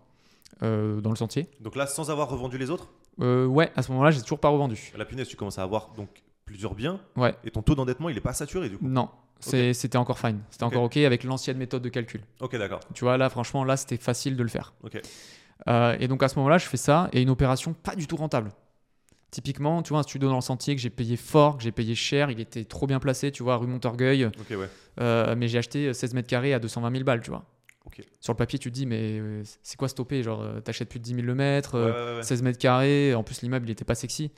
dans 0.61 1.11
le 1.11 1.17
sentier. 1.17 1.49
Donc 1.61 1.77
là, 1.77 1.87
sans 1.87 2.11
avoir 2.11 2.29
revendu 2.29 2.59
les 2.59 2.71
autres? 2.71 2.89
Ouais, 3.19 3.73
à 3.77 3.83
ce 3.83 3.91
moment-là, 3.93 4.11
j'ai 4.11 4.21
toujours 4.21 4.41
pas 4.41 4.51
revendu. 4.51 4.93
La 4.97 5.05
punaise, 5.05 5.29
tu 5.29 5.37
commences 5.37 5.59
à 5.59 5.63
avoir 5.63 5.93
donc 5.95 6.23
plusieurs 6.45 6.75
biens. 6.75 7.01
Ouais. 7.17 7.35
Et 7.45 7.51
ton 7.51 7.63
taux 7.63 7.75
d'endettement, 7.75 8.09
il 8.09 8.17
est 8.17 8.23
pas 8.23 8.33
saturé 8.33 8.69
du 8.69 8.79
coup 8.79 8.87
Non. 8.87 9.09
C'était 9.43 9.97
encore 9.97 10.19
fine. 10.19 10.41
C'était 10.51 10.65
encore 10.65 10.85
OK 10.85 10.97
avec 10.99 11.25
l'ancienne 11.25 11.57
méthode 11.57 11.83
de 11.83 11.89
calcul. 11.89 12.23
Ok, 12.41 12.57
d'accord. 12.57 12.81
Tu 12.95 13.05
vois, 13.05 13.17
là, 13.17 13.29
franchement, 13.29 13.65
là, 13.65 13.77
c'était 13.77 13.97
facile 13.97 14.37
de 14.37 14.43
le 14.43 14.49
faire. 14.49 14.73
Ok. 14.83 15.01
Euh, 15.69 15.97
et 16.01 16.09
donc, 16.09 16.23
à 16.23 16.29
ce 16.29 16.37
moment-là, 16.37 16.59
je 16.59 16.67
fais 16.67 16.77
ça 16.77 17.09
et 17.13 17.23
une 17.23 17.31
opération 17.31 17.73
pas 17.73 17.95
du 17.95 18.07
tout 18.07 18.17
rentable. 18.17 18.51
Typiquement, 19.31 19.83
tu 19.83 19.91
vois, 19.91 20.01
un 20.01 20.03
studio 20.03 20.29
dans 20.29 20.35
le 20.37 20.43
sentier 20.43 20.77
que 20.77 20.81
j'ai 20.81 20.91
payé 20.91 21.17
fort, 21.17 21.57
que 21.57 21.63
j'ai 21.63 21.73
payé 21.73 21.95
cher, 21.95 22.31
il 22.31 22.39
était 22.39 22.65
trop 22.65 22.87
bien 22.87 23.01
placé, 23.01 23.33
tu 23.33 23.43
vois, 23.43 23.57
rue 23.57 23.67
Montorgueil. 23.67 24.27
Ok, 24.27 24.51
ouais. 24.51 24.69
Euh, 25.01 25.35
mais 25.37 25.49
j'ai 25.49 25.59
acheté 25.59 25.95
16 25.95 26.15
mètres 26.15 26.29
carrés 26.29 26.53
à 26.53 26.59
220 26.59 26.91
000 26.93 27.05
balles, 27.05 27.23
tu 27.23 27.31
vois. 27.31 27.45
Ok. 27.87 28.03
Sur 28.21 28.35
le 28.35 28.37
papier, 28.37 28.59
tu 28.59 28.71
te 28.71 28.75
dis, 28.75 28.85
mais 28.85 29.19
euh, 29.19 29.43
c'est 29.63 29.77
quoi 29.77 29.89
stopper 29.89 30.23
Genre, 30.23 30.45
t'achètes 30.63 30.89
plus 30.89 30.99
de 30.99 31.05
10 31.05 31.15
000 31.15 31.27
le 31.27 31.35
mètre, 31.35 32.21
16 32.23 32.43
mètres 32.43 32.59
carrés, 32.59 33.15
en 33.15 33.23
plus 33.23 33.41
l'immeuble, 33.43 33.67
il 33.69 33.73
était 33.73 33.85
pas 33.85 33.95
sexy. 33.95 34.31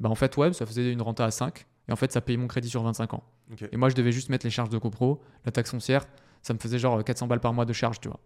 Bah, 0.00 0.08
en 0.10 0.14
fait, 0.14 0.36
ouais, 0.36 0.52
ça 0.52 0.66
faisait 0.66 0.92
une 0.92 1.02
renta 1.02 1.24
à 1.24 1.30
5. 1.30 1.66
Et 1.88 1.92
en 1.92 1.96
fait, 1.96 2.10
ça 2.12 2.20
payait 2.20 2.36
mon 2.38 2.46
crédit 2.48 2.68
sur 2.70 2.82
25 2.82 3.14
ans. 3.14 3.22
Et 3.72 3.76
moi, 3.76 3.88
je 3.90 3.94
devais 3.94 4.12
juste 4.12 4.28
mettre 4.30 4.46
les 4.46 4.50
charges 4.50 4.70
de 4.70 4.78
copro, 4.78 5.20
la 5.44 5.52
taxe 5.52 5.70
foncière. 5.70 6.06
ça 6.42 6.52
me 6.54 6.58
faisait 6.58 6.78
genre 6.78 7.02
400 7.04 7.26
balles 7.26 7.40
par 7.40 7.52
mois 7.52 7.64
de 7.64 7.72
charge, 7.72 8.00
tu 8.00 8.08
vois. 8.08 8.20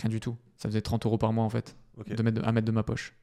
Rien 0.00 0.08
du 0.08 0.20
tout. 0.20 0.36
Ça 0.56 0.68
faisait 0.68 0.80
30 0.80 1.04
euros 1.06 1.18
par 1.18 1.32
mois 1.32 1.44
en 1.44 1.50
fait, 1.50 1.76
de 2.16 2.22
mettre, 2.22 2.46
à 2.46 2.52
mettre 2.52 2.66
de 2.66 2.72
ma 2.72 2.82
poche 2.82 3.14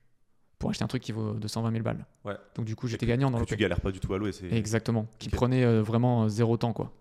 pour 0.60 0.70
acheter 0.70 0.84
un 0.84 0.88
truc 0.88 1.02
qui 1.02 1.12
vaut 1.14 1.34
220 1.34 1.72
000 1.72 1.84
balles. 1.84 2.06
Ouais. 2.26 2.36
Donc 2.56 2.66
du 2.66 2.76
coup, 2.76 2.88
j'étais 2.88 3.06
gagnant 3.06 3.32
dans 3.32 3.40
l'OP. 3.40 3.48
tu 3.48 3.56
galères 3.56 3.80
pas 3.82 3.92
du 3.92 4.00
tout 4.02 4.14
à 4.14 4.18
louer. 4.18 4.32
c'est- 4.34 4.52
Exactement. 4.54 5.08
Qui 5.20 5.30
prenait 5.30 5.64
euh, 5.64 5.82
vraiment 5.82 6.24
euh, 6.26 6.28
zéro 6.30 6.58
temps, 6.58 6.74
quoi. 6.74 6.92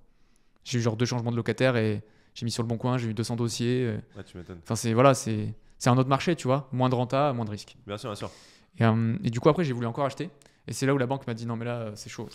J'ai 0.64 0.78
eu 0.78 0.80
genre 0.80 0.96
deux 0.96 1.06
changements 1.06 1.30
de 1.32 1.36
locataire 1.36 1.76
et 1.76 2.02
j'ai 2.34 2.44
mis 2.44 2.50
sur 2.52 2.62
le 2.62 2.68
bon 2.68 2.76
coin, 2.78 2.98
j'ai 2.98 3.08
eu 3.08 3.14
200 3.14 3.34
dossiers. 3.36 3.84
euh. 3.86 3.98
Ouais, 4.16 4.22
tu 4.24 4.36
m'étonnes. 4.36 4.60
Enfin, 4.62 4.76
c'est 4.76 4.92
voilà, 4.94 5.14
c'est 5.14 5.54
c'est 5.78 5.90
un 5.90 5.98
autre 5.98 6.08
marché, 6.08 6.34
tu 6.36 6.46
vois. 6.46 6.68
Moins 6.72 6.88
de 6.88 6.94
renta, 6.94 7.32
moins 7.32 7.44
de 7.44 7.50
risque. 7.50 7.76
Bien 7.86 7.98
sûr, 7.98 8.10
bien 8.10 8.16
sûr. 8.16 8.30
Et, 8.78 8.84
euh, 8.84 9.16
et 9.24 9.30
du 9.30 9.40
coup, 9.40 9.48
après, 9.48 9.64
j'ai 9.64 9.72
voulu 9.72 9.86
encore 9.86 10.04
acheter. 10.06 10.30
Et 10.68 10.72
c'est 10.72 10.86
là 10.86 10.94
où 10.94 10.98
la 10.98 11.06
banque 11.06 11.26
m'a 11.26 11.34
dit 11.34 11.46
non, 11.46 11.56
mais 11.56 11.64
là, 11.64 11.78
euh, 11.78 11.92
c'est 11.94 12.10
chaud. 12.10 12.28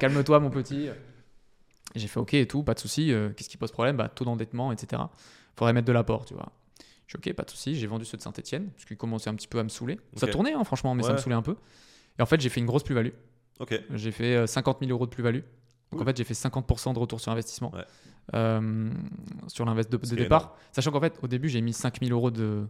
Calme-toi, 0.00 0.38
mon 0.40 0.50
petit. 0.50 0.88
Et 1.94 1.98
j'ai 1.98 2.06
fait 2.08 2.20
ok 2.20 2.34
et 2.34 2.46
tout, 2.46 2.62
pas 2.62 2.74
de 2.74 2.78
souci. 2.78 3.12
euh, 3.12 3.30
Qu'est-ce 3.36 3.48
qui 3.48 3.56
pose 3.56 3.72
problème? 3.72 3.96
Bah, 3.96 4.08
Taux 4.08 4.24
d'endettement, 4.24 4.70
etc. 4.72 5.02
Faudrait 5.56 5.72
mettre 5.72 5.86
de 5.86 5.92
l'apport, 5.92 6.24
tu 6.24 6.34
vois. 6.34 6.52
Je 7.06 7.16
suis 7.18 7.30
ok, 7.30 7.34
pas 7.36 7.42
de 7.44 7.50
souci. 7.50 7.74
J'ai 7.74 7.86
vendu 7.86 8.04
ceux 8.04 8.16
de 8.16 8.22
Saint-Etienne 8.22 8.68
parce 8.70 8.84
qu'ils 8.84 8.96
commençaient 8.96 9.28
un 9.30 9.34
petit 9.34 9.48
peu 9.48 9.58
à 9.58 9.62
me 9.64 9.68
saouler. 9.68 9.98
Ça 10.16 10.26
tournait, 10.26 10.52
hein, 10.54 10.64
franchement, 10.64 10.94
mais 10.94 11.02
ça 11.02 11.12
me 11.12 11.18
saoulait 11.18 11.34
un 11.34 11.42
peu. 11.42 11.56
Et 12.18 12.22
en 12.22 12.26
fait, 12.26 12.40
j'ai 12.40 12.48
fait 12.48 12.60
une 12.60 12.66
grosse 12.66 12.82
plus-value. 12.84 13.10
Ok. 13.60 13.78
J'ai 13.94 14.12
fait 14.12 14.36
euh, 14.36 14.46
50 14.46 14.78
000 14.80 14.90
euros 14.90 15.06
de 15.06 15.10
plus-value. 15.10 15.40
Donc 15.90 16.00
en 16.00 16.04
fait, 16.06 16.16
j'ai 16.16 16.24
fait 16.24 16.32
50% 16.34 16.94
de 16.94 16.98
retour 16.98 17.20
sur 17.20 17.32
investissement 17.32 17.70
Ouais. 17.74 17.84
euh, 18.34 18.90
sur 19.48 19.64
l'invest 19.66 19.90
de, 19.92 19.96
départ. 20.16 20.56
Sachant 20.72 20.90
qu'en 20.90 21.00
fait, 21.00 21.18
au 21.22 21.26
début, 21.28 21.48
j'ai 21.50 21.60
mis 21.60 21.74
5 21.74 22.00
000 22.02 22.12
euros 22.12 22.30
de, 22.30 22.66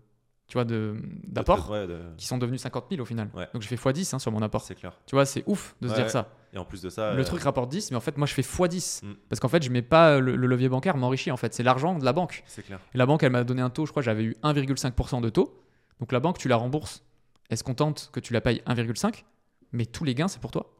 tu 0.52 0.58
vois, 0.58 0.66
de, 0.66 0.96
d'apport 1.26 1.70
de- 1.70 1.98
qui 2.18 2.26
sont 2.26 2.36
devenus 2.36 2.60
50 2.60 2.84
000 2.90 3.00
au 3.00 3.06
final. 3.06 3.30
Ouais. 3.34 3.48
Donc 3.54 3.62
j'ai 3.62 3.74
fait 3.74 3.90
x10 3.90 4.14
hein, 4.14 4.18
sur 4.18 4.30
mon 4.32 4.42
apport. 4.42 4.60
C'est 4.60 4.74
clair. 4.74 4.92
Tu 5.06 5.14
vois, 5.14 5.24
c'est 5.24 5.42
ouf 5.46 5.74
de 5.80 5.88
se 5.88 5.94
dire 5.94 6.02
ouais. 6.04 6.10
ça. 6.10 6.28
Et 6.52 6.58
en 6.58 6.66
plus 6.66 6.82
de 6.82 6.90
ça. 6.90 7.14
Le 7.14 7.22
euh, 7.22 7.24
truc 7.24 7.40
rapporte 7.40 7.70
10, 7.70 7.90
mais 7.90 7.96
en 7.96 8.00
fait, 8.00 8.18
moi, 8.18 8.26
je 8.26 8.34
fais 8.34 8.42
x10. 8.42 9.02
Mm. 9.02 9.14
Parce 9.30 9.40
qu'en 9.40 9.48
fait, 9.48 9.62
je 9.62 9.70
mets 9.70 9.80
pas 9.80 10.20
le, 10.20 10.36
le 10.36 10.46
levier 10.46 10.68
bancaire 10.68 10.98
m'enrichit. 10.98 11.30
En 11.30 11.38
fait, 11.38 11.54
c'est 11.54 11.62
l'argent 11.62 11.98
de 11.98 12.04
la 12.04 12.12
banque. 12.12 12.42
C'est 12.44 12.60
clair. 12.60 12.80
Et 12.94 12.98
la 12.98 13.06
banque, 13.06 13.22
elle 13.22 13.32
m'a 13.32 13.44
donné 13.44 13.62
un 13.62 13.70
taux, 13.70 13.86
je 13.86 13.92
crois, 13.92 14.02
j'avais 14.02 14.24
eu 14.24 14.36
1,5% 14.42 15.22
de 15.22 15.30
taux. 15.30 15.58
Donc 16.00 16.12
la 16.12 16.20
banque, 16.20 16.36
tu 16.36 16.48
la 16.48 16.56
rembourses. 16.56 17.02
Elle 17.48 17.56
se 17.56 17.64
contente 17.64 18.10
que 18.12 18.20
tu 18.20 18.34
la 18.34 18.42
payes 18.42 18.60
1,5, 18.66 19.24
mais 19.72 19.86
tous 19.86 20.04
les 20.04 20.14
gains, 20.14 20.28
c'est 20.28 20.40
pour 20.42 20.50
toi. 20.50 20.76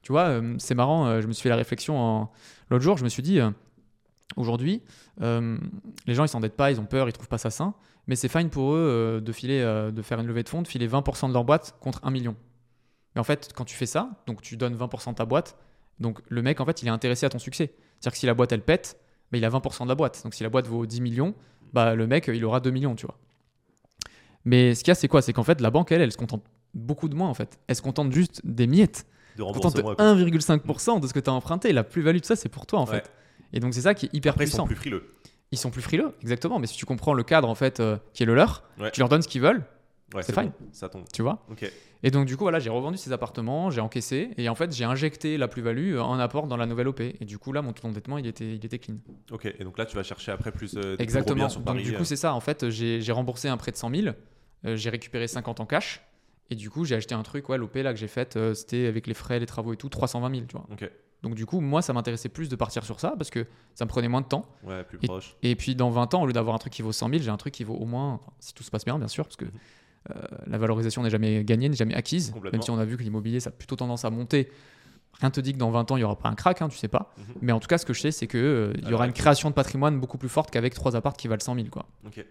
Tu 0.00 0.12
vois, 0.12 0.28
euh, 0.28 0.54
c'est 0.56 0.74
marrant, 0.74 1.08
euh, 1.08 1.20
je 1.20 1.26
me 1.26 1.34
suis 1.34 1.42
fait 1.42 1.50
la 1.50 1.56
réflexion 1.56 1.98
en... 1.98 2.32
l'autre 2.70 2.84
jour, 2.84 2.96
je 2.96 3.04
me 3.04 3.10
suis 3.10 3.22
dit, 3.22 3.38
euh, 3.40 3.50
aujourd'hui, 4.36 4.82
euh, 5.22 5.58
les 6.06 6.14
gens, 6.14 6.24
ils 6.24 6.28
s'endettent 6.28 6.56
pas, 6.56 6.70
ils 6.70 6.80
ont 6.80 6.86
peur, 6.86 7.08
ils 7.08 7.12
trouvent 7.12 7.28
pas 7.28 7.38
ça 7.38 7.50
sain, 7.50 7.74
mais 8.08 8.16
c'est 8.16 8.28
fine 8.28 8.50
pour 8.50 8.72
eux 8.74 8.78
euh, 8.78 9.20
de, 9.20 9.32
filer, 9.32 9.60
euh, 9.60 9.92
de 9.92 10.02
faire 10.02 10.18
une 10.18 10.26
levée 10.26 10.42
de 10.42 10.48
fonds, 10.48 10.62
de 10.62 10.66
filer 10.68 10.88
20% 10.88 11.28
de 11.28 11.32
leur 11.32 11.44
boîte 11.44 11.76
contre 11.80 12.00
1 12.02 12.10
million. 12.10 12.34
Mais 13.14 13.20
en 13.20 13.24
fait, 13.24 13.50
quand 13.54 13.64
tu 13.64 13.76
fais 13.76 13.86
ça, 13.86 14.10
donc 14.26 14.42
tu 14.42 14.56
donnes 14.56 14.74
20% 14.76 15.10
de 15.10 15.14
ta 15.14 15.24
boîte, 15.24 15.56
donc 16.00 16.20
le 16.28 16.42
mec, 16.42 16.60
en 16.60 16.64
fait, 16.64 16.82
il 16.82 16.88
est 16.88 16.90
intéressé 16.90 17.26
à 17.26 17.28
ton 17.28 17.38
succès. 17.38 17.72
C'est-à-dire 18.00 18.12
que 18.12 18.18
si 18.18 18.26
la 18.26 18.34
boîte, 18.34 18.50
elle 18.52 18.62
pète, 18.62 18.98
bah, 19.30 19.38
il 19.38 19.44
a 19.44 19.50
20% 19.50 19.84
de 19.84 19.88
la 19.88 19.94
boîte. 19.94 20.20
Donc 20.24 20.34
si 20.34 20.42
la 20.42 20.48
boîte 20.48 20.66
vaut 20.66 20.86
10 20.86 21.00
millions, 21.00 21.34
bah, 21.72 21.94
le 21.94 22.06
mec, 22.06 22.28
il 22.32 22.44
aura 22.44 22.60
2 22.60 22.70
millions, 22.70 22.94
tu 22.94 23.06
vois. 23.06 23.18
Mais 24.44 24.74
ce 24.74 24.82
qu'il 24.84 24.90
y 24.90 24.92
a, 24.92 24.94
c'est 24.94 25.08
quoi? 25.08 25.20
C'est 25.22 25.32
qu'en 25.32 25.42
fait, 25.42 25.60
la 25.60 25.70
banque, 25.70 25.92
elle, 25.92 26.00
elle 26.00 26.12
se 26.12 26.16
contente 26.16 26.44
beaucoup 26.74 27.08
de 27.08 27.14
moins, 27.14 27.28
en 27.28 27.34
fait. 27.34 27.58
Elle 27.66 27.76
se 27.76 27.82
contente 27.82 28.12
juste 28.12 28.40
des 28.44 28.66
miettes. 28.66 29.06
De 29.36 29.42
Elle 29.42 29.48
se 29.48 29.52
contente 29.54 29.76
de 29.76 29.82
rembourser 29.82 30.02
moi. 30.04 30.14
1,5% 30.14 31.00
de 31.00 31.06
ce 31.06 31.12
que 31.12 31.20
tu 31.20 31.28
as 31.28 31.32
emprunté. 31.32 31.72
La 31.72 31.84
plus-value 31.84 32.18
de 32.20 32.24
ça, 32.24 32.36
c'est 32.36 32.48
pour 32.48 32.66
toi, 32.66 32.80
en 32.80 32.86
Ouais. 32.86 32.96
fait. 33.00 33.10
Et 33.52 33.60
donc, 33.60 33.74
c'est 33.74 33.80
ça 33.82 33.94
qui 33.94 34.06
est 34.06 34.14
hyper 34.14 34.32
Après, 34.32 34.44
ils 34.44 34.48
puissant. 34.48 34.62
sont 34.62 34.66
plus 34.66 34.76
frileux. 34.76 35.14
Ils 35.50 35.58
sont 35.58 35.70
plus 35.70 35.82
frileux, 35.82 36.12
exactement. 36.20 36.58
Mais 36.58 36.66
si 36.66 36.76
tu 36.76 36.84
comprends 36.86 37.14
le 37.14 37.22
cadre, 37.22 37.48
en 37.48 37.54
fait, 37.54 37.80
euh, 37.80 37.96
qui 38.12 38.22
est 38.22 38.26
le 38.26 38.34
leur, 38.34 38.62
Ouais. 38.78 38.90
tu 38.90 39.00
leur 39.00 39.08
donnes 39.08 39.22
ce 39.22 39.28
qu'ils 39.28 39.40
veulent, 39.42 39.64
Ouais, 40.14 40.22
C'est 40.22 40.32
fine. 40.32 40.52
bon, 40.58 40.66
Ça 40.72 40.88
tombe. 40.88 41.04
tu 41.12 41.20
vois. 41.20 41.44
Ok. 41.50 41.70
Et 42.02 42.10
donc, 42.10 42.24
du 42.26 42.34
coup, 42.38 42.44
voilà, 42.44 42.58
j'ai 42.60 42.70
revendu 42.70 42.96
ces 42.96 43.12
appartements, 43.12 43.68
j'ai 43.70 43.82
encaissé, 43.82 44.30
et 44.38 44.48
en 44.48 44.54
fait, 44.54 44.74
j'ai 44.74 44.84
injecté 44.84 45.36
la 45.36 45.48
plus-value 45.48 45.96
euh, 45.96 46.02
en 46.02 46.18
apport 46.18 46.46
dans 46.46 46.56
la 46.56 46.64
nouvelle 46.64 46.88
OP. 46.88 47.00
Et 47.00 47.24
du 47.26 47.36
coup, 47.38 47.52
là, 47.52 47.60
mon 47.60 47.74
taux 47.74 47.82
d'endettement, 47.86 48.16
il 48.16 48.26
était, 48.26 48.54
il 48.54 48.64
était 48.64 48.78
clean. 48.78 48.96
Ok. 49.30 49.44
Et 49.58 49.64
donc 49.64 49.76
là, 49.76 49.84
tu 49.84 49.96
vas 49.96 50.02
chercher 50.02 50.32
après 50.32 50.50
plus. 50.50 50.76
euh, 50.78 50.96
plus 50.96 51.02
Exactement. 51.04 51.46
Donc, 51.48 51.76
du 51.78 51.94
euh. 51.94 51.98
coup, 51.98 52.04
c'est 52.04 52.16
ça. 52.16 52.32
En 52.32 52.40
fait, 52.40 52.70
j'ai 52.70 53.02
j'ai 53.02 53.12
remboursé 53.12 53.48
un 53.48 53.56
prêt 53.58 53.70
de 53.70 53.76
100 53.76 53.90
000, 53.94 54.14
euh, 54.64 54.76
j'ai 54.76 54.88
récupéré 54.88 55.28
50 55.28 55.60
en 55.60 55.66
cash, 55.66 56.00
et 56.48 56.54
du 56.54 56.70
coup, 56.70 56.86
j'ai 56.86 56.94
acheté 56.94 57.14
un 57.14 57.22
truc, 57.22 57.46
ouais, 57.50 57.58
l'OP 57.58 57.74
là 57.74 57.92
que 57.92 57.98
j'ai 57.98 58.08
faite, 58.08 58.36
euh, 58.36 58.54
c'était 58.54 58.86
avec 58.86 59.06
les 59.06 59.14
frais, 59.14 59.38
les 59.40 59.46
travaux 59.46 59.74
et 59.74 59.76
tout, 59.76 59.90
320 59.90 60.30
000, 60.34 60.46
tu 60.48 60.56
vois. 60.56 60.66
Ok. 60.72 60.90
Donc, 61.22 61.34
du 61.34 61.46
coup, 61.46 61.60
moi, 61.60 61.82
ça 61.82 61.92
m'intéressait 61.92 62.28
plus 62.28 62.48
de 62.48 62.54
partir 62.56 62.84
sur 62.84 63.00
ça 63.00 63.14
parce 63.18 63.30
que 63.30 63.46
ça 63.74 63.84
me 63.84 63.88
prenait 63.88 64.06
moins 64.08 64.20
de 64.20 64.26
temps. 64.26 64.44
Ouais, 64.62 64.84
plus 64.84 64.98
Et- 65.02 65.06
proche. 65.08 65.36
Et 65.42 65.56
puis, 65.56 65.74
dans 65.74 65.90
20 65.90 66.14
ans, 66.14 66.22
au 66.22 66.26
lieu 66.26 66.32
d'avoir 66.32 66.54
un 66.54 66.58
truc 66.58 66.72
qui 66.72 66.82
vaut 66.82 66.92
100 66.92 67.08
000, 67.10 67.22
j'ai 67.22 67.30
un 67.30 67.36
truc 67.36 67.52
qui 67.54 67.64
vaut 67.64 67.74
au 67.74 67.86
moins, 67.86 68.14
enfin, 68.14 68.32
si 68.38 68.54
tout 68.54 68.62
se 68.62 68.70
passe 68.70 68.84
bien, 68.84 68.98
bien 68.98 69.08
sûr, 69.08 69.24
parce 69.24 69.36
que 69.36 69.44
Mhm. 69.46 69.50
euh, 70.10 70.22
la 70.46 70.58
valorisation 70.58 71.02
n'est 71.02 71.10
jamais 71.10 71.42
gagnée, 71.44 71.68
n'est 71.68 71.74
jamais 71.76 71.94
acquise. 71.94 72.32
Même 72.52 72.62
si 72.62 72.70
on 72.70 72.78
a 72.78 72.84
vu 72.84 72.96
que 72.96 73.02
l'immobilier, 73.02 73.40
ça 73.40 73.50
a 73.50 73.52
plutôt 73.52 73.74
tendance 73.76 74.04
à 74.04 74.10
monter. 74.10 74.50
Rien 75.20 75.30
te 75.30 75.40
dit 75.40 75.52
que 75.52 75.58
dans 75.58 75.70
20 75.72 75.90
ans, 75.90 75.96
il 75.96 76.00
n'y 76.00 76.04
aura 76.04 76.14
pas 76.16 76.28
un 76.28 76.36
crack, 76.36 76.62
hein, 76.62 76.68
tu 76.68 76.78
sais 76.78 76.86
pas. 76.86 77.12
Mhm. 77.18 77.24
Mais 77.42 77.52
en 77.52 77.58
tout 77.58 77.66
cas, 77.66 77.78
ce 77.78 77.84
que 77.86 77.92
je 77.92 78.00
sais, 78.00 78.12
c'est 78.12 78.28
qu'il 78.28 78.38
il 78.76 78.82
y 78.82 78.86
Alors, 78.86 78.94
aura 79.00 79.02
ouais. 79.02 79.08
une 79.08 79.12
création 79.14 79.48
de 79.50 79.54
patrimoine 79.54 79.98
beaucoup 79.98 80.18
plus 80.18 80.28
forte 80.28 80.50
qu'avec 80.52 80.72
trois 80.74 80.94
apparts 80.94 81.14
qui 81.16 81.26
valent 81.26 81.40
100 81.42 81.56
000. 81.56 81.66
Quoi. 81.68 81.86
Ok. 82.06 82.24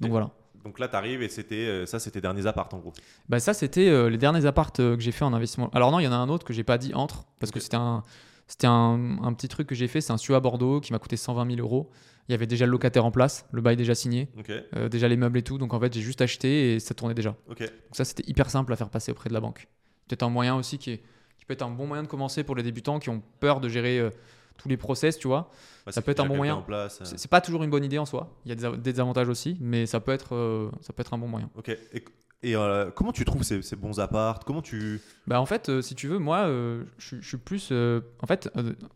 Donc 0.00 0.08
Et- 0.08 0.10
voilà. 0.10 0.30
Donc 0.64 0.78
là, 0.78 0.88
t'arrives 0.88 1.22
et 1.22 1.28
c'était 1.28 1.66
euh, 1.66 1.86
ça, 1.86 1.98
c'était 1.98 2.20
derniers 2.20 2.46
apparts 2.46 2.70
en 2.72 2.78
gros. 2.78 2.92
Bah, 3.28 3.38
ça, 3.38 3.52
c'était 3.52 3.88
euh, 3.88 4.08
les 4.08 4.16
derniers 4.16 4.46
apparts 4.46 4.72
euh, 4.80 4.96
que 4.96 5.02
j'ai 5.02 5.12
fait 5.12 5.24
en 5.24 5.32
investissement. 5.34 5.70
Alors 5.74 5.90
non, 5.92 6.00
il 6.00 6.04
y 6.04 6.08
en 6.08 6.12
a 6.12 6.16
un 6.16 6.28
autre 6.30 6.44
que 6.44 6.54
j'ai 6.54 6.64
pas 6.64 6.78
dit 6.78 6.94
entre, 6.94 7.24
parce 7.38 7.52
que 7.52 7.60
c'était 7.60 7.76
un, 7.76 8.02
c'était 8.46 8.66
un, 8.66 9.18
un 9.22 9.32
petit 9.34 9.48
truc 9.48 9.66
que 9.66 9.74
j'ai 9.74 9.88
fait. 9.88 10.00
C'est 10.00 10.12
un 10.12 10.16
studio 10.16 10.36
à 10.36 10.40
Bordeaux 10.40 10.80
qui 10.80 10.92
m'a 10.92 10.98
coûté 10.98 11.16
120 11.16 11.56
000 11.56 11.60
euros. 11.60 11.90
Il 12.28 12.32
y 12.32 12.34
avait 12.34 12.46
déjà 12.46 12.64
le 12.64 12.72
locataire 12.72 13.04
en 13.04 13.10
place, 13.10 13.46
le 13.52 13.60
bail 13.60 13.76
déjà 13.76 13.94
signé, 13.94 14.30
euh, 14.74 14.88
déjà 14.88 15.08
les 15.08 15.16
meubles 15.16 15.36
et 15.36 15.42
tout. 15.42 15.58
Donc 15.58 15.74
en 15.74 15.80
fait, 15.80 15.92
j'ai 15.92 16.00
juste 16.00 16.22
acheté 16.22 16.74
et 16.74 16.80
ça 16.80 16.94
tournait 16.94 17.14
déjà. 17.14 17.36
Donc 17.46 17.58
ça, 17.92 18.06
c'était 18.06 18.24
hyper 18.26 18.48
simple 18.48 18.72
à 18.72 18.76
faire 18.76 18.88
passer 18.88 19.12
auprès 19.12 19.28
de 19.28 19.34
la 19.34 19.40
banque. 19.40 19.68
Peut-être 20.08 20.22
un 20.22 20.30
moyen 20.30 20.56
aussi 20.56 20.78
qui, 20.78 20.92
est, 20.92 21.02
qui 21.36 21.44
peut 21.44 21.52
être 21.52 21.62
un 21.62 21.70
bon 21.70 21.86
moyen 21.86 22.02
de 22.02 22.08
commencer 22.08 22.42
pour 22.42 22.56
les 22.56 22.62
débutants 22.62 22.98
qui 22.98 23.10
ont 23.10 23.22
peur 23.40 23.60
de 23.60 23.68
gérer 23.68 24.10
tous 24.56 24.68
les 24.68 24.76
process, 24.76 25.18
tu 25.18 25.28
vois. 25.28 25.50
Ça 25.88 26.00
peut 26.02 26.10
être 26.12 26.20
un 26.20 26.26
bon 26.26 26.36
moyen. 26.36 26.64
Euh. 26.70 26.88
C'est 26.88 27.30
pas 27.30 27.40
toujours 27.40 27.62
une 27.64 27.70
bonne 27.70 27.84
idée 27.84 27.98
en 27.98 28.06
soi. 28.06 28.34
Il 28.44 28.48
y 28.48 28.52
a 28.52 28.70
des, 28.72 28.76
des 28.78 29.00
avantages 29.00 29.28
aussi, 29.28 29.56
mais 29.60 29.86
ça 29.86 30.00
peut 30.00 30.12
être, 30.12 30.34
euh, 30.34 30.70
ça 30.80 30.92
peut 30.92 31.00
être 31.02 31.12
un 31.14 31.18
bon 31.18 31.28
moyen. 31.28 31.50
Ok. 31.56 31.68
Et, 31.68 32.04
et, 32.42 32.56
euh, 32.56 32.90
comment 32.90 33.12
tu 33.12 33.24
trouves 33.24 33.42
ces, 33.42 33.60
ces 33.62 33.76
bons 33.76 34.00
apparts? 34.00 34.40
Comment 34.46 34.62
tu 34.62 35.00
Bah 35.26 35.40
en 35.40 35.46
fait, 35.46 35.68
euh, 35.68 35.82
si 35.82 35.94
tu 35.94 36.08
veux, 36.08 36.18
moi, 36.18 36.46
je, 36.46 36.84
suis- 36.98 37.20
je 37.22 37.28
suis 37.28 37.36
plus. 37.36 37.72
en 37.72 38.26
fait, 38.26 38.50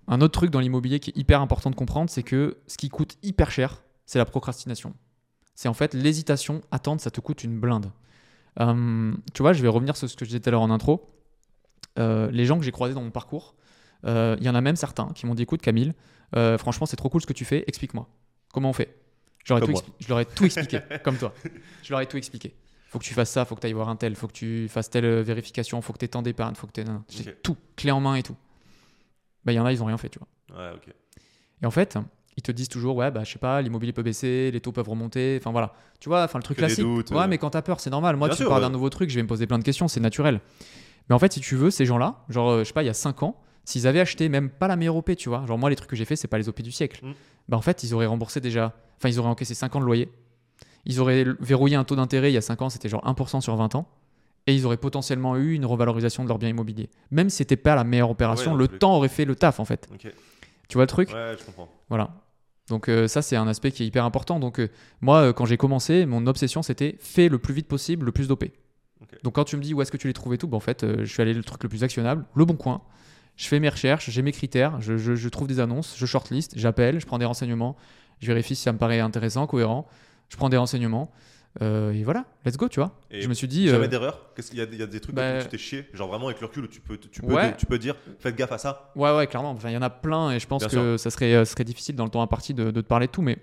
un 0.07 0.21
autre 0.21 0.33
truc 0.33 0.51
dans 0.51 0.61
l'immobilier 0.61 1.01
qui 1.01 1.11
est 1.11 1.17
hyper 1.17 1.41
important 1.41 1.71
de 1.71 1.75
comprendre, 1.77 2.09
c'est 2.11 2.23
que 2.23 2.57
ce 2.67 2.77
qui 2.79 2.89
coûte 2.89 3.17
hyper 3.23 3.51
cher, 3.51 3.83
c'est 4.07 4.19
la 4.19 4.25
procrastination. 4.25 4.95
C'est 5.55 5.69
en 5.69 5.75
fait 5.75 5.93
l'hésitation, 5.93 6.63
attendre, 6.71 7.01
ça 7.01 7.11
te 7.11 7.21
coûte 7.21 7.43
une 7.45 7.59
blinde. 7.59 7.91
Euh, 8.61 9.13
tu 9.35 9.43
vois, 9.43 9.53
je 9.53 9.61
vais 9.63 9.69
revenir 9.69 9.97
sur 9.97 10.09
ce 10.09 10.17
que 10.17 10.25
je 10.25 10.31
disais 10.31 10.41
tout 10.41 10.49
à 10.49 10.53
l'heure 10.53 10.63
en 10.63 10.71
intro. 10.71 11.11
Les 11.97 12.45
gens 12.45 12.59
que 12.59 12.65
j'ai 12.65 12.71
croisés 12.71 12.95
dans 12.95 13.03
mon 13.03 13.11
parcours, 13.11 13.57
il 14.05 14.43
y 14.45 14.49
en 14.49 14.55
a 14.55 14.61
même 14.61 14.77
certains 14.77 15.09
qui 15.15 15.27
m'ont 15.27 15.35
dit 15.35 15.43
écoute, 15.43 15.63
Camille, 15.63 15.95
euh, 16.37 16.59
franchement, 16.59 16.87
c'est 16.87 16.97
trop 16.97 17.09
cool 17.09 17.23
ce 17.23 17.27
que 17.27 17.33
tu 17.33 17.45
fais, 17.45 17.65
explique-moi. 17.67 18.09
Comment 18.53 18.71
on 18.71 18.73
fait? 18.73 18.95
Tout 19.45 19.55
Je 19.99 20.09
leur 20.09 20.21
ai 20.21 20.27
tout 20.27 20.45
expliqué, 20.45 20.81
comme 21.05 21.17
toi. 21.17 21.33
Je 21.83 21.91
leur 21.93 22.01
ai 22.01 22.07
tout 22.07 22.17
expliqué. 22.17 22.55
Faut 22.91 22.99
que 22.99 23.05
tu 23.05 23.15
fasses 23.15 23.31
ça, 23.31 23.45
faut 23.45 23.55
que 23.55 23.61
tu 23.61 23.67
ailles 23.67 23.73
voir 23.75 23.89
un 23.89 23.97
tel, 23.97 24.15
faut 24.15 24.27
que 24.27 24.33
tu 24.33 24.69
fasses 24.69 24.89
telle 24.89 25.05
euh, 25.05 25.23
vérification, 25.23 25.81
faut 25.83 25.93
que 25.93 25.99
tu 25.99 26.05
aies 26.07 26.09
tant 26.09 26.23
d'épargne, 26.23 26.55
faut 26.55 26.67
que 26.67 26.73
tu 26.73 26.83
J'ai 27.11 27.35
tout, 27.35 27.57
clé 27.77 27.91
en 27.91 28.01
main 28.01 28.15
et 28.15 28.23
tout. 28.23 28.37
Bah, 29.45 29.53
il 29.53 29.57
y 29.57 29.61
en 29.61 29.67
a, 29.67 29.73
ils 29.73 29.83
ont 29.83 29.87
rien 29.87 29.99
fait, 29.99 30.09
tu 30.09 30.19
vois. 30.19 30.59
Ouais. 30.59 30.73
Et 31.63 31.67
en 31.67 31.71
fait, 31.71 31.99
ils 32.37 32.43
te 32.43 32.53
disent 32.53 32.69
toujours, 32.69 32.97
ouais, 32.97 33.11
bah, 33.11 33.25
je 33.25 33.33
sais 33.33 33.39
pas, 33.39 33.61
l'immobilier 33.61 33.93
peut 33.93 34.03
baisser, 34.03 34.51
les 34.51 34.61
taux 34.61 34.73
peuvent 34.73 34.89
remonter, 34.89 35.37
enfin 35.41 35.51
voilà. 35.51 35.75
Tu 36.01 36.09
vois, 36.09 36.25
enfin 36.25 36.39
le 36.39 36.43
truc 36.43 36.57
Que 36.57 36.63
classique. 36.63 36.85
doutes, 36.85 37.11
ouais, 37.11 37.19
euh. 37.19 37.27
mais 37.29 37.37
quand 37.37 37.51
t'as 37.51 37.63
peur, 37.63 37.81
c'est 37.81 37.91
normal. 37.91 38.17
Moi, 38.17 38.29
Bien 38.29 38.37
tu 38.37 38.43
sûr, 38.43 38.49
parles 38.49 38.63
ouais. 38.63 38.69
d'un 38.69 38.73
nouveau 38.73 38.89
truc, 38.91 39.11
je 39.11 39.17
vais 39.17 39.23
me 39.23 39.29
poser 39.29 39.47
plein 39.47 39.59
de 39.59 39.65
questions, 39.65 39.89
c'est 39.89 40.01
naturel. 40.01 40.41
Mais 41.09 41.15
en 41.15 41.19
fait, 41.19 41.33
si 41.33 41.41
tu 41.41 41.57
veux, 41.57 41.71
ces 41.71 41.85
gens-là, 41.85 42.25
genre, 42.29 42.51
euh, 42.51 42.59
je 42.61 42.65
sais 42.65 42.73
pas, 42.73 42.83
il 42.83 42.87
y 42.87 42.91
a 42.91 42.95
5 42.95 43.23
ans, 43.23 43.41
s'ils 43.69 43.87
avaient 43.87 44.01
acheté 44.01 44.31
même 44.31 44.49
pas 44.49 44.67
la 44.67 44.77
meilleure 44.77 44.97
OP, 44.97 45.15
tu 45.15 45.29
vois, 45.29 45.45
genre 45.47 45.59
moi, 45.59 45.69
les 45.69 45.77
trucs 45.77 45.91
que 45.91 45.97
j'ai 45.97 46.07
fait, 46.07 46.17
c'est 46.17 46.27
pas 46.27 46.39
les 46.39 46.49
OP 46.49 46.63
du 46.63 46.73
siècle. 46.73 47.05
Mm. 47.05 47.13
Bah, 47.51 47.57
en 47.59 47.61
fait, 47.61 47.83
ils 47.85 47.93
auraient 47.93 48.07
remboursé 48.07 48.41
déjà, 48.41 48.75
enfin, 48.97 49.11
ils 49.11 49.19
auraient 49.19 49.29
encaissé 49.29 49.53
5 49.53 49.77
ans 49.77 49.81
de 49.81 49.85
loyer. 49.85 50.11
Ils 50.87 51.01
auraient 51.01 51.27
verrouillé 51.41 51.77
un 51.77 51.85
taux 51.85 51.95
d'intérêt 51.95 52.31
il 52.31 52.35
y 52.35 52.39
a 52.39 52.43
5 52.43 52.63
ans, 52.63 52.71
c'était 52.71 52.89
genre 52.89 53.05
1% 53.05 53.43
sur 53.43 53.55
20 53.57 53.75
ans. 53.75 53.87
Et 54.47 54.55
ils 54.55 54.65
auraient 54.65 54.79
potentiellement 54.79 55.37
eu 55.37 55.53
une 55.53 55.67
revalorisation 55.67 56.23
de 56.23 56.29
leur 56.29 56.39
bien 56.39 56.49
immobilier. 56.49 56.89
Même 57.11 57.29
si 57.29 57.37
c'était 57.37 57.57
pas 57.57 57.75
la 57.75 57.85
meilleure 57.85 58.09
opération, 58.09 58.55
le 58.55 58.69
temps 58.69 58.97
aurait 58.97 59.11
fait 59.11 59.27
le 59.27 59.37
taf, 59.37 59.61
en 59.61 59.67
fait. 59.67 59.87
Tu 60.69 60.75
vois 60.75 60.85
le 60.85 60.89
truc? 60.89 61.11
Ouais, 61.11 61.35
je 61.39 61.45
comprends. 61.45 61.69
voilà. 61.91 62.15
Donc 62.69 62.89
euh, 62.89 63.07
ça, 63.07 63.21
c'est 63.21 63.37
un 63.37 63.49
aspect 63.49 63.71
qui 63.71 63.83
est 63.83 63.87
hyper 63.87 64.07
important. 64.07 64.41
Donc 64.41 64.61
euh, 64.61 64.69
moi, 65.03 65.19
euh, 65.19 65.33
quand 65.35 65.45
j'ai 65.45 65.59
commencé, 65.59 66.07
mon 66.07 66.27
obsession, 66.27 66.63
c'était 66.63 66.97
fais 67.01 67.29
le 67.29 67.39
plus 67.39 67.55
vite 67.55 67.69
possible 67.69 68.07
le 68.07 68.13
plus 68.13 68.29
d'OP. 68.29 68.45
Donc 69.23 69.35
quand 69.35 69.45
tu 69.45 69.57
me 69.57 69.63
dis 69.63 69.75
où 69.75 69.83
est-ce 69.83 69.93
que 69.93 69.97
tu 69.97 70.07
les 70.07 70.13
trouves 70.13 70.35
et 70.35 70.39
tout, 70.39 70.49
bah, 70.49 70.57
en 70.57 70.61
fait, 70.61 70.87
je 71.01 71.05
suis 71.05 71.23
allé 71.23 71.33
le 71.33 71.43
truc 71.43 71.63
le 71.63 71.69
plus 71.69 71.85
actionnable, 71.85 72.25
le 72.35 72.45
bon 72.45 72.57
coin. 72.57 72.83
Je 73.39 73.47
fais 73.47 73.61
mes 73.61 73.69
recherches, 73.71 74.11
j'ai 74.11 74.21
mes 74.21 74.33
critères, 74.33 74.81
je, 74.81 74.97
je- 74.99 75.15
je 75.15 75.29
trouve 75.31 75.47
des 75.47 75.61
annonces, 75.61 75.95
je 75.97 76.05
shortlist, 76.07 76.53
j'appelle, 76.59 77.01
je 77.01 77.07
prends 77.07 77.19
des 77.19 77.25
renseignements, 77.25 77.77
je 78.21 78.27
vérifie 78.27 78.55
si 78.57 78.63
ça 78.65 78.73
me 78.73 78.79
paraît 78.79 78.99
intéressant, 79.01 79.47
cohérent, 79.47 79.87
je 80.29 80.37
prends 80.37 80.49
des 80.51 80.57
renseignements. 80.59 81.11
euh, 81.63 81.93
et 81.93 82.05
voilà, 82.05 82.25
let's 82.45 82.57
go, 82.57 82.69
tu 82.69 82.79
vois. 82.81 82.93
Et 83.11 83.23
je 83.23 83.29
me 83.29 83.35
suis 83.35 83.49
dit... 83.49 83.69
Jamais 83.69 83.85
euh, 83.87 83.89
d'erreur? 83.89 84.35
Qu'il 84.35 84.59
y 84.59 84.63
il 84.63 84.77
y 84.79 84.83
a 84.83 84.87
des 84.87 85.01
trucs 85.01 85.15
bah- 85.15 85.39
où 85.39 85.43
tu 85.43 85.49
t'es 85.49 85.59
chié? 85.59 85.89
Genre 85.95 86.09
vraiment 86.09 86.27
avec 86.27 86.41
le 86.41 86.47
recul 86.47 86.65
où 86.65 86.69
tu 86.69 86.81
peux, 86.81 86.99
tu 86.99 87.23
peux, 87.23 87.33
Ouais. 87.33 87.57
tu 87.57 87.65
peux 87.65 87.79
dire 87.79 87.95
faites 88.19 88.37
gaffe 88.37 88.53
à 88.53 88.59
ça. 88.59 88.93
Ouais, 88.97 89.17
ouais, 89.17 89.27
clairement. 89.27 89.53
Enfin, 89.53 89.71
il 89.71 89.75
y 89.75 89.77
en 89.77 89.83
a 89.83 89.91
plein 89.91 90.33
et 90.33 90.39
je 90.41 90.47
pense 90.47 90.67
Bien 90.67 90.69
que 90.69 90.97
ça 90.99 91.11
serait, 91.11 91.33
euh, 91.35 91.45
serait 91.45 91.65
difficile 91.65 91.95
dans 91.97 92.05
le 92.05 92.11
temps 92.11 92.23
imparti 92.23 92.55
de, 92.55 92.71
de 92.71 92.81
te 92.81 92.87
parler 92.87 93.07
de 93.07 93.13
tout. 93.13 93.23
Mais 93.23 93.39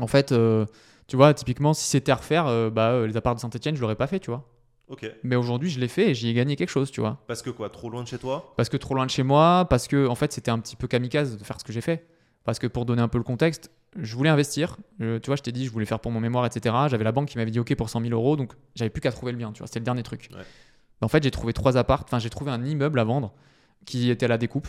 en 0.00 0.06
fait, 0.06 0.32
euh, 0.32 0.66
tu 1.06 1.16
vois, 1.16 1.32
typiquement, 1.34 1.72
si 1.74 1.84
c'était 1.84 2.12
à 2.12 2.16
refaire, 2.16 2.70
bah, 2.70 3.06
les 3.06 3.16
apparts 3.16 3.34
de 3.36 3.40
Saint-Etienne, 3.40 3.76
je 3.76 3.80
l'aurais 3.80 3.96
pas 3.96 4.06
fait, 4.06 4.18
tu 4.20 4.30
vois. 4.30 4.46
Ok. 4.90 5.10
Mais 5.22 5.36
aujourd'hui, 5.36 5.70
je 5.70 5.78
l'ai 5.80 5.88
fait 5.88 6.10
et 6.10 6.14
j'y 6.14 6.28
ai 6.28 6.34
gagné 6.34 6.56
quelque 6.56 6.68
chose, 6.68 6.90
tu 6.90 7.00
vois. 7.00 7.22
Parce 7.28 7.42
que 7.42 7.50
quoi 7.50 7.70
Trop 7.70 7.88
loin 7.88 8.02
de 8.02 8.08
chez 8.08 8.18
toi? 8.18 8.52
Parce 8.56 8.68
que 8.68 8.76
trop 8.76 8.94
loin 8.94 9.06
de 9.06 9.10
chez 9.10 9.22
moi, 9.22 9.66
parce 9.70 9.86
que 9.86 10.06
en 10.08 10.16
fait, 10.16 10.32
c'était 10.32 10.50
un 10.50 10.58
petit 10.58 10.76
peu 10.76 10.88
kamikaze 10.88 11.38
de 11.38 11.44
faire 11.44 11.58
ce 11.58 11.64
que 11.64 11.72
j'ai 11.72 11.80
fait. 11.80 12.06
Parce 12.44 12.58
que 12.58 12.66
pour 12.66 12.84
donner 12.84 13.00
un 13.00 13.08
peu 13.08 13.18
le 13.18 13.24
contexte, 13.24 13.70
je 13.96 14.16
voulais 14.16 14.30
investir. 14.30 14.76
tu 14.98 15.20
vois, 15.26 15.36
je 15.36 15.42
t'ai 15.42 15.52
dit, 15.52 15.64
je 15.64 15.70
voulais 15.70 15.86
faire 15.86 16.00
pour 16.00 16.10
mon 16.10 16.20
mémoire, 16.20 16.44
etc. 16.44 16.74
J'avais 16.88 17.04
la 17.04 17.12
banque 17.12 17.28
qui 17.28 17.38
m'avait 17.38 17.50
dit 17.50 17.60
OK 17.60 17.74
pour 17.76 17.88
100 17.88 18.00
000 18.00 18.12
euros, 18.12 18.36
donc 18.36 18.52
j'avais 18.74 18.90
plus 18.90 19.00
qu'à 19.00 19.12
trouver 19.12 19.32
le 19.32 19.38
bien. 19.38 19.52
Tu 19.52 19.58
vois, 19.58 19.66
c'était 19.68 19.78
le 19.78 19.84
dernier 19.84 20.02
truc. 20.02 20.28
En 21.02 21.08
fait, 21.08 21.22
j'ai 21.22 21.30
trouvé 21.30 21.52
trois 21.52 21.76
apparts. 21.76 22.02
Enfin, 22.04 22.18
j'ai 22.18 22.30
trouvé 22.30 22.50
un 22.50 22.64
immeuble 22.64 22.98
à 22.98 23.04
vendre 23.04 23.32
qui 23.84 24.10
était 24.10 24.26
à 24.26 24.28
la 24.28 24.38
découpe. 24.38 24.68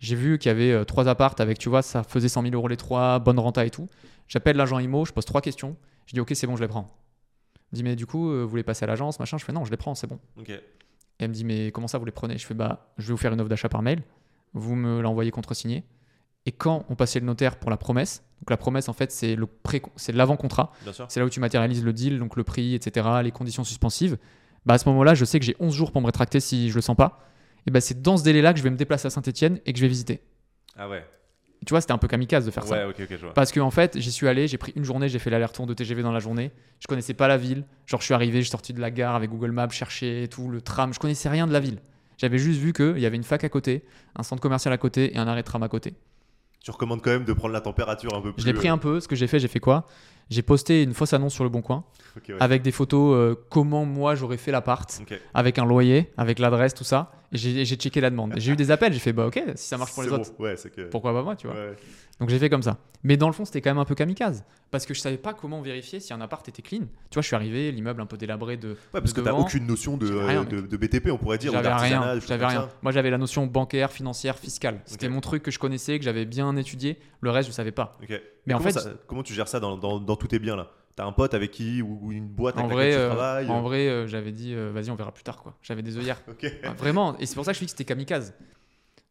J'ai 0.00 0.14
vu 0.14 0.38
qu'il 0.38 0.48
y 0.48 0.52
avait 0.52 0.70
euh, 0.72 0.84
trois 0.84 1.08
appartes 1.08 1.40
avec, 1.40 1.58
tu 1.58 1.68
vois, 1.68 1.82
ça 1.82 2.04
faisait 2.04 2.28
100 2.28 2.42
000 2.42 2.54
euros 2.54 2.68
les 2.68 2.76
trois, 2.76 3.18
bonne 3.18 3.38
renta 3.38 3.66
et 3.66 3.70
tout. 3.70 3.88
J'appelle 4.28 4.56
l'agent 4.56 4.78
IMO, 4.78 5.04
je 5.04 5.12
pose 5.12 5.24
trois 5.24 5.40
questions. 5.40 5.76
Je 6.06 6.14
dis 6.14 6.20
OK, 6.20 6.30
c'est 6.34 6.46
bon, 6.46 6.56
je 6.56 6.62
les 6.62 6.68
prends. 6.68 6.88
Il 7.72 7.74
me 7.74 7.76
dit 7.76 7.82
mais 7.84 7.96
du 7.96 8.06
coup, 8.06 8.30
euh, 8.30 8.42
vous 8.42 8.48
voulez 8.48 8.62
passer 8.62 8.84
à 8.84 8.86
l'agence, 8.86 9.18
machin. 9.20 9.38
Je 9.38 9.44
fais 9.44 9.52
non, 9.52 9.64
je 9.64 9.70
les 9.70 9.76
prends, 9.76 9.94
c'est 9.94 10.06
bon. 10.06 10.18
Et 11.20 11.24
elle 11.24 11.28
me 11.28 11.34
dit 11.34 11.44
mais 11.44 11.70
comment 11.72 11.88
ça 11.88 11.98
vous 11.98 12.04
les 12.04 12.12
prenez? 12.12 12.38
Je 12.38 12.46
fais 12.46 12.54
bah 12.54 12.92
je 12.98 13.06
vais 13.08 13.12
vous 13.12 13.18
faire 13.18 13.32
une 13.32 13.40
offre 13.40 13.48
d'achat 13.50 13.68
par 13.68 13.82
mail. 13.82 14.02
Vous 14.54 14.74
me 14.74 15.00
l'envoyez 15.00 15.30
contre-signé. 15.30 15.84
Et 16.46 16.52
quand 16.52 16.86
on 16.88 16.94
passait 16.94 17.20
le 17.20 17.26
notaire 17.26 17.58
pour 17.58 17.70
la 17.70 17.76
promesse, 17.76 18.22
donc 18.40 18.50
la 18.50 18.56
promesse 18.56 18.88
en 18.88 18.94
fait 18.94 19.12
c'est 19.12 19.36
le 19.36 19.46
c'est 19.96 20.12
l'avant-contrat. 20.12 20.72
C'est 21.08 21.20
là 21.20 21.26
où 21.26 21.28
tu 21.28 21.40
matérialises 21.40 21.84
le 21.84 21.92
deal, 21.92 22.18
donc 22.18 22.36
le 22.36 22.44
prix, 22.44 22.74
etc., 22.74 23.06
les 23.22 23.32
conditions 23.32 23.64
suspensives. 23.64 24.16
Bah 24.64 24.74
à 24.74 24.78
ce 24.78 24.88
moment-là, 24.88 25.14
je 25.14 25.24
sais 25.24 25.38
que 25.38 25.44
j'ai 25.44 25.56
11 25.60 25.74
jours 25.74 25.92
pour 25.92 26.00
me 26.00 26.06
rétracter 26.06 26.40
si 26.40 26.70
je 26.70 26.74
le 26.74 26.80
sens 26.80 26.96
pas. 26.96 27.20
Et 27.66 27.70
bah 27.70 27.80
c'est 27.80 28.00
dans 28.00 28.16
ce 28.16 28.24
délai-là 28.24 28.52
que 28.52 28.58
je 28.58 28.64
vais 28.64 28.70
me 28.70 28.76
déplacer 28.76 29.06
à 29.06 29.10
Saint-Etienne 29.10 29.60
et 29.66 29.72
que 29.72 29.78
je 29.78 29.84
vais 29.84 29.88
visiter. 29.88 30.22
Ah 30.76 30.88
ouais. 30.88 31.04
Tu 31.66 31.72
vois, 31.72 31.80
c'était 31.80 31.92
un 31.92 31.98
peu 31.98 32.08
kamikaze 32.08 32.46
de 32.46 32.50
faire 32.50 32.64
ça. 32.64 32.88
Ouais, 32.88 32.94
je 33.10 33.16
vois. 33.16 33.34
Parce 33.34 33.52
qu'en 33.52 33.66
en 33.66 33.70
fait, 33.70 33.98
j'y 33.98 34.12
suis 34.12 34.28
allé, 34.28 34.46
j'ai 34.46 34.58
pris 34.58 34.72
une 34.76 34.84
journée, 34.84 35.08
j'ai 35.08 35.18
fait 35.18 35.30
l'aller-retour 35.30 35.66
de 35.66 35.74
TGV 35.74 36.02
dans 36.02 36.12
la 36.12 36.20
journée. 36.20 36.52
Je 36.80 36.86
connaissais 36.86 37.14
pas 37.14 37.28
la 37.28 37.36
ville. 37.36 37.64
Genre, 37.86 38.00
je 38.00 38.04
suis 38.04 38.14
arrivé, 38.14 38.38
je 38.38 38.44
suis 38.44 38.50
sorti 38.50 38.72
de 38.72 38.80
la 38.80 38.90
gare 38.90 39.14
avec 39.14 39.30
Google 39.30 39.50
Maps, 39.50 39.68
chercher 39.70 40.28
tout, 40.30 40.48
le 40.48 40.60
tram. 40.60 40.94
Je 40.94 40.98
connaissais 40.98 41.28
rien 41.28 41.46
de 41.46 41.52
la 41.52 41.60
ville. 41.60 41.78
J'avais 42.16 42.38
juste 42.38 42.60
vu 42.60 42.72
qu'il 42.72 42.98
y 42.98 43.06
avait 43.06 43.16
une 43.16 43.24
fac 43.24 43.44
à 43.44 43.48
côté, 43.48 43.84
un 44.16 44.22
centre 44.22 44.42
commercial 44.42 44.72
à 44.72 44.78
côté 44.78 45.14
et 45.14 45.18
un 45.18 45.28
arrêt 45.28 45.42
de 45.42 45.46
tram 45.46 45.62
à 45.62 45.68
côté. 45.68 45.94
Tu 46.62 46.70
recommandes 46.70 47.02
quand 47.02 47.10
même 47.10 47.24
de 47.24 47.32
prendre 47.32 47.54
la 47.54 47.60
température 47.60 48.14
un 48.14 48.20
peu 48.20 48.32
plus. 48.32 48.42
Je 48.42 48.46
l'ai 48.46 48.54
pris 48.54 48.68
euh, 48.68 48.72
un 48.72 48.78
peu. 48.78 49.00
Ce 49.00 49.08
que 49.08 49.16
j'ai 49.16 49.26
fait, 49.26 49.38
j'ai 49.38 49.48
fait 49.48 49.60
quoi? 49.60 49.86
J'ai 50.30 50.42
posté 50.42 50.82
une 50.82 50.92
fausse 50.92 51.12
annonce 51.12 51.32
sur 51.32 51.44
le 51.44 51.50
Bon 51.50 51.62
Coin 51.62 51.84
avec 52.40 52.62
des 52.62 52.72
photos 52.72 53.14
euh, 53.16 53.34
comment 53.48 53.84
moi 53.84 54.14
j'aurais 54.14 54.36
fait 54.36 54.50
l'appart, 54.50 55.00
avec 55.34 55.58
un 55.58 55.64
loyer, 55.64 56.12
avec 56.16 56.38
l'adresse, 56.38 56.74
tout 56.74 56.84
ça. 56.84 57.12
J'ai 57.32 57.64
checké 57.64 58.00
la 58.00 58.10
demande. 58.10 58.34
J'ai 58.36 58.52
eu 58.52 58.56
des 58.56 58.70
appels. 58.70 58.92
J'ai 58.92 58.98
fait 58.98 59.12
bah 59.12 59.26
ok, 59.26 59.42
si 59.54 59.68
ça 59.68 59.76
marche 59.76 59.92
pour 59.92 60.02
les 60.02 60.10
autres, 60.10 60.32
pourquoi 60.90 61.12
pas 61.12 61.22
moi, 61.22 61.36
tu 61.36 61.46
vois. 61.46 61.56
Donc 62.20 62.30
j'ai 62.30 62.38
fait 62.38 62.50
comme 62.50 62.62
ça. 62.62 62.78
Mais 63.04 63.16
dans 63.16 63.28
le 63.28 63.32
fond, 63.32 63.44
c'était 63.44 63.60
quand 63.60 63.70
même 63.70 63.78
un 63.78 63.84
peu 63.84 63.94
kamikaze. 63.94 64.44
Parce 64.70 64.86
que 64.86 64.92
je 64.92 65.00
savais 65.00 65.18
pas 65.18 65.34
comment 65.34 65.62
vérifier 65.62 66.00
si 66.00 66.12
un 66.12 66.20
appart 66.20 66.46
était 66.48 66.62
clean. 66.62 66.80
Tu 67.10 67.14
vois, 67.14 67.22
je 67.22 67.28
suis 67.28 67.36
arrivé, 67.36 67.70
l'immeuble 67.70 68.00
un 68.02 68.06
peu 68.06 68.16
délabré 68.16 68.56
de. 68.56 68.70
Ouais, 68.70 69.00
parce 69.00 69.12
que 69.12 69.20
tu 69.20 69.28
aucune 69.28 69.66
notion 69.66 69.96
de, 69.96 70.06
de, 70.44 70.76
BTP, 70.76 71.10
on 71.12 71.18
pourrait 71.18 71.38
dire. 71.38 71.52
J'avais 71.52 71.72
rien. 71.72 72.18
J'avais 72.26 72.46
rien. 72.46 72.68
Moi, 72.82 72.92
j'avais 72.92 73.10
la 73.10 73.18
notion 73.18 73.46
bancaire, 73.46 73.92
financière, 73.92 74.38
fiscale. 74.38 74.80
C'était 74.84 75.08
mon 75.08 75.20
truc 75.20 75.42
que 75.42 75.50
je 75.50 75.58
connaissais, 75.58 75.98
que 75.98 76.04
j'avais 76.04 76.24
bien 76.24 76.56
étudié. 76.56 76.98
Le 77.20 77.30
reste, 77.30 77.48
je 77.48 77.54
savais 77.54 77.72
pas. 77.72 77.98
Mais 78.46 78.54
en 78.54 78.60
fait. 78.60 78.76
comment 79.06 79.22
tu 79.22 79.34
gères 79.34 79.48
ça 79.48 79.60
dans, 79.60 79.76
dans, 79.76 80.00
dans 80.00 80.16
tous 80.16 80.28
tes 80.28 80.38
biens 80.38 80.56
là? 80.56 80.70
T'as 80.98 81.04
un 81.04 81.12
pote 81.12 81.32
avec 81.32 81.52
qui 81.52 81.80
ou 81.80 82.10
une 82.10 82.26
boîte 82.26 82.56
avec 82.56 82.72
en 82.72 82.74
vrai, 82.74 82.86
laquelle 82.86 82.98
tu 82.98 83.04
euh, 83.04 83.14
travailles 83.14 83.50
En 83.50 83.62
vrai, 83.62 83.88
euh, 83.88 84.08
j'avais 84.08 84.32
dit, 84.32 84.52
euh, 84.52 84.72
vas-y, 84.74 84.90
on 84.90 84.96
verra 84.96 85.12
plus 85.12 85.22
tard. 85.22 85.40
quoi. 85.40 85.54
J'avais 85.62 85.82
des 85.82 85.96
œillères. 85.96 86.20
vraiment. 86.76 87.16
Et 87.20 87.26
c'est 87.26 87.36
pour 87.36 87.44
ça 87.44 87.52
que 87.52 87.54
je 87.54 87.60
dis 87.60 87.66
que 87.66 87.70
c'était 87.70 87.84
kamikaze 87.84 88.34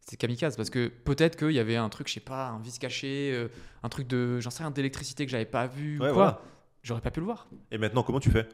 c'est 0.02 0.17
kamikaze 0.17 0.58
parce 0.58 0.69
que 0.69 0.88
peut-être 0.88 1.38
qu'il 1.38 1.52
y 1.52 1.60
avait 1.60 1.78
un 1.78 1.88
truc, 1.88 2.10
je 2.10 2.15
sais 2.15 2.19
pas, 2.19 2.47
un 2.47 2.60
vis 2.60 2.78
caché, 2.78 3.32
euh, 3.34 3.47
un 3.84 3.89
truc 3.89 4.06
de, 4.08 4.41
j'en 4.41 4.50
sais 4.50 4.63
rien, 4.63 4.71
d'électricité 4.71 5.26
que 5.26 5.32
j'avais 5.32 5.45
pas 5.45 5.67
vu 5.67 5.97
ou 5.97 6.13
quoi. 6.13 6.41
J'aurais 6.84 7.00
pas 7.00 7.12
pu 7.12 7.21
le 7.21 7.26
voir. 7.26 7.47
Et 7.71 7.78
maintenant, 7.78 8.04
comment 8.04 8.19
tu 8.19 8.32
fais? 8.32 8.47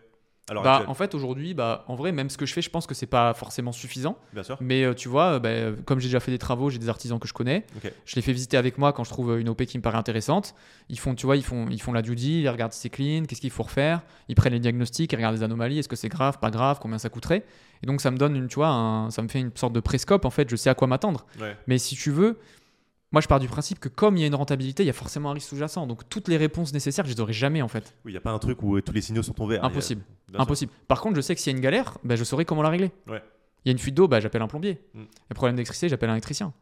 Alors, 0.50 0.64
bah, 0.64 0.84
en 0.88 0.94
fait, 0.94 1.16
aujourd'hui, 1.16 1.54
bah, 1.54 1.86
en 1.88 1.96
vrai, 1.96 2.12
même 2.12 2.30
ce 2.30 2.38
que 2.38 2.46
je 2.46 2.54
fais, 2.54 2.62
je 2.62 2.70
pense 2.70 2.86
que 2.86 2.94
c'est 2.94 3.08
pas 3.08 3.34
forcément 3.34 3.72
suffisant. 3.72 4.18
Bien 4.34 4.44
sûr. 4.44 4.58
Mais 4.60 4.84
euh, 4.84 4.94
tu 4.94 5.08
vois, 5.08 5.40
bah, 5.40 5.72
comme 5.86 6.02
j'ai 6.02 6.10
déjà 6.10 6.20
fait 6.20 6.32
des 6.32 6.38
travaux, 6.38 6.70
j'ai 6.70 6.80
des 6.80 6.90
artisans 6.90 7.18
que 7.18 7.28
je 7.28 7.34
connais. 7.34 7.66
Je 8.06 8.16
les 8.16 8.22
fais 8.22 8.34
visiter 8.34 8.58
avec 8.58 8.78
moi 8.78 8.92
quand 8.92 9.06
je 9.06 9.10
trouve 9.10 9.40
une 9.40 9.48
OP 9.48 9.64
qui 9.64 9.78
me 9.78 9.84
paraît 9.84 9.98
intéressante. 9.98 10.54
Ils 10.90 11.00
font, 11.00 11.16
tu 11.16 11.26
vois, 11.26 11.38
ils 11.38 11.46
font, 11.46 11.68
ils 11.70 11.82
font 11.82 11.94
la 11.94 12.02
due 12.02 12.14
ils 12.14 12.50
regardent 12.50 12.74
si 12.74 12.80
c'est 12.82 12.90
clean, 12.90 13.24
qu'est-ce 13.26 13.42
qu'il 13.42 13.52
faut 13.52 13.64
refaire. 13.64 14.02
Ils 14.28 14.36
prennent 14.36 14.54
les 14.54 14.60
diagnostics, 14.60 15.12
ils 15.12 15.16
regardent 15.16 15.36
les 15.36 15.44
anomalies, 15.44 15.80
est-ce 15.80 15.90
que 15.90 15.96
c'est 15.96 16.10
grave, 16.10 16.40
pas 16.40 16.52
grave, 16.52 16.80
combien 16.82 16.98
ça 16.98 17.10
coûterait. 17.10 17.46
Et 17.82 17.88
donc, 17.88 18.02
ça 18.02 18.12
me 18.12 18.18
donne 18.18 18.36
une, 18.36 18.48
tu 18.48 18.56
vois, 18.56 19.08
ça 19.12 19.22
me 19.22 19.30
fait 19.30 19.40
une 19.40 19.52
sorte 19.56 19.74
de 19.74 19.80
préscope. 19.80 20.26
En 20.26 20.30
fait, 20.30 20.50
je 20.50 20.56
sais 20.56 20.70
à 20.70 20.76
quoi 20.76 20.88
m'attendre. 20.88 21.26
Mais 21.68 21.78
si 21.78 21.96
tu 21.96 22.12
veux, 22.12 22.38
moi, 23.14 23.22
je 23.22 23.28
pars 23.28 23.40
du 23.40 23.48
principe 23.48 23.80
que 23.80 23.90
comme 23.90 24.18
il 24.18 24.22
y 24.22 24.24
a 24.24 24.28
une 24.28 24.36
rentabilité, 24.36 24.82
il 24.84 24.88
y 24.88 24.90
a 24.90 24.94
forcément 24.94 25.30
un 25.30 25.34
risque 25.34 25.50
sous-jacent. 25.50 25.86
Donc, 25.86 26.10
toutes 26.10 26.28
les 26.28 26.36
réponses 26.36 26.74
nécessaires, 26.74 27.06
je 27.06 27.14
les 27.14 27.22
aurai 27.22 27.32
jamais 27.32 27.62
en 27.62 27.68
fait. 27.68 27.94
Oui, 28.04 28.12
il 28.12 28.16
n'y 28.16 28.18
a 28.18 28.22
pas 28.22 28.32
un 28.32 28.40
truc 28.40 28.64
où 28.64 28.76
euh, 28.76 28.82
tous 28.82 28.92
les 28.92 29.02
signaux 29.02 29.22
sont 29.22 29.34
tombés. 29.34 29.60
Impossible. 29.60 30.02
Impossible. 30.34 30.72
Par 30.88 31.00
contre, 31.00 31.16
je 31.16 31.22
sais 31.22 31.36
que 31.36 31.40
s'il 31.40 31.52
y 31.52 31.56
a 31.56 31.58
une 31.58 31.64
galère, 31.64 32.00
bah, 32.04 32.16
je 32.16 32.24
saurai 32.24 32.44
comment 32.44 32.64
la 32.64 32.70
régler. 32.70 32.92
Il 33.08 33.14
y 33.66 33.70
a 33.70 33.72
une 33.72 33.78
fuite 33.78 33.94
d'eau, 33.94 34.08
bah, 34.08 34.20
j'appelle 34.20 34.42
un 34.42 34.48
plombier. 34.48 34.82
Mm. 34.96 35.00
Il 35.00 35.02
y 35.02 35.06
a 35.06 35.08
un 35.32 35.36
problème 35.36 35.56
d'électricité, 35.56 35.90
j'appelle 35.90 36.10
un 36.10 36.14
électricien. 36.14 36.54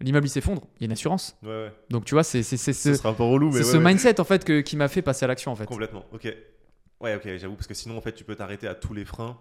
L'immeuble 0.00 0.28
s'effondre, 0.28 0.62
il 0.76 0.80
y 0.80 0.84
a 0.84 0.86
une 0.86 0.92
assurance. 0.92 1.38
Donc, 1.90 2.06
tu 2.06 2.14
vois, 2.14 2.24
c'est 2.24 2.42
ce, 2.42 2.56
ce 2.56 3.76
mindset 3.76 4.18
en 4.18 4.24
fait 4.24 4.44
que, 4.44 4.62
qui 4.62 4.76
m'a 4.76 4.88
fait 4.88 5.02
passer 5.02 5.26
à 5.26 5.28
l'action 5.28 5.52
en 5.52 5.56
fait. 5.56 5.66
Complètement. 5.66 6.06
Ok. 6.12 6.34
Ouais, 7.00 7.16
ok, 7.16 7.36
j'avoue, 7.36 7.54
parce 7.54 7.66
que 7.66 7.74
sinon, 7.74 7.98
en 7.98 8.00
fait, 8.00 8.12
tu 8.12 8.24
peux 8.24 8.34
t'arrêter 8.34 8.66
à 8.66 8.74
tous 8.74 8.94
les 8.94 9.04
freins 9.04 9.36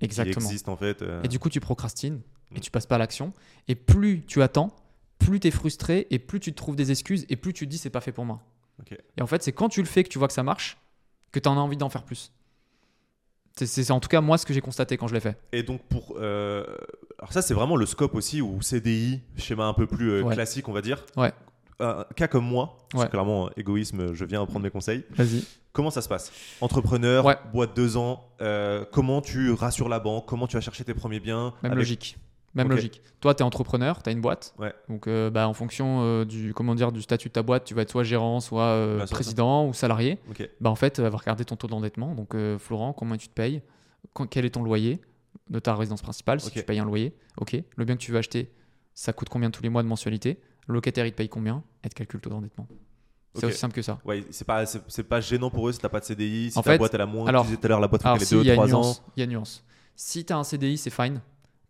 Exactement. 0.00 0.34
qui 0.34 0.46
existent 0.46 0.72
en 0.72 0.76
fait. 0.76 1.02
Euh. 1.02 1.22
Et 1.22 1.28
du 1.28 1.38
coup, 1.38 1.48
tu 1.48 1.60
procrastines 1.60 2.22
et 2.54 2.58
mm. 2.58 2.60
tu 2.60 2.70
passes 2.72 2.86
pas 2.86 2.96
à 2.96 2.98
l'action. 2.98 3.32
Et 3.68 3.76
plus 3.76 4.24
tu 4.26 4.42
attends, 4.42 4.74
plus 5.24 5.40
tu 5.40 5.48
es 5.48 5.50
frustré 5.50 6.06
et 6.10 6.18
plus 6.18 6.40
tu 6.40 6.52
te 6.52 6.56
trouves 6.56 6.76
des 6.76 6.90
excuses 6.90 7.26
et 7.28 7.36
plus 7.36 7.52
tu 7.52 7.66
te 7.66 7.70
dis 7.70 7.78
c'est 7.78 7.90
pas 7.90 8.00
fait 8.00 8.12
pour 8.12 8.24
moi. 8.24 8.42
Et 9.16 9.22
en 9.22 9.26
fait, 9.26 9.42
c'est 9.42 9.52
quand 9.52 9.68
tu 9.68 9.80
le 9.80 9.86
fais 9.86 10.02
que 10.02 10.08
tu 10.08 10.18
vois 10.18 10.28
que 10.28 10.34
ça 10.34 10.42
marche 10.42 10.78
que 11.30 11.38
tu 11.38 11.48
en 11.48 11.56
as 11.56 11.60
envie 11.60 11.76
d'en 11.76 11.88
faire 11.88 12.04
plus. 12.04 12.32
C'est 13.54 13.90
en 13.90 14.00
tout 14.00 14.08
cas 14.08 14.20
moi 14.20 14.38
ce 14.38 14.46
que 14.46 14.54
j'ai 14.54 14.62
constaté 14.62 14.96
quand 14.96 15.08
je 15.08 15.14
l'ai 15.14 15.20
fait. 15.20 15.38
Et 15.52 15.62
donc 15.62 15.82
pour 15.82 16.16
euh, 16.18 16.64
alors 17.18 17.32
ça 17.32 17.42
c'est 17.42 17.52
vraiment 17.52 17.76
le 17.76 17.84
scope 17.84 18.14
aussi 18.14 18.40
ou 18.40 18.62
CDI 18.62 19.20
schéma 19.36 19.66
un 19.66 19.74
peu 19.74 19.86
plus 19.86 20.10
euh, 20.10 20.24
classique 20.30 20.68
on 20.68 20.72
va 20.72 20.80
dire. 20.80 21.04
Ouais. 21.16 21.32
Un 21.80 22.06
cas 22.16 22.28
comme 22.28 22.44
moi, 22.44 22.78
c'est 22.96 23.10
clairement 23.10 23.50
égoïsme, 23.56 24.14
je 24.14 24.24
viens 24.24 24.44
prendre 24.46 24.60
mes 24.60 24.70
conseils. 24.70 25.04
Vas-y. 25.10 25.44
Comment 25.72 25.90
ça 25.90 26.00
se 26.00 26.08
passe? 26.08 26.30
Entrepreneur, 26.60 27.24
boîte 27.52 27.74
deux 27.74 27.96
ans, 27.96 28.28
euh, 28.40 28.84
comment 28.92 29.20
tu 29.20 29.50
rassures 29.52 29.88
la 29.88 29.98
banque? 29.98 30.26
Comment 30.26 30.46
tu 30.46 30.56
vas 30.56 30.60
chercher 30.60 30.84
tes 30.84 30.94
premiers 30.94 31.18
biens? 31.18 31.54
Même 31.62 31.74
logique. 31.74 32.18
Même 32.54 32.68
logique. 32.68 33.02
Toi, 33.20 33.34
tu 33.34 33.42
es 33.42 33.46
entrepreneur, 33.46 34.02
tu 34.02 34.10
as 34.10 34.12
une 34.12 34.20
boîte. 34.20 34.54
Donc, 34.88 35.06
euh, 35.06 35.30
bah, 35.30 35.48
en 35.48 35.54
fonction 35.54 36.00
euh, 36.02 36.24
du, 36.24 36.52
comment 36.54 36.74
dire, 36.74 36.92
du 36.92 37.02
statut 37.02 37.28
de 37.28 37.32
ta 37.32 37.42
boîte, 37.42 37.64
tu 37.64 37.74
vas 37.74 37.82
être 37.82 37.90
soit 37.90 38.04
gérant, 38.04 38.40
soit 38.40 38.64
euh, 38.64 39.06
président 39.06 39.66
ou 39.66 39.72
salarié. 39.72 40.18
Bah, 40.60 40.70
en 40.70 40.74
fait, 40.74 41.00
va 41.00 41.16
regarder 41.16 41.44
ton 41.44 41.56
taux 41.56 41.68
d'endettement. 41.68 42.14
Donc, 42.14 42.34
Florent, 42.58 42.92
combien 42.92 43.16
tu 43.16 43.28
te 43.28 43.34
payes? 43.34 43.62
Quel 44.30 44.44
est 44.44 44.50
ton 44.50 44.62
loyer 44.62 45.00
de 45.48 45.58
ta 45.58 45.74
résidence 45.74 46.02
principale? 46.02 46.40
Si 46.40 46.50
tu 46.50 46.62
payes 46.62 46.78
un 46.78 46.84
loyer 46.84 47.14
Ok. 47.38 47.56
Le 47.76 47.84
bien 47.84 47.96
que 47.96 48.00
tu 48.00 48.12
veux 48.12 48.18
acheter, 48.18 48.52
ça 48.94 49.12
coûte 49.12 49.28
combien 49.28 49.50
tous 49.50 49.62
les 49.62 49.68
mois 49.68 49.82
de 49.82 49.88
mensualité? 49.88 50.40
Le 50.66 50.74
locataire, 50.74 51.06
il 51.06 51.12
te 51.12 51.16
paye 51.16 51.28
combien? 51.28 51.62
Et 51.84 51.88
te 51.88 51.94
calcule 51.94 52.18
le 52.18 52.22
taux 52.22 52.30
d'endettement. 52.30 52.68
C'est 53.34 53.46
aussi 53.46 53.58
simple 53.58 53.74
que 53.74 53.82
ça. 53.82 53.98
Ouais, 54.04 54.24
c'est 54.30 54.46
pas, 54.46 54.66
c'est, 54.66 55.02
pas 55.04 55.20
gênant 55.20 55.48
pour 55.48 55.68
eux 55.68 55.72
si 55.72 55.78
t'as 55.78 55.88
pas 55.88 56.00
de 56.00 56.04
CDI, 56.04 56.50
si 56.50 56.62
ta 56.62 56.76
boîte 56.76 56.92
elle 56.92 57.00
a 57.00 57.06
moins. 57.06 57.26
Alors, 57.26 57.44
tu 57.44 57.48
disais 57.48 57.60
tout 57.60 57.66
à 57.66 57.68
l'heure, 57.68 57.80
la 57.80 57.88
boîte 57.88 58.02
elle 58.04 58.22
est 58.22 58.32
2-3 58.32 58.74
ans. 58.74 58.94
Il 59.16 59.20
y 59.20 59.22
a 59.22 59.26
nuance. 59.26 59.64
Si 59.96 60.24
tu 60.24 60.32
as 60.32 60.36
un 60.36 60.44
CDI, 60.44 60.76
c'est 60.76 60.90
fine. 60.90 61.20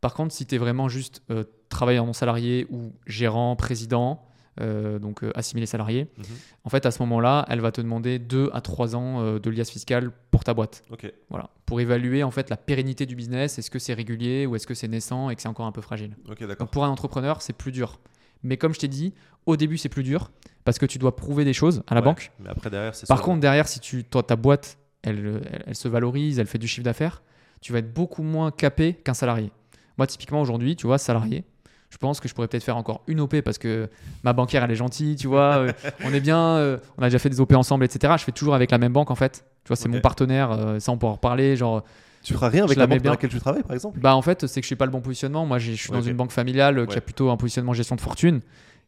Par 0.03 0.15
contre, 0.15 0.35
si 0.35 0.45
tu 0.47 0.57
es 0.57 0.59
vraiment 0.59 0.89
juste 0.89 1.23
euh, 1.31 1.45
travailleur 1.69 2.05
non 2.05 2.13
salarié 2.13 2.67
ou 2.71 2.93
gérant, 3.07 3.55
président, 3.55 4.27
euh, 4.61 4.99
donc 4.99 5.23
euh, 5.23 5.31
assimilé 5.37 5.65
salarié, 5.65 6.09
mhm. 6.19 6.25
en 6.65 6.71
fait, 6.71 6.85
à 6.85 6.91
ce 6.91 7.01
moment-là, 7.05 7.47
elle 7.49 7.61
va 7.61 7.71
te 7.71 7.81
demander 7.81 8.19
2 8.19 8.51
à 8.53 8.61
3 8.61 8.97
ans 8.97 9.39
de 9.39 9.51
liasse 9.51 9.71
fiscale 9.71 10.11
pour 10.33 10.43
ta 10.43 10.55
boîte. 10.55 10.83
Voilà. 11.31 11.51
Pour 11.67 11.81
évaluer 11.81 12.25
en 12.25 12.33
fait 12.33 12.51
la 12.51 12.57
pérennité 12.57 13.07
du 13.07 13.15
business, 13.15 13.61
est-ce 13.61 13.71
que 13.71 13.79
c'est 13.79 13.95
régulier 13.95 14.45
ou 14.45 14.57
est-ce 14.57 14.67
que 14.67 14.75
c'est 14.75 14.89
naissant 14.89 15.31
et 15.31 15.37
que 15.37 15.41
c'est 15.41 15.49
encore 15.49 15.67
un 15.67 15.73
peu 15.73 15.81
fragile? 15.81 16.17
donc 16.59 16.71
pour 16.71 16.85
un 16.85 16.91
entrepreneur, 16.91 17.41
c'est 17.41 17.53
plus 17.53 17.71
dur. 17.71 18.01
Mais 18.43 18.57
comme 18.57 18.75
je 18.75 18.81
t'ai 18.81 18.89
dit, 18.89 19.15
au 19.47 19.57
début, 19.57 19.79
c'est 19.79 19.89
plus 19.89 20.03
dur 20.03 20.33
parce 20.65 20.81
que 20.81 20.87
tu 20.87 20.99
dois 20.99 21.15
prouver 21.15 21.45
des 21.45 21.53
choses 21.53 21.85
à 21.87 21.95
la 21.95 22.01
banque. 22.01 22.33
Mais 22.41 22.49
après, 22.51 22.71
derrière, 22.71 22.93
Par 23.07 23.23
contre, 23.23 23.39
derrière, 23.39 23.69
si 23.69 23.79
tu, 23.79 24.03
toi, 24.03 24.25
ta 24.25 24.35
boîte, 24.35 24.79
elle, 25.03 25.63
elle 25.65 25.77
se 25.77 25.87
valorise, 25.87 26.41
elle 26.41 26.49
fait 26.49 26.59
du 26.59 26.67
chiffre 26.67 26.85
d'affaires, 26.85 27.23
tu 27.61 27.73
vas 27.73 27.79
être 27.79 27.95
beaucoup 27.95 28.25
moins 28.25 28.51
capé 28.51 28.95
qu'un 28.95 29.15
salarié. 29.15 29.53
Moi, 29.99 30.07
typiquement, 30.07 30.41
aujourd'hui, 30.41 30.77
tu 30.77 30.87
vois, 30.87 30.99
salarié, 30.99 31.45
je 31.93 31.99
pense 31.99 32.21
que 32.21 32.29
je 32.29 32.35
pourrais 32.35 32.49
peut-être 32.49 32.65
faire 32.65 32.79
encore 32.79 33.03
une 33.07 33.21
OP 33.21 33.43
parce 33.43 33.59
que 33.59 33.91
ma 34.25 34.33
banquière, 34.33 34.65
elle 34.65 34.71
est 34.71 34.77
gentille, 34.77 35.15
tu 35.15 35.27
vois. 35.27 35.59
Euh, 35.59 35.73
on 36.05 36.15
est 36.15 36.21
bien, 36.21 36.39
euh, 36.39 36.79
on 36.97 37.03
a 37.03 37.07
déjà 37.07 37.19
fait 37.19 37.29
des 37.29 37.39
OP 37.39 37.53
ensemble, 37.53 37.85
etc. 37.85 38.15
Je 38.17 38.25
fais 38.25 38.33
toujours 38.33 38.55
avec 38.55 38.71
la 38.71 38.79
même 38.79 38.95
banque, 38.95 39.11
en 39.11 39.15
fait. 39.15 39.45
Tu 39.65 39.69
vois, 39.69 39.77
c'est 39.77 39.91
mon 39.91 40.01
partenaire, 40.01 40.53
euh, 40.53 40.79
ça, 40.79 40.91
on 40.91 40.97
pourra 40.97 41.13
en 41.13 41.17
reparler. 41.17 41.55
Genre, 41.55 41.83
tu 42.23 42.33
feras 42.33 42.49
rien 42.49 42.65
avec 42.65 42.79
la, 42.79 42.87
banque 42.87 43.03
dans 43.03 43.11
laquelle 43.11 43.29
tu 43.29 43.41
travailles, 43.41 43.63
par 43.63 43.75
exemple? 43.75 44.01
Bah, 44.01 44.17
en 44.17 44.23
fait, 44.23 44.47
c'est 44.47 44.61
que 44.61 44.65
je 44.65 44.69
suis 44.69 44.77
pas 44.77 44.87
le 44.87 44.91
bon 44.91 45.03
positionnement. 45.03 45.45
Moi, 45.45 45.59
je 45.59 45.73
suis 45.73 45.91
dans 45.91 46.01
une 46.01 46.17
banque 46.17 46.33
familiale 46.33 46.87
qui 46.87 46.97
a 46.97 47.03
plutôt 47.03 47.31
un 47.31 47.37
positionnement 47.37 47.75
gestion 47.75 47.97
de 47.97 48.01
fortune. 48.01 48.41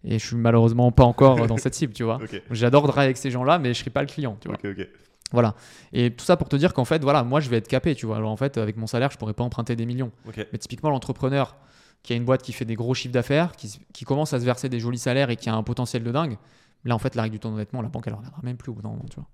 Et 0.06 0.18
je 0.18 0.26
suis 0.26 0.36
malheureusement 0.36 0.92
pas 0.92 1.04
encore 1.04 1.46
dans 1.46 1.56
cette 1.58 1.74
cible, 1.74 1.92
tu 1.92 2.04
vois. 2.04 2.20
J'adore 2.50 2.84
travailler 2.84 3.08
avec 3.08 3.18
ces 3.18 3.30
gens-là, 3.30 3.58
mais 3.58 3.74
je 3.74 3.80
serai 3.80 3.90
pas 3.90 4.02
le 4.02 4.08
client, 4.08 4.36
tu 4.40 4.48
vois. 4.48 4.58
Voilà. 5.34 5.54
Et 5.92 6.12
tout 6.12 6.24
ça 6.24 6.36
pour 6.36 6.48
te 6.48 6.56
dire 6.56 6.72
qu'en 6.72 6.84
fait, 6.84 7.02
voilà, 7.02 7.24
moi 7.24 7.40
je 7.40 7.50
vais 7.50 7.58
être 7.58 7.68
capé, 7.68 7.94
tu 7.94 8.06
vois. 8.06 8.16
Alors 8.16 8.30
en 8.30 8.36
fait, 8.36 8.56
avec 8.56 8.76
mon 8.76 8.86
salaire, 8.86 9.10
je 9.10 9.18
pourrais 9.18 9.34
pas 9.34 9.44
emprunter 9.44 9.76
des 9.76 9.84
millions. 9.84 10.12
Mais 10.36 10.58
typiquement, 10.58 10.90
l'entrepreneur 10.90 11.56
qui 12.02 12.12
a 12.12 12.16
une 12.16 12.24
boîte 12.24 12.42
qui 12.42 12.52
fait 12.52 12.64
des 12.64 12.76
gros 12.76 12.94
chiffres 12.94 13.12
d'affaires, 13.12 13.52
qui, 13.56 14.04
commence 14.04 14.32
à 14.32 14.40
se 14.40 14.44
verser 14.44 14.68
des 14.68 14.78
jolis 14.78 14.98
salaires 14.98 15.30
et 15.30 15.36
qui 15.36 15.48
a 15.48 15.54
un 15.54 15.62
potentiel 15.62 16.04
de 16.04 16.12
dingue, 16.12 16.36
là 16.84 16.94
en 16.94 16.98
fait, 16.98 17.14
la 17.14 17.22
règle 17.22 17.32
du 17.32 17.40
temps 17.40 17.50
d'endettement, 17.50 17.82
la 17.82 17.88
banque 17.88 18.06
elle 18.06 18.14
regardera 18.14 18.40
même 18.42 18.56
plus 18.56 18.70
au 18.70 18.74
bout 18.74 18.82
d'un 18.82 18.90
moment, 18.90 19.06
tu 19.10 19.16
vois. 19.16 19.26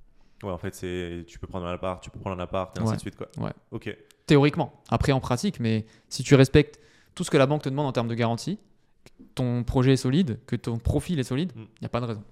Ouais, 0.43 0.55
en 0.55 0.59
fait, 0.59 0.75
c'est 0.75 1.25
tu 1.27 1.39
peux 1.39 1.47
prendre 1.47 1.67
un 1.67 1.75
appart, 1.75 2.03
tu 2.03 2.11
peux 2.11 2.19
prendre 2.19 2.37
un 2.37 2.43
appart, 2.43 2.77
et 2.79 2.81
ainsi 2.81 2.95
de 2.95 3.01
suite, 3.01 3.17
quoi. 3.17 3.29
Ouais. 3.39 3.53
Ok. 3.73 3.95
Théoriquement. 4.27 4.73
Après, 4.89 5.13
en 5.13 5.21
pratique, 5.21 5.61
mais 5.61 5.85
si 6.09 6.23
tu 6.23 6.35
respectes 6.35 6.81
tout 7.15 7.25
ce 7.25 7.31
que 7.31 7.37
la 7.37 7.47
banque 7.47 7.63
te 7.63 7.69
demande 7.69 7.87
en 7.87 7.93
termes 7.93 8.09
de 8.09 8.15
garantie, 8.15 8.59
ton 9.35 9.65
projet 9.65 9.95
est 9.95 9.99
solide, 9.99 10.39
que 10.47 10.57
ton 10.57 10.79
profil 10.79 11.19
est 11.19 11.25
solide, 11.25 11.53
il 11.57 11.63
mm. 11.63 11.67
n'y 11.83 11.87
a 11.87 11.89
pas 11.89 12.01
de 12.01 12.07
raison. 12.07 12.25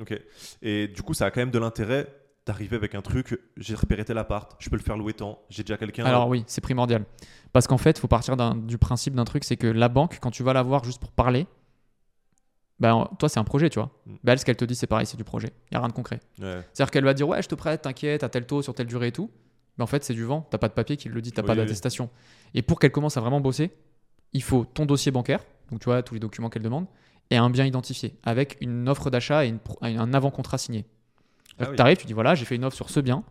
Ok. 0.00 0.18
Et 0.62 0.88
du 0.88 1.02
coup, 1.02 1.12
ça 1.12 1.26
a 1.26 1.30
quand 1.30 1.40
même 1.40 1.50
de 1.50 1.58
l'intérêt 1.58 2.06
d'arriver 2.46 2.76
avec 2.76 2.94
un 2.94 3.02
truc, 3.02 3.38
j'ai 3.56 3.74
repéré 3.74 4.04
tel 4.04 4.18
appart, 4.18 4.56
je 4.58 4.68
peux 4.68 4.76
le 4.76 4.82
faire 4.82 4.96
louer 4.96 5.14
tant, 5.14 5.40
j'ai 5.48 5.62
déjà 5.62 5.76
quelqu'un. 5.76 6.04
Alors 6.04 6.28
oui, 6.28 6.44
c'est 6.46 6.60
primordial. 6.60 7.04
Parce 7.52 7.66
qu'en 7.66 7.78
fait, 7.78 7.98
il 7.98 8.00
faut 8.00 8.08
partir 8.08 8.36
du 8.56 8.78
principe 8.78 9.14
d'un 9.14 9.24
truc, 9.24 9.44
c'est 9.44 9.56
que 9.56 9.66
la 9.66 9.88
banque, 9.88 10.18
quand 10.20 10.30
tu 10.30 10.42
vas 10.42 10.52
la 10.52 10.62
voir 10.62 10.84
juste 10.84 11.00
pour 11.00 11.12
parler, 11.12 11.46
ben, 12.80 13.08
toi, 13.20 13.28
c'est 13.28 13.38
un 13.38 13.44
projet, 13.44 13.70
tu 13.70 13.78
vois. 13.78 13.90
Mm. 14.06 14.14
Ben, 14.24 14.32
elle, 14.32 14.38
ce 14.40 14.44
qu'elle 14.44 14.56
te 14.56 14.64
dit, 14.64 14.74
c'est 14.74 14.88
pareil, 14.88 15.06
c'est 15.06 15.16
du 15.16 15.22
projet. 15.22 15.52
Il 15.70 15.74
n'y 15.74 15.76
a 15.76 15.80
rien 15.80 15.88
de 15.88 15.92
concret. 15.92 16.18
C'est-à-dire 16.36 16.90
qu'elle 16.90 17.04
va 17.04 17.14
dire, 17.14 17.28
ouais, 17.28 17.40
je 17.40 17.48
te 17.48 17.54
prête, 17.54 17.82
t'inquiète, 17.82 18.24
à 18.24 18.28
tel 18.28 18.44
taux, 18.44 18.60
sur 18.60 18.74
telle 18.74 18.88
durée 18.88 19.08
et 19.08 19.12
tout. 19.12 19.30
Mais 19.78 19.84
en 19.84 19.86
fait, 19.86 20.02
c'est 20.02 20.14
du 20.14 20.24
vent. 20.24 20.48
T'as 20.50 20.58
pas 20.58 20.68
de 20.68 20.74
papier 20.74 20.96
qui 20.96 21.08
le 21.08 21.22
dit, 21.22 21.30
t'as 21.30 21.44
pas 21.44 21.54
d'attestation. 21.54 22.10
Et 22.54 22.62
pour 22.62 22.80
qu'elle 22.80 22.90
commence 22.90 23.16
à 23.16 23.20
vraiment 23.20 23.40
bosser, 23.40 23.70
il 24.32 24.42
faut 24.42 24.64
ton 24.64 24.84
dossier 24.84 25.12
bancaire, 25.12 25.44
donc 25.70 25.80
tu 25.80 25.84
vois, 25.84 26.02
tous 26.02 26.14
les 26.14 26.20
documents 26.20 26.50
qu'elle 26.50 26.62
demande, 26.62 26.86
et 27.30 27.36
un 27.36 27.50
bien 27.50 27.64
identifié, 27.64 28.18
avec 28.24 28.56
une 28.60 28.88
offre 28.88 29.10
d'achat 29.10 29.44
et 29.44 29.54
un 29.82 30.12
avant-contrat 30.12 30.58
signé. 30.58 30.84
Ah 31.58 31.66
tu 31.66 31.80
arrives, 31.80 31.96
tu 31.96 32.06
dis, 32.06 32.12
voilà, 32.12 32.34
j'ai 32.34 32.44
fait 32.44 32.56
une 32.56 32.64
offre 32.64 32.76
sur 32.76 32.90
ce 32.90 33.00
bien, 33.00 33.24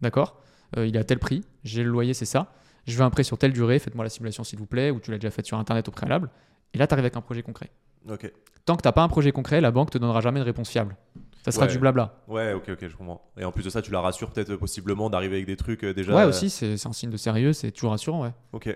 d'accord 0.00 0.40
euh, 0.76 0.86
Il 0.86 0.96
est 0.96 0.98
à 0.98 1.04
tel 1.04 1.18
prix, 1.18 1.42
j'ai 1.62 1.82
le 1.82 1.90
loyer, 1.90 2.14
c'est 2.14 2.24
ça. 2.24 2.52
Je 2.86 2.96
veux 2.96 3.04
un 3.04 3.10
prêt 3.10 3.22
sur 3.22 3.38
telle 3.38 3.52
durée, 3.52 3.78
faites-moi 3.78 4.04
la 4.04 4.10
simulation 4.10 4.44
s'il 4.44 4.58
vous 4.58 4.66
plaît, 4.66 4.90
ou 4.90 5.00
tu 5.00 5.10
l'as 5.10 5.18
déjà 5.18 5.30
fait 5.30 5.44
sur 5.44 5.58
Internet 5.58 5.88
au 5.88 5.90
préalable. 5.90 6.30
Et 6.74 6.78
là, 6.78 6.86
tu 6.86 6.92
arrives 6.92 7.04
avec 7.04 7.16
un 7.16 7.22
projet 7.22 7.42
concret. 7.42 7.70
Ok. 8.08 8.30
Tant 8.64 8.76
que 8.76 8.82
tu 8.82 8.88
n'as 8.88 8.92
pas 8.92 9.02
un 9.02 9.08
projet 9.08 9.32
concret, 9.32 9.60
la 9.60 9.70
banque 9.70 9.90
te 9.90 9.98
donnera 9.98 10.20
jamais 10.20 10.40
de 10.40 10.44
réponse 10.44 10.68
fiable. 10.68 10.96
Ça 11.44 11.52
sera 11.52 11.66
du 11.66 11.78
blabla. 11.78 12.22
Ouais, 12.26 12.54
ok, 12.54 12.70
ok, 12.70 12.88
je 12.88 12.96
comprends. 12.96 13.30
Et 13.36 13.44
en 13.44 13.52
plus 13.52 13.64
de 13.64 13.70
ça, 13.70 13.82
tu 13.82 13.90
la 13.90 14.00
rassures 14.00 14.30
peut-être 14.30 14.52
euh, 14.52 14.56
possiblement 14.56 15.10
d'arriver 15.10 15.36
avec 15.36 15.46
des 15.46 15.56
trucs 15.56 15.84
euh, 15.84 15.92
déjà. 15.92 16.14
Ouais, 16.14 16.24
aussi, 16.24 16.48
c'est 16.48 16.86
un 16.86 16.92
signe 16.92 17.10
de 17.10 17.18
sérieux, 17.18 17.52
c'est 17.52 17.70
toujours 17.70 17.90
rassurant, 17.90 18.22
ouais. 18.22 18.32
Ok. 18.52 18.68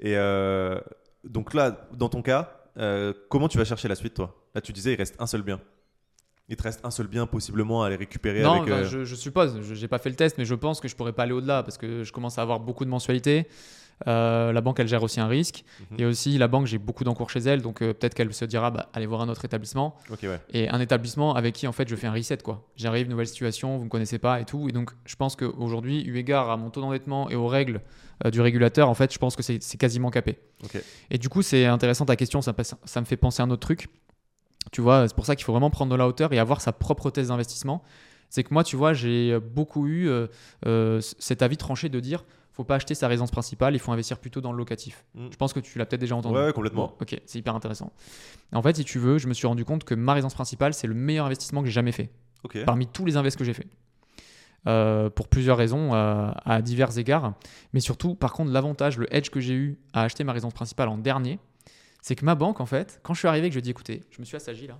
Et 0.00 0.16
euh, 0.16 0.80
donc 1.24 1.52
là, 1.52 1.86
dans 1.92 2.08
ton 2.08 2.22
cas, 2.22 2.56
comment 3.28 3.48
tu 3.48 3.58
vas 3.58 3.66
chercher 3.66 3.88
la 3.88 3.94
suite, 3.94 4.14
toi? 4.14 4.34
Là, 4.54 4.62
tu 4.62 4.72
disais, 4.72 4.94
il 4.94 4.96
reste 4.96 5.16
un 5.18 5.26
seul 5.26 5.42
bien. 5.42 5.60
Il 6.50 6.56
te 6.56 6.62
reste 6.64 6.80
un 6.84 6.90
seul 6.90 7.06
bien 7.06 7.26
possiblement 7.26 7.82
à 7.82 7.86
aller 7.86 7.96
récupérer 7.96 8.42
non, 8.42 8.62
avec. 8.62 8.84
je, 8.84 9.04
je, 9.04 9.14
suppose, 9.14 9.60
je 9.62 9.80
n'ai 9.80 9.88
pas 9.88 9.98
fait 9.98 10.10
le 10.10 10.16
test, 10.16 10.36
mais 10.36 10.44
je 10.44 10.54
pense 10.54 10.80
que 10.80 10.88
je 10.88 10.96
pourrais 10.96 11.12
pas 11.12 11.22
aller 11.22 11.32
au-delà 11.32 11.62
parce 11.62 11.78
que 11.78 12.02
je 12.02 12.12
commence 12.12 12.38
à 12.38 12.42
avoir 12.42 12.60
beaucoup 12.60 12.84
de 12.84 12.90
mensualités. 12.90 13.46
Euh, 14.06 14.52
la 14.52 14.60
banque, 14.60 14.80
elle 14.80 14.88
gère 14.88 15.02
aussi 15.02 15.20
un 15.20 15.26
risque. 15.26 15.64
Mhm. 15.90 16.00
Et 16.00 16.04
aussi, 16.06 16.38
la 16.38 16.48
banque, 16.48 16.66
j'ai 16.66 16.78
beaucoup 16.78 17.04
d'encours 17.04 17.30
chez 17.30 17.40
elle. 17.40 17.62
Donc, 17.62 17.82
euh, 17.82 17.92
peut-être 17.92 18.14
qu'elle 18.14 18.32
se 18.32 18.44
dira, 18.44 18.70
bah, 18.70 18.88
allez 18.92 19.06
voir 19.06 19.20
un 19.20 19.28
autre 19.28 19.44
établissement. 19.44 19.96
Et 20.52 20.68
un 20.68 20.80
établissement 20.80 21.34
avec 21.34 21.54
qui, 21.54 21.66
en 21.66 21.72
fait, 21.72 21.88
je 21.88 21.96
fais 21.96 22.06
un 22.06 22.12
reset. 22.12 22.38
quoi. 22.38 22.68
J'arrive, 22.76 23.08
nouvelle 23.08 23.26
situation, 23.26 23.74
vous 23.74 23.80
ne 23.80 23.84
me 23.84 23.90
connaissez 23.90 24.18
pas 24.18 24.40
et 24.40 24.44
tout. 24.44 24.68
Et 24.68 24.72
donc, 24.72 24.90
je 25.04 25.16
pense 25.16 25.36
qu'aujourd'hui, 25.36 26.02
eu 26.02 26.16
égard 26.16 26.50
à 26.50 26.56
mon 26.56 26.70
taux 26.70 26.80
d'endettement 26.80 27.30
et 27.30 27.34
aux 27.34 27.48
règles 27.48 27.80
euh, 28.24 28.30
du 28.30 28.40
régulateur, 28.40 28.88
en 28.88 28.94
fait, 28.94 29.12
je 29.12 29.18
pense 29.18 29.36
que 29.36 29.42
c'est 29.42 29.78
quasiment 29.78 30.10
capé. 30.10 30.38
Et 31.10 31.18
du 31.18 31.28
coup, 31.28 31.42
c'est 31.42 31.66
intéressant 31.66 32.06
ta 32.06 32.16
question. 32.16 32.40
Ça, 32.42 32.54
ça 32.84 33.00
me 33.00 33.06
fait 33.06 33.16
penser 33.16 33.42
à 33.42 33.44
un 33.44 33.50
autre 33.50 33.66
truc. 33.66 33.88
Tu 34.72 34.80
vois, 34.80 35.08
c'est 35.08 35.14
pour 35.14 35.26
ça 35.26 35.36
qu'il 35.36 35.44
faut 35.44 35.52
vraiment 35.52 35.70
prendre 35.70 35.90
de 35.90 35.96
la 35.96 36.06
hauteur 36.06 36.32
et 36.32 36.38
avoir 36.38 36.60
sa 36.60 36.72
propre 36.72 37.10
thèse 37.10 37.28
d'investissement. 37.28 37.82
C'est 38.28 38.44
que 38.44 38.54
moi, 38.54 38.62
tu 38.62 38.76
vois, 38.76 38.92
j'ai 38.92 39.38
beaucoup 39.40 39.86
eu 39.86 40.08
cet 41.18 41.42
avis 41.42 41.56
tranché 41.56 41.88
de 41.88 41.98
dire 42.00 42.24
faut 42.60 42.64
pas 42.64 42.76
acheter 42.76 42.94
sa 42.94 43.08
résidence 43.08 43.30
principale, 43.30 43.74
il 43.74 43.78
faut 43.78 43.92
investir 43.92 44.18
plutôt 44.18 44.40
dans 44.40 44.52
le 44.52 44.58
locatif. 44.58 45.04
Mm. 45.14 45.28
Je 45.30 45.36
pense 45.36 45.52
que 45.52 45.60
tu 45.60 45.78
l'as 45.78 45.86
peut-être 45.86 46.00
déjà 46.00 46.16
entendu. 46.16 46.36
Ouais, 46.36 46.52
complètement. 46.52 46.96
ok, 47.00 47.20
c'est 47.24 47.38
hyper 47.38 47.54
intéressant. 47.54 47.92
En 48.52 48.62
fait, 48.62 48.76
si 48.76 48.84
tu 48.84 48.98
veux, 48.98 49.18
je 49.18 49.28
me 49.28 49.34
suis 49.34 49.46
rendu 49.46 49.64
compte 49.64 49.84
que 49.84 49.94
ma 49.94 50.14
résidence 50.14 50.34
principale, 50.34 50.74
c'est 50.74 50.86
le 50.86 50.94
meilleur 50.94 51.26
investissement 51.26 51.62
que 51.62 51.66
j'ai 51.66 51.72
jamais 51.72 51.92
fait. 51.92 52.10
Parmi 52.66 52.86
tous 52.86 53.04
les 53.04 53.16
investissements 53.16 53.46
que 53.46 53.52
j'ai 53.52 53.54
fait. 53.54 53.68
Euh, 54.66 55.08
pour 55.08 55.28
plusieurs 55.28 55.56
raisons, 55.56 55.94
euh, 55.94 56.30
à 56.44 56.60
divers 56.60 56.98
égards. 56.98 57.32
Mais 57.72 57.80
surtout, 57.80 58.14
par 58.14 58.34
contre, 58.34 58.50
l'avantage, 58.50 58.98
le 58.98 59.14
edge 59.14 59.30
que 59.30 59.40
j'ai 59.40 59.54
eu 59.54 59.78
à 59.94 60.02
acheter 60.02 60.22
ma 60.22 60.32
résidence 60.32 60.52
principale 60.52 60.88
en 60.88 60.98
dernier, 60.98 61.38
c'est 62.02 62.14
que 62.16 62.24
ma 62.24 62.34
banque, 62.34 62.60
en 62.60 62.66
fait, 62.66 63.00
quand 63.02 63.14
je 63.14 63.18
suis 63.20 63.28
arrivé, 63.28 63.48
que 63.48 63.54
je 63.54 63.60
dis 63.60 63.70
écoutez, 63.70 64.02
je 64.10 64.20
me 64.20 64.24
suis 64.24 64.36
assagi 64.36 64.66
là, 64.66 64.78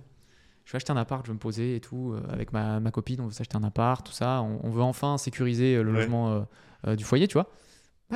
je 0.65 0.71
vais 0.71 0.77
acheter 0.77 0.91
un 0.91 0.97
appart, 0.97 1.25
je 1.25 1.31
vais 1.31 1.35
me 1.35 1.39
poser 1.39 1.75
et 1.75 1.79
tout, 1.79 2.13
euh, 2.13 2.21
avec 2.31 2.53
ma, 2.53 2.79
ma, 2.79 2.91
copine, 2.91 3.21
on 3.21 3.27
veut 3.27 3.33
s'acheter 3.33 3.57
un 3.57 3.63
appart, 3.63 4.05
tout 4.05 4.13
ça, 4.13 4.41
on, 4.41 4.69
veut 4.69 4.81
enfin 4.81 5.17
sécuriser 5.17 5.81
le 5.81 5.91
logement 5.91 6.45
du 6.85 7.03
foyer, 7.03 7.27
tu 7.27 7.33
vois 7.33 7.49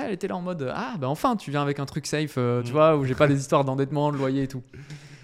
elle 0.03 0.13
était 0.13 0.27
là 0.27 0.35
en 0.35 0.41
mode 0.41 0.71
Ah, 0.73 0.95
ben 0.99 1.07
enfin, 1.07 1.35
tu 1.35 1.51
viens 1.51 1.61
avec 1.61 1.79
un 1.79 1.85
truc 1.85 2.05
safe, 2.05 2.35
euh, 2.37 2.61
tu 2.61 2.69
mm. 2.69 2.73
vois, 2.73 2.97
où 2.97 3.05
j'ai 3.05 3.15
pas 3.15 3.27
des 3.27 3.39
histoires 3.39 3.63
d'endettement, 3.63 4.11
de 4.11 4.17
loyer 4.17 4.43
et 4.43 4.47
tout. 4.47 4.63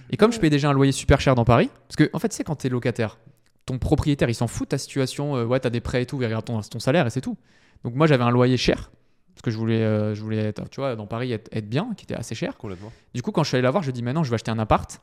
Et 0.10 0.18
comme 0.18 0.32
je 0.32 0.40
paye 0.40 0.50
déjà 0.50 0.70
un 0.70 0.74
loyer 0.74 0.92
super 0.92 1.20
cher 1.22 1.36
dans 1.36 1.46
Paris, 1.46 1.70
parce 1.88 1.96
que 1.96 2.10
en 2.14 2.20
fait, 2.20 2.34
c'est 2.34 2.44
quand 2.44 2.56
tu 2.56 2.68
es 2.68 2.70
locataire, 2.70 3.18
ton 3.66 3.78
propriétaire, 3.80 4.30
il 4.30 4.36
s'en 4.36 4.48
fout 4.48 4.68
de 4.68 4.70
ta 4.70 4.78
situation, 4.78 5.36
euh, 5.36 5.46
ouais, 5.46 5.60
tu 5.60 5.68
as 5.68 5.70
des 5.70 5.82
prêts 5.82 6.02
et 6.02 6.06
tout, 6.06 6.18
il 6.22 6.26
regarde 6.26 6.46
ton, 6.46 6.60
ton 6.62 6.80
salaire 6.80 7.08
et 7.08 7.10
c'est 7.10 7.22
tout. 7.22 7.38
Donc 7.84 7.96
moi, 7.96 8.08
j'avais 8.08 8.24
un 8.24 8.32
loyer 8.32 8.58
cher, 8.58 8.92
parce 9.34 9.42
que 9.44 9.52
je 9.52 9.58
voulais, 9.58 9.82
euh, 9.82 10.14
je 10.14 10.22
voulais 10.22 10.38
être, 10.38 10.70
tu 10.70 10.82
vois, 10.82 10.96
dans 10.96 11.08
Paris, 11.08 11.32
être, 11.32 11.70
bien, 11.70 11.94
qui 11.96 12.04
était 12.04 12.16
assez 12.16 12.36
cher. 12.36 12.58
Complètement. 12.58 12.92
Du 13.14 13.22
coup, 13.22 13.32
quand 13.32 13.44
je 13.44 13.50
suis 13.50 13.58
allé 13.58 13.64
la 13.64 13.72
voir, 13.72 13.84
je 13.84 13.92
dis 13.92 14.04
Maintenant, 14.04 14.24
je 14.24 14.30
vais 14.30 14.36
acheter 14.36 14.52
un 14.52 14.60
appart. 14.60 15.02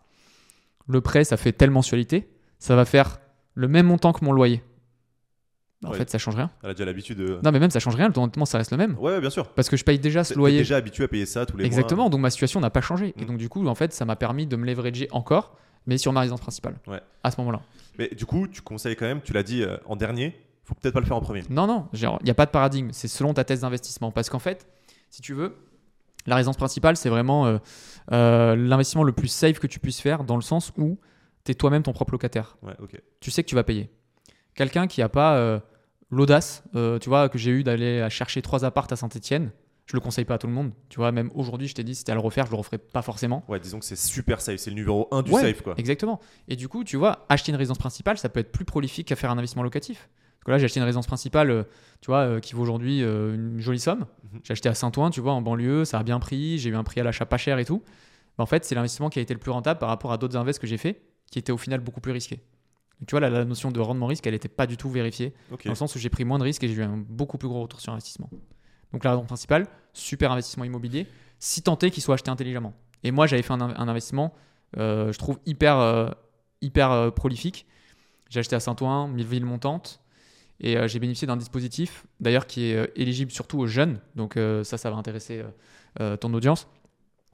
Le 0.87 1.01
prêt, 1.01 1.25
ça 1.25 1.37
fait 1.37 1.53
telle 1.53 1.71
mensualité, 1.71 2.29
ça 2.59 2.75
va 2.77 2.85
faire 2.85 3.19
le 3.55 3.69
même 3.69 3.87
montant 3.87 4.13
que 4.13 4.25
mon 4.25 4.33
loyer. 4.33 4.63
En 5.85 5.93
fait, 5.93 6.11
ça 6.11 6.19
change 6.19 6.35
rien. 6.35 6.51
Elle 6.63 6.71
a 6.71 6.75
déjà 6.75 6.85
l'habitude 6.85 7.19
de. 7.19 7.39
Non, 7.45 7.53
mais 7.53 7.61
même 7.61 7.71
ça 7.71 7.79
change 7.79 7.95
rien. 7.95 8.09
Le 8.09 8.13
temps 8.13 8.45
ça 8.45 8.59
reste 8.59 8.73
le 8.73 8.77
même. 8.77 8.99
Ouais, 8.99 9.21
bien 9.21 9.31
sûr. 9.31 9.49
Parce 9.51 9.69
que 9.69 9.77
je 9.77 9.85
paye 9.85 9.99
déjà 9.99 10.25
ce 10.25 10.35
loyer. 10.35 10.59
déjà 10.59 10.77
habitué 10.77 11.05
à 11.05 11.09
payer 11.09 11.27
ça 11.27 11.47
tous 11.47 11.57
les 11.57 11.63
mois. 11.63 11.67
Exactement. 11.67 12.11
Donc 12.11 12.21
ma 12.21 12.31
situation 12.31 12.59
n'a 12.59 12.71
pas 12.71 12.81
changé. 12.81 13.15
Et 13.17 13.23
mm. 13.23 13.27
donc 13.27 13.37
du 13.37 13.49
coup, 13.49 13.65
en 13.67 13.75
fait, 13.75 13.93
ça 13.93 14.05
m'a 14.05 14.17
permis 14.17 14.47
de 14.47 14.57
me 14.57 14.67
leverager 14.67 15.09
encore, 15.13 15.57
mais 15.87 15.97
sur 15.97 16.13
ma 16.13 16.21
résidence 16.21 16.41
principale. 16.41 16.81
Ouais. 16.89 17.01
À 17.23 17.31
ce 17.31 17.41
moment-là. 17.41 17.61
Mais 17.99 18.09
du 18.09 18.27
coup, 18.27 18.49
tu 18.49 18.61
conseilles 18.61 18.97
quand 18.97 19.07
même. 19.07 19.21
Tu 19.23 19.33
l'as 19.33 19.45
dit 19.45 19.63
euh, 19.63 19.77
en 19.87 19.95
dernier. 19.95 20.35
Faut 20.69 20.75
peut-être 20.75 20.93
pas 20.93 21.01
le 21.01 21.07
faire 21.07 21.17
en 21.17 21.23
premier. 21.23 21.43
Non, 21.49 21.67
non. 21.67 21.89
Il 21.95 22.25
n'y 22.25 22.31
a 22.31 22.35
pas 22.35 22.45
de 22.45 22.51
paradigme. 22.51 22.91
C'est 22.93 23.09
selon 23.09 23.33
ta 23.33 23.43
thèse 23.43 23.63
d'investissement. 23.63 24.13
Parce 24.13 24.29
qu'en 24.29 24.39
fait, 24.39 24.69
si 25.09 25.23
tu 25.23 25.33
veux, 25.33 25.57
la 26.27 26.37
résidence 26.37 26.59
principale, 26.59 26.95
c'est 26.99 27.09
vraiment 27.09 27.47
euh, 27.47 27.57
euh, 28.13 28.55
l'investissement 28.55 29.03
le 29.03 29.13
plus 29.13 29.29
safe 29.29 29.61
que 29.61 29.67
tu 29.67 29.81
puisses 29.81 30.01
faire, 30.01 30.25
dans 30.25 30.37
le 30.37 30.43
sens 30.43 30.73
où 30.77 30.99
tu 31.47 31.53
es 31.53 31.55
toi-même 31.55 31.83
ton 31.83 31.95
propre 31.95 32.13
locataire. 32.13 32.59
Ouais. 32.63 32.75
Tu 33.21 33.31
sais 33.31 33.43
que 33.43 33.49
tu 33.49 33.55
vas 33.55 33.65
payer. 33.65 33.89
Quelqu'un 34.55 34.87
qui 34.89 35.01
n'a 35.01 35.09
pas 35.09 35.63
l'audace, 36.11 36.65
euh, 36.75 36.99
tu 36.99 37.09
vois, 37.09 37.31
que 37.31 37.39
j'ai 37.39 37.51
eu 37.51 37.65
d'aller 37.65 38.07
chercher 38.11 38.43
trois 38.43 38.67
appartes 38.67 38.93
à 38.93 38.97
Saint-Etienne. 38.97 39.53
Je 39.87 39.97
le 39.97 40.01
conseille 40.01 40.27
pas 40.27 40.35
à 40.35 40.39
tout 40.39 40.49
le 40.49 40.53
monde. 40.53 40.73
Tu 40.91 40.99
vois, 40.99 41.13
même 41.13 41.31
aujourd'hui, 41.35 41.67
je 41.67 41.75
t'ai 41.75 41.83
dit, 41.83 41.95
si 41.95 42.01
c'était 42.01 42.13
à 42.13 42.15
le 42.15 42.21
refaire, 42.21 42.45
je 42.45 42.51
le 42.51 42.59
referais 42.59 42.77
pas 42.77 43.01
forcément. 43.01 43.43
Ouais, 43.49 43.59
disons 43.59 43.79
que 43.79 43.87
c'est 43.87 43.97
super 43.97 44.43
safe. 44.43 44.61
C'est 44.61 44.69
le 44.69 44.77
numéro 44.77 45.09
un 45.13 45.23
du 45.23 45.33
safe, 45.33 45.63
quoi. 45.63 45.73
Exactement. 45.79 46.21
Et 46.47 46.57
du 46.57 46.69
coup, 46.69 46.85
tu 46.85 46.99
vois, 46.99 47.25
acheter 47.31 47.53
une 47.53 47.57
résidence 47.57 47.79
principale, 47.79 48.19
ça 48.19 48.29
peut 48.29 48.41
être 48.41 48.53
plus 48.53 48.67
prolifique 48.67 49.09
qu'à 49.09 49.17
faire 49.17 49.31
un 49.31 49.39
investissement 49.39 49.63
locatif. 49.63 50.11
Parce 50.39 50.45
que 50.47 50.51
là, 50.53 50.59
j'ai 50.59 50.65
acheté 50.65 50.81
une 50.81 50.85
résidence 50.85 51.07
principale, 51.07 51.51
euh, 51.51 51.63
tu 52.01 52.07
vois, 52.07 52.21
euh, 52.21 52.41
qui 52.41 52.55
vaut 52.55 52.63
aujourd'hui 52.63 53.01
une 53.01 53.61
jolie 53.61 53.81
somme. 53.81 54.07
Mhm. 54.33 54.41
J'ai 54.45 54.53
acheté 54.53 54.69
à 54.69 54.75
Saint-Ouen, 54.75 55.11
tu 55.11 55.21
vois, 55.21 55.33
en 55.33 55.43
banlieue, 55.43 55.85
ça 55.85 55.99
a 55.99 56.03
bien 56.03 56.19
pris. 56.19 56.59
J'ai 56.59 56.71
eu 56.71 56.77
un 56.77 56.85
prix 56.85 57.01
à 57.01 57.05
l'achat 57.05 57.27
pas 57.27 57.39
cher 57.39 57.59
et 57.59 57.65
tout. 57.65 57.83
En 58.39 58.47
fait, 58.47 58.65
c'est 58.65 58.75
l'investissement 58.75 59.11
qui 59.11 59.19
a 59.19 59.23
été 59.23 59.35
le 59.35 59.41
plus 59.41 59.51
rentable 59.51 59.81
par 59.81 59.89
rapport 59.89 60.13
à 60.13 60.19
d'autres 60.19 60.37
invests 60.37 60.61
que 60.61 60.67
j'ai 60.67 60.77
fait, 60.77 61.03
qui 61.31 61.39
étaient 61.39 61.53
au 61.53 61.57
final 61.57 61.81
beaucoup 61.81 62.01
plus 62.01 62.13
risqués 62.13 62.41
tu 63.07 63.13
vois, 63.13 63.21
la, 63.21 63.45
notion 63.45 63.71
de 63.71 63.81
rendement 63.81 64.07
risque, 64.07 64.27
elle 64.27 64.33
n'était 64.33 64.49
pas 64.49 64.67
du 64.67 64.77
tout 64.77 64.91
vérifiée. 64.91 65.35
Dans 65.51 65.59
le 65.71 65.75
sens 65.75 65.95
où 65.95 65.99
j'ai 65.99 66.11
pris 66.11 66.25
moins 66.25 66.39
de 66.39 66.45
risques 66.45 66.65
et 66.65 66.69
j'ai 66.69 66.75
eu 66.75 66.83
un 66.83 66.97
beaucoup 66.97 67.39
plus 67.39 67.49
gros 67.49 67.63
retour 67.63 67.81
sur 67.81 67.93
investissement. 67.93 68.29
Donc 68.93 69.05
la 69.05 69.11
raison 69.11 69.25
principale, 69.25 69.67
super 69.93 70.33
investissement 70.33 70.65
immobilier, 70.65 71.07
si 71.39 71.63
tant 71.63 71.79
est 71.79 71.91
qu'il 71.91 72.03
soit 72.03 72.15
acheté 72.15 72.31
intelligemment. 72.31 72.75
Et 73.05 73.11
moi, 73.11 73.27
j'avais 73.27 73.43
fait 73.43 73.53
un, 73.53 73.61
investissement, 73.61 74.35
euh, 74.77 75.13
je 75.13 75.19
trouve, 75.19 75.39
hyper, 75.47 75.79
euh, 75.79 76.11
hyper 76.61 76.91
euh, 76.91 77.11
prolifique. 77.11 77.67
J'ai 78.31 78.41
acheté 78.41 78.57
à 78.57 78.61
Saint-Ouen, 78.61 79.13
ville 79.15 79.45
et 80.61 80.77
j'ai 80.89 80.99
bénéficié 80.99 81.27
d'un 81.27 81.37
dispositif, 81.37 82.05
d'ailleurs, 82.21 82.47
qui 82.47 82.65
est 82.65 82.93
éligible 82.97 83.31
surtout 83.31 83.59
aux 83.59 83.67
jeunes. 83.67 84.01
Donc 84.17 84.37
ça, 84.65 84.77
ça 84.79 84.91
va 84.91 84.97
intéresser 84.97 85.45
ton 86.21 86.35
audience. 86.35 86.67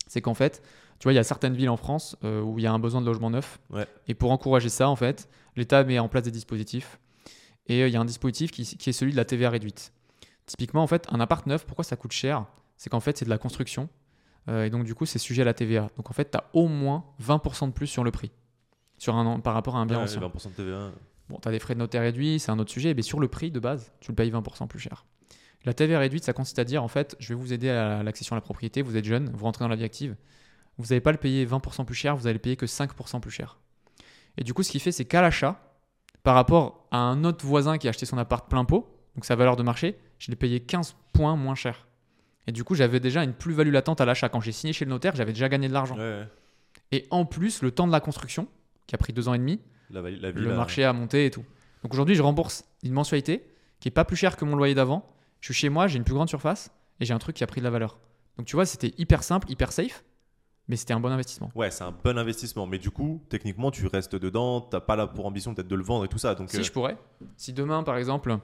C'est 0.06 0.20
qu'en 0.20 0.34
fait, 0.34 0.62
tu 0.98 1.04
vois, 1.04 1.12
il 1.12 1.16
y 1.16 1.18
a 1.18 1.24
certaines 1.24 1.54
villes 1.54 1.70
en 1.70 1.76
France 1.76 2.16
euh, 2.24 2.40
où 2.40 2.58
il 2.58 2.62
y 2.62 2.66
a 2.66 2.72
un 2.72 2.78
besoin 2.78 3.00
de 3.00 3.06
logement 3.06 3.30
neuf. 3.30 3.60
Et 4.06 4.14
pour 4.14 4.30
encourager 4.30 4.68
ça, 4.68 4.88
en 4.88 4.96
fait, 4.96 5.28
l'État 5.56 5.82
met 5.84 5.98
en 5.98 6.08
place 6.08 6.22
des 6.22 6.30
dispositifs. 6.30 6.98
Et 7.66 7.82
euh, 7.82 7.88
il 7.88 7.94
y 7.94 7.96
a 7.96 8.00
un 8.00 8.04
dispositif 8.04 8.50
qui, 8.50 8.62
est 8.62 8.92
celui 8.92 9.12
de 9.12 9.16
la 9.16 9.24
TVA 9.24 9.50
réduite. 9.50 9.92
Typiquement, 10.46 10.82
en 10.82 10.86
fait, 10.86 11.06
un 11.10 11.20
appart 11.20 11.46
neuf, 11.46 11.66
pourquoi 11.66 11.84
ça 11.84 11.96
coûte 11.96 12.12
cher? 12.12 12.46
C'est 12.76 12.90
qu'en 12.90 13.00
fait, 13.00 13.16
c'est 13.16 13.24
de 13.24 13.30
la 13.30 13.38
construction. 13.38 13.88
Euh, 14.48 14.64
et 14.64 14.70
donc, 14.70 14.84
du 14.84 14.94
coup, 14.94 15.06
c'est 15.06 15.18
sujet 15.18 15.42
à 15.42 15.44
la 15.44 15.54
TVA. 15.54 15.90
Donc, 15.96 16.10
en 16.10 16.12
fait, 16.12 16.30
tu 16.30 16.36
as 16.36 16.44
au 16.52 16.68
moins 16.68 17.04
20% 17.22 17.68
de 17.68 17.72
plus 17.72 17.86
sur 17.86 18.04
le 18.04 18.10
prix 18.10 18.30
sur 18.98 19.16
un, 19.16 19.40
par 19.40 19.54
rapport 19.54 19.76
à 19.76 19.80
un 19.80 19.86
bien 19.86 19.98
ancien. 19.98 20.20
20% 20.20 20.50
de 20.50 20.54
TVA. 20.54 20.90
Bon, 21.28 21.38
tu 21.40 21.48
as 21.48 21.50
des 21.50 21.58
frais 21.58 21.74
de 21.74 21.78
notaire 21.78 22.02
réduits, 22.02 22.38
c'est 22.38 22.50
un 22.50 22.58
autre 22.58 22.70
sujet. 22.70 22.94
Mais 22.94 23.02
sur 23.02 23.20
le 23.20 23.28
prix 23.28 23.50
de 23.50 23.60
base, 23.60 23.92
tu 24.00 24.10
le 24.10 24.14
payes 24.14 24.30
20% 24.30 24.68
plus 24.68 24.78
cher. 24.78 25.06
La 25.64 25.72
TVA 25.72 25.98
réduite, 25.98 26.24
ça 26.24 26.34
consiste 26.34 26.58
à 26.58 26.64
dire, 26.64 26.82
en 26.82 26.88
fait, 26.88 27.16
je 27.18 27.28
vais 27.30 27.34
vous 27.34 27.52
aider 27.52 27.70
à 27.70 28.02
l'accession 28.02 28.34
à 28.34 28.36
la 28.36 28.42
propriété, 28.42 28.82
vous 28.82 28.96
êtes 28.96 29.06
jeune, 29.06 29.30
vous 29.32 29.44
rentrez 29.44 29.64
dans 29.64 29.68
la 29.68 29.76
vie 29.76 29.84
active 29.84 30.16
vous 30.78 30.86
n'allez 30.86 31.00
pas 31.00 31.12
le 31.12 31.18
payer 31.18 31.46
20% 31.46 31.84
plus 31.84 31.94
cher, 31.94 32.16
vous 32.16 32.26
allez 32.26 32.34
le 32.34 32.40
payer 32.40 32.56
que 32.56 32.66
5% 32.66 33.20
plus 33.20 33.30
cher. 33.30 33.58
Et 34.36 34.44
du 34.44 34.54
coup, 34.54 34.62
ce 34.62 34.70
qu'il 34.70 34.80
fait, 34.80 34.92
c'est 34.92 35.04
qu'à 35.04 35.22
l'achat, 35.22 35.60
par 36.22 36.34
rapport 36.34 36.88
à 36.90 36.98
un 36.98 37.24
autre 37.24 37.44
voisin 37.44 37.78
qui 37.78 37.86
a 37.86 37.90
acheté 37.90 38.06
son 38.06 38.18
appart 38.18 38.48
plein 38.48 38.64
pot, 38.64 38.88
donc 39.14 39.24
sa 39.24 39.36
valeur 39.36 39.56
de 39.56 39.62
marché, 39.62 39.96
je 40.18 40.30
l'ai 40.30 40.36
payé 40.36 40.60
15 40.60 40.96
points 41.12 41.36
moins 41.36 41.54
cher. 41.54 41.86
Et 42.46 42.52
du 42.52 42.64
coup, 42.64 42.74
j'avais 42.74 43.00
déjà 43.00 43.22
une 43.22 43.32
plus-value 43.32 43.72
latente 43.72 44.00
à 44.00 44.04
l'achat. 44.04 44.28
Quand 44.28 44.40
j'ai 44.40 44.52
signé 44.52 44.72
chez 44.72 44.84
le 44.84 44.90
notaire, 44.90 45.14
j'avais 45.14 45.32
déjà 45.32 45.48
gagné 45.48 45.68
de 45.68 45.72
l'argent. 45.72 45.96
Et 46.92 47.06
en 47.10 47.24
plus, 47.24 47.62
le 47.62 47.70
temps 47.70 47.86
de 47.86 47.92
la 47.92 48.00
construction, 48.00 48.48
qui 48.86 48.94
a 48.94 48.98
pris 48.98 49.12
deux 49.12 49.28
ans 49.28 49.34
et 49.34 49.38
demi, 49.38 49.60
le 50.02 50.54
marché 50.54 50.84
a 50.84 50.92
monté 50.92 51.26
et 51.26 51.30
tout. 51.30 51.44
Donc 51.82 51.92
aujourd'hui, 51.92 52.14
je 52.14 52.22
rembourse 52.22 52.64
une 52.82 52.92
mensualité 52.92 53.46
qui 53.80 53.88
est 53.88 53.90
pas 53.90 54.04
plus 54.04 54.16
chère 54.16 54.36
que 54.36 54.44
mon 54.44 54.56
loyer 54.56 54.74
d'avant. 54.74 55.06
Je 55.40 55.52
suis 55.52 55.54
chez 55.54 55.68
moi, 55.68 55.86
j'ai 55.86 55.98
une 55.98 56.04
plus 56.04 56.14
grande 56.14 56.28
surface 56.28 56.70
et 57.00 57.04
j'ai 57.04 57.12
un 57.12 57.18
truc 57.18 57.36
qui 57.36 57.44
a 57.44 57.46
pris 57.46 57.60
de 57.60 57.64
la 57.64 57.70
valeur. 57.70 57.98
Donc 58.38 58.46
tu 58.46 58.56
vois, 58.56 58.66
c'était 58.66 58.94
hyper 58.98 59.22
simple, 59.22 59.50
hyper 59.50 59.72
safe. 59.72 60.02
mais 60.66 60.76
c'était 60.76 60.94
un 60.94 61.00
bon 61.00 61.10
investissement. 61.12 61.50
Ouais, 61.54 61.70
c'est 61.70 61.84
un 61.84 61.92
bon 61.92 62.16
investissement. 62.16 62.66
Mais 62.66 62.78
du 62.78 62.90
coup, 62.90 63.22
techniquement, 63.28 63.70
tu 63.70 63.86
restes 63.86 64.16
dedans. 64.16 64.60
T'as 64.62 64.80
pas 64.80 64.96
là 64.96 65.06
pour 65.06 65.26
ambition 65.26 65.54
peut-être 65.54 65.68
de 65.68 65.76
le 65.76 65.84
vendre 65.84 66.04
et 66.06 66.08
tout 66.08 66.18
ça. 66.18 66.34
Donc, 66.34 66.50
si 66.50 66.64
je 66.64 66.72
pourrais. 66.72 66.96
Si 67.36 67.52
demain, 67.52 67.82
par 67.82 67.96
exemple, 67.98 68.38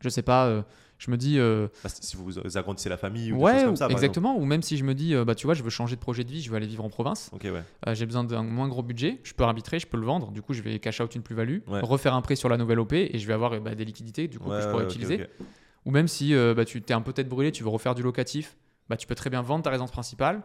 je 0.00 0.08
sais 0.08 0.22
pas, 0.22 0.64
je 1.00 1.10
me 1.10 1.16
dis. 1.16 1.38
Euh, 1.38 1.66
bah, 1.82 1.88
si 1.88 2.16
vous 2.16 2.38
agrandissez 2.56 2.90
la 2.90 2.98
famille 2.98 3.32
ou 3.32 3.38
ouais, 3.38 3.52
des 3.52 3.58
choses 3.60 3.66
comme 3.66 3.76
ça. 3.76 3.88
Exactement. 3.88 4.36
Ou 4.36 4.44
même 4.44 4.62
si 4.62 4.76
je 4.76 4.84
me 4.84 4.94
dis, 4.94 5.14
euh, 5.14 5.24
bah, 5.24 5.34
tu 5.34 5.46
vois, 5.46 5.54
je 5.54 5.62
veux 5.62 5.70
changer 5.70 5.96
de 5.96 6.00
projet 6.00 6.24
de 6.24 6.30
vie, 6.30 6.42
je 6.42 6.50
veux 6.50 6.56
aller 6.56 6.66
vivre 6.66 6.84
en 6.84 6.90
province. 6.90 7.30
ouais. 7.32 7.62
Euh, 7.88 7.94
j'ai 7.94 8.04
besoin 8.04 8.22
d'un 8.22 8.42
moins 8.42 8.68
gros 8.68 8.82
budget. 8.82 9.18
Je 9.24 9.32
peux 9.32 9.44
arbitrer, 9.44 9.78
je 9.78 9.86
peux 9.86 9.96
le 9.96 10.04
vendre. 10.04 10.30
Du 10.30 10.42
coup, 10.42 10.52
je 10.52 10.60
vais 10.60 10.78
cash 10.78 11.00
out 11.00 11.14
une 11.14 11.22
plus-value, 11.22 11.60
refaire 11.66 12.14
un 12.14 12.20
prêt 12.20 12.36
sur 12.36 12.48
la 12.48 12.58
nouvelle 12.58 12.78
OP 12.78 12.92
et 12.92 13.18
je 13.18 13.26
vais 13.26 13.32
avoir 13.32 13.58
bah, 13.60 13.74
des 13.74 13.84
liquidités 13.84 14.28
du 14.28 14.38
coup, 14.38 14.50
que 14.50 14.60
je 14.60 14.68
pourrais 14.68 14.84
utiliser. 14.84 15.26
Ou 15.86 15.90
même 15.90 16.06
si 16.06 16.34
bah, 16.34 16.64
tu 16.64 16.78
es 16.86 16.92
un 16.92 17.00
peu 17.00 17.14
tête 17.14 17.28
brûlée, 17.28 17.50
tu 17.50 17.62
veux 17.62 17.70
refaire 17.70 17.94
du 17.94 18.02
locatif, 18.02 18.56
bah, 18.90 18.96
tu 18.96 19.06
peux 19.06 19.14
très 19.14 19.30
bien 19.30 19.40
vendre 19.40 19.64
ta 19.64 19.70
résidence 19.70 19.90
principale, 19.90 20.42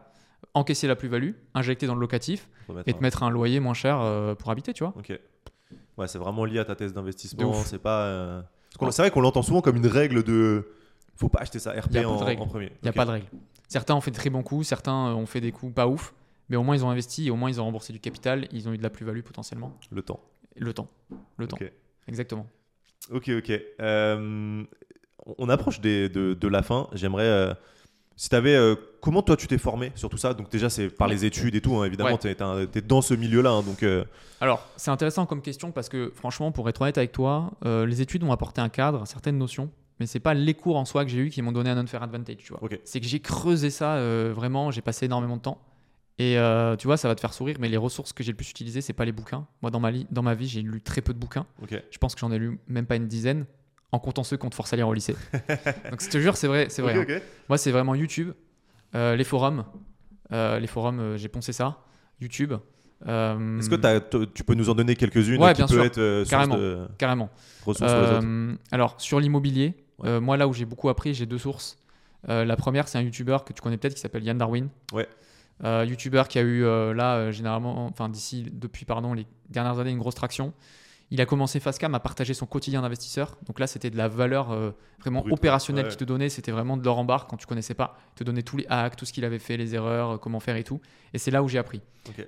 encaisser 0.53 0.87
la 0.87 0.95
plus-value, 0.95 1.31
injecter 1.53 1.85
dans 1.85 1.95
le 1.95 2.01
locatif 2.01 2.47
et 2.85 2.93
te 2.93 3.01
mettre 3.01 3.23
un 3.23 3.29
loyer 3.29 3.59
moins 3.59 3.73
cher 3.73 3.97
pour 4.39 4.51
habiter, 4.51 4.71
tu 4.71 4.85
vois. 4.85 4.93
Ok. 4.97 5.19
Ouais, 5.97 6.07
c'est 6.07 6.17
vraiment 6.17 6.45
lié 6.45 6.59
à 6.59 6.65
ta 6.65 6.75
thèse 6.75 6.93
d'investissement. 6.93 7.53
C'est 7.53 7.79
pas. 7.79 8.45
C'est 8.91 9.01
vrai 9.01 9.11
qu'on 9.11 9.21
l'entend 9.21 9.41
souvent 9.41 9.61
comme 9.61 9.77
une 9.77 9.87
règle 9.87 10.23
de 10.23 10.67
faut 11.15 11.29
pas 11.29 11.39
acheter 11.39 11.59
ça 11.59 11.71
RP 11.71 11.97
en, 12.05 12.47
premier. 12.47 12.71
Il 12.81 12.83
n'y 12.83 12.89
a 12.89 12.93
pas 12.93 13.05
de 13.05 13.11
règle. 13.11 13.27
Certains 13.67 13.95
ont 13.95 14.01
fait 14.01 14.11
de 14.11 14.15
très 14.15 14.29
bons 14.29 14.43
coups, 14.43 14.67
certains 14.67 15.13
ont 15.15 15.25
fait 15.25 15.41
des 15.41 15.51
coups 15.51 15.73
pas 15.73 15.87
ouf, 15.87 16.13
mais 16.49 16.57
au 16.57 16.63
moins 16.63 16.75
ils 16.75 16.85
ont 16.85 16.89
investi 16.89 17.27
et 17.27 17.31
au 17.31 17.35
moins 17.35 17.49
ils 17.49 17.59
ont 17.59 17.65
remboursé 17.65 17.93
du 17.93 17.99
capital, 17.99 18.47
ils 18.51 18.67
ont 18.67 18.73
eu 18.73 18.77
de 18.77 18.83
la 18.83 18.89
plus-value 18.89 19.21
potentiellement. 19.21 19.77
Le 19.91 20.01
temps. 20.01 20.19
Le 20.57 20.73
temps. 20.73 20.87
Le 21.37 21.47
temps. 21.47 21.57
Exactement. 22.07 22.47
Ok, 23.11 23.29
ok. 23.29 23.51
Euh, 23.79 24.63
on 25.37 25.49
approche 25.49 25.79
de, 25.79 26.07
de, 26.07 26.47
la 26.47 26.61
fin. 26.61 26.87
J'aimerais. 26.93 27.23
Euh, 27.23 27.53
si 28.15 28.29
tu 28.29 28.35
avais. 28.35 28.55
Euh, 28.55 28.75
comment 29.01 29.21
toi 29.21 29.37
tu 29.37 29.47
t'es 29.47 29.57
formé 29.57 29.91
sur 29.95 30.09
tout 30.09 30.17
ça? 30.17 30.33
Donc, 30.33 30.51
déjà, 30.51 30.69
c'est 30.69 30.89
par 30.89 31.07
les 31.07 31.25
études 31.25 31.55
et 31.55 31.61
tout, 31.61 31.75
hein, 31.75 31.85
évidemment. 31.85 32.17
Tu 32.17 32.27
es, 32.27 32.81
dans 32.81 33.01
ce 33.01 33.13
milieu-là. 33.13 33.51
Hein, 33.51 33.63
donc, 33.63 33.85
Alors, 34.41 34.67
c'est 34.75 34.91
intéressant 34.91 35.25
comme 35.25 35.41
question 35.41 35.71
parce 35.71 35.89
que, 35.89 36.11
franchement, 36.15 36.51
pour 36.51 36.69
être 36.69 36.81
honnête 36.81 36.97
avec 36.97 37.11
toi, 37.11 37.51
les 37.63 38.01
études 38.01 38.23
ont 38.23 38.31
apporté 38.31 38.61
un 38.61 38.69
cadre, 38.69 39.05
certaines 39.05 39.37
notions 39.37 39.69
mais 39.99 40.05
c'est 40.05 40.19
pas 40.19 40.33
les 40.33 40.53
cours 40.53 40.75
en 40.75 40.85
soi 40.85 41.05
que 41.05 41.11
j'ai 41.11 41.19
eu 41.19 41.29
qui 41.29 41.41
m'ont 41.41 41.51
donné 41.51 41.69
un 41.69 41.77
unfair 41.77 42.03
advantage, 42.03 42.37
tu 42.37 42.53
vois. 42.53 42.61
C'est 42.83 42.99
que 42.99 43.07
j'ai 43.07 43.19
creusé 43.19 43.69
ça 43.69 43.95
euh, 43.95 44.33
vraiment, 44.35 44.71
j'ai 44.71 44.81
passé 44.81 45.05
énormément 45.05 45.37
de 45.37 45.41
temps. 45.41 45.61
Et 46.17 46.37
euh, 46.37 46.75
tu 46.77 46.87
vois, 46.87 46.97
ça 46.97 47.07
va 47.07 47.15
te 47.15 47.21
faire 47.21 47.33
sourire, 47.33 47.57
mais 47.59 47.67
les 47.67 47.77
ressources 47.77 48.13
que 48.13 48.23
j'ai 48.23 48.31
le 48.31 48.37
plus 48.37 48.49
utilisées, 48.49 48.81
c'est 48.81 48.93
pas 48.93 49.05
les 49.05 49.11
bouquins. 49.11 49.47
Moi, 49.61 49.71
dans 49.71 49.79
ma, 49.79 49.91
dans 50.11 50.21
ma 50.21 50.33
vie, 50.33 50.47
j'ai 50.47 50.61
lu 50.61 50.81
très 50.81 51.01
peu 51.01 51.13
de 51.13 51.19
bouquins. 51.19 51.45
Je 51.69 51.97
pense 51.97 52.15
que 52.15 52.21
j'en 52.21 52.31
ai 52.31 52.39
lu 52.39 52.59
même 52.67 52.85
pas 52.85 52.95
une 52.95 53.07
dizaine, 53.07 53.45
en 53.95 53.99
comptant 53.99 54.23
ceux 54.23 54.37
qu'on 54.37 54.49
te 54.49 54.55
force 54.55 54.73
à 54.73 54.75
lire 54.75 54.87
au 54.87 54.93
lycée. 54.93 55.15
Donc, 55.89 56.01
je 56.01 56.09
te 56.09 56.17
jure, 56.19 56.37
c'est 56.37 56.47
vrai. 56.47 56.67
c'est 56.69 56.81
vrai 56.81 56.95
hein. 56.97 57.19
Moi, 57.49 57.57
c'est 57.57 57.71
vraiment 57.71 57.95
YouTube, 57.95 58.31
euh, 58.93 59.15
les 59.15 59.23
forums. 59.23 59.65
les 60.31 60.67
forums, 60.67 61.17
j'ai 61.17 61.29
poncé 61.29 61.53
ça. 61.53 61.79
YouTube. 62.21 62.53
Est-ce 63.05 63.69
que 63.69 64.25
tu 64.25 64.43
peux 64.43 64.53
nous 64.53 64.69
en 64.69 64.75
donner 64.75 64.95
quelques-unes 64.95 65.41
ouais, 65.41 65.53
qui 65.53 65.57
bien 65.57 65.67
sûr. 65.67 65.83
être 65.83 66.23
carrément, 66.29 66.87
carrément. 66.97 67.29
Ressources 67.65 67.91
alors, 68.71 68.95
sur 68.99 69.19
l'immobilier, 69.19 69.75
euh, 70.03 70.19
moi, 70.19 70.37
là 70.37 70.47
où 70.47 70.53
j'ai 70.53 70.65
beaucoup 70.65 70.89
appris, 70.89 71.13
j'ai 71.13 71.25
deux 71.25 71.37
sources. 71.37 71.77
Euh, 72.29 72.43
la 72.43 72.55
première, 72.55 72.87
c'est 72.87 72.97
un 72.97 73.01
YouTuber 73.01 73.37
que 73.45 73.53
tu 73.53 73.61
connais 73.61 73.77
peut-être 73.77 73.95
qui 73.95 74.01
s'appelle 74.01 74.23
Yann 74.23 74.37
Darwin. 74.37 74.69
Ouais. 74.91 75.07
Euh, 75.63 75.85
YouTuber 75.87 76.23
qui 76.27 76.39
a 76.39 76.41
eu 76.41 76.63
là, 76.93 77.31
généralement, 77.31 77.85
enfin 77.85 78.09
d'ici, 78.09 78.45
depuis 78.51 78.85
pardon, 78.85 79.13
les 79.13 79.25
dernières 79.49 79.79
années, 79.79 79.91
une 79.91 79.99
grosse 79.99 80.15
traction. 80.15 80.53
Il 81.15 81.21
a 81.21 81.25
commencé 81.25 81.61
Fastcam 81.61 81.95
à 81.95 82.01
partager 82.01 82.33
son 82.33 82.45
quotidien 82.45 82.81
d'investisseur. 82.81 83.37
Donc 83.47 83.59
là, 83.59 83.67
c'était 83.67 83.89
de 83.89 83.95
la 83.95 84.09
valeur 84.09 84.53
vraiment 84.99 85.23
opérationnelle 85.31 85.87
qu'il 85.87 85.95
te 85.95 86.03
donnait. 86.03 86.27
C'était 86.27 86.51
vraiment 86.51 86.75
de 86.75 86.83
l'or 86.83 86.99
en 86.99 87.05
barre 87.05 87.25
quand 87.25 87.37
tu 87.37 87.45
connaissais 87.45 87.73
pas. 87.73 87.97
Il 88.13 88.19
te 88.19 88.23
donnait 88.25 88.43
tous 88.43 88.57
les 88.57 88.65
hacks, 88.67 88.97
tout 88.97 89.05
ce 89.05 89.13
qu'il 89.13 89.23
avait 89.23 89.39
fait, 89.39 89.55
les 89.55 89.75
erreurs, 89.75 90.19
comment 90.19 90.41
faire 90.41 90.57
et 90.57 90.65
tout. 90.65 90.81
Et 91.13 91.17
c'est 91.17 91.31
là 91.31 91.41
où 91.41 91.47
j'ai 91.47 91.57
appris. 91.57 91.81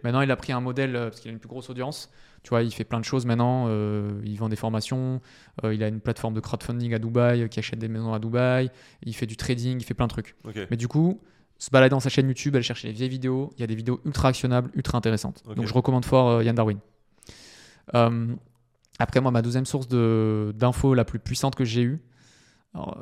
Maintenant, 0.04 0.22
il 0.22 0.32
a 0.32 0.38
pris 0.38 0.54
un 0.54 0.62
modèle 0.62 0.94
parce 0.94 1.20
qu'il 1.20 1.30
a 1.30 1.34
une 1.34 1.40
plus 1.40 1.50
grosse 1.50 1.70
audience. 1.70 2.10
Tu 2.44 2.50
vois, 2.52 2.64
il 2.64 2.72
fait 2.72 2.86
plein 2.86 3.02
de 3.02 3.06
choses 3.06 3.26
maintenant. 3.26 3.66
Euh, 3.68 4.22
il 4.24 4.38
vend 4.38 4.48
des 4.48 4.56
formations. 4.56 5.20
Euh, 5.66 5.74
il 5.74 5.84
a 5.84 5.90
une 5.90 6.00
plateforme 6.00 6.34
de 6.34 6.40
crowdfunding 6.40 6.94
à 6.94 7.00
Dubaï 7.00 7.42
euh, 7.42 7.48
qui 7.50 7.60
achète 7.60 7.78
des 7.78 7.90
maisons 7.90 8.14
à 8.14 8.20
Dubaï. 8.20 8.72
Il 9.04 9.14
fait 9.14 9.26
du 9.26 9.36
trading. 9.36 9.80
Il 9.82 9.84
fait 9.84 9.94
plein 9.94 10.08
de 10.08 10.12
trucs. 10.12 10.36
Mais 10.72 10.78
du 10.78 10.88
coup, 10.88 11.20
se 11.58 11.70
balader 11.72 11.90
dans 11.90 12.00
sa 12.00 12.08
chaîne 12.08 12.28
YouTube, 12.28 12.56
aller 12.56 12.64
chercher 12.64 12.88
les 12.88 12.94
vieilles 12.94 13.10
vidéos. 13.10 13.52
Il 13.58 13.62
y 13.62 13.64
a 13.64 13.68
des 13.68 13.76
vidéos 13.76 14.00
ultra 14.06 14.30
actionnables, 14.30 14.72
ultra 14.76 14.98
intéressantes. 14.98 15.44
Donc 15.56 15.66
je 15.68 15.74
recommande 15.74 16.06
fort 16.06 16.42
Yann 16.42 16.56
Darwin. 16.56 16.80
Après, 19.00 19.22
moi, 19.22 19.32
ma 19.32 19.42
deuxième 19.42 19.66
source 19.66 19.88
d'infos 19.88 20.94
la 20.94 21.06
plus 21.06 21.20
puissante 21.20 21.56
que 21.56 21.66
j'ai 21.66 21.82
eue, 21.82 22.02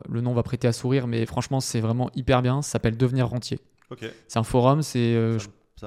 le 0.10 0.22
nom 0.22 0.34
va 0.34 0.44
prêter 0.44 0.68
à 0.68 0.74
sourire, 0.74 1.08
mais 1.08 1.26
franchement, 1.26 1.60
c'est 1.60 1.82
vraiment 1.82 2.10
hyper 2.16 2.42
bien. 2.42 2.62
Ça 2.62 2.72
s'appelle 2.72 2.98
Devenir 2.98 3.28
Rentier. 3.28 3.60
C'est 4.28 4.40
un 4.40 4.44
forum, 4.44 4.82
c'est. 4.82 5.16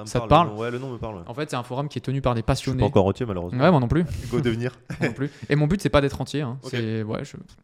Ça, 0.05 0.19
te 0.19 0.27
parle, 0.27 0.53
Ouais, 0.53 0.69
le 0.69 0.77
nom 0.77 0.91
me 0.91 0.97
parle. 0.99 1.23
En 1.25 1.33
fait, 1.33 1.49
c'est 1.49 1.55
un 1.55 1.63
forum 1.63 1.89
qui 1.89 1.97
est 1.97 2.01
tenu 2.01 2.21
par 2.21 2.35
des 2.35 2.43
passionnés. 2.43 2.77
Je 2.77 2.83
suis 2.83 2.91
pas 2.91 2.99
encore 2.99 3.07
entier, 3.07 3.25
malheureusement. 3.25 3.59
Ouais, 3.59 3.71
moi 3.71 3.79
non 3.79 3.87
plus. 3.87 4.05
Go 4.29 4.39
devenir. 4.39 4.77
non 5.01 5.13
plus. 5.13 5.31
Et 5.49 5.55
mon 5.55 5.65
but, 5.65 5.81
c'est 5.81 5.89
pas 5.89 5.99
d'être 5.99 6.21
entier. 6.21 6.41
Hein. 6.41 6.59
Ouais, 6.63 6.79
le 6.79 7.05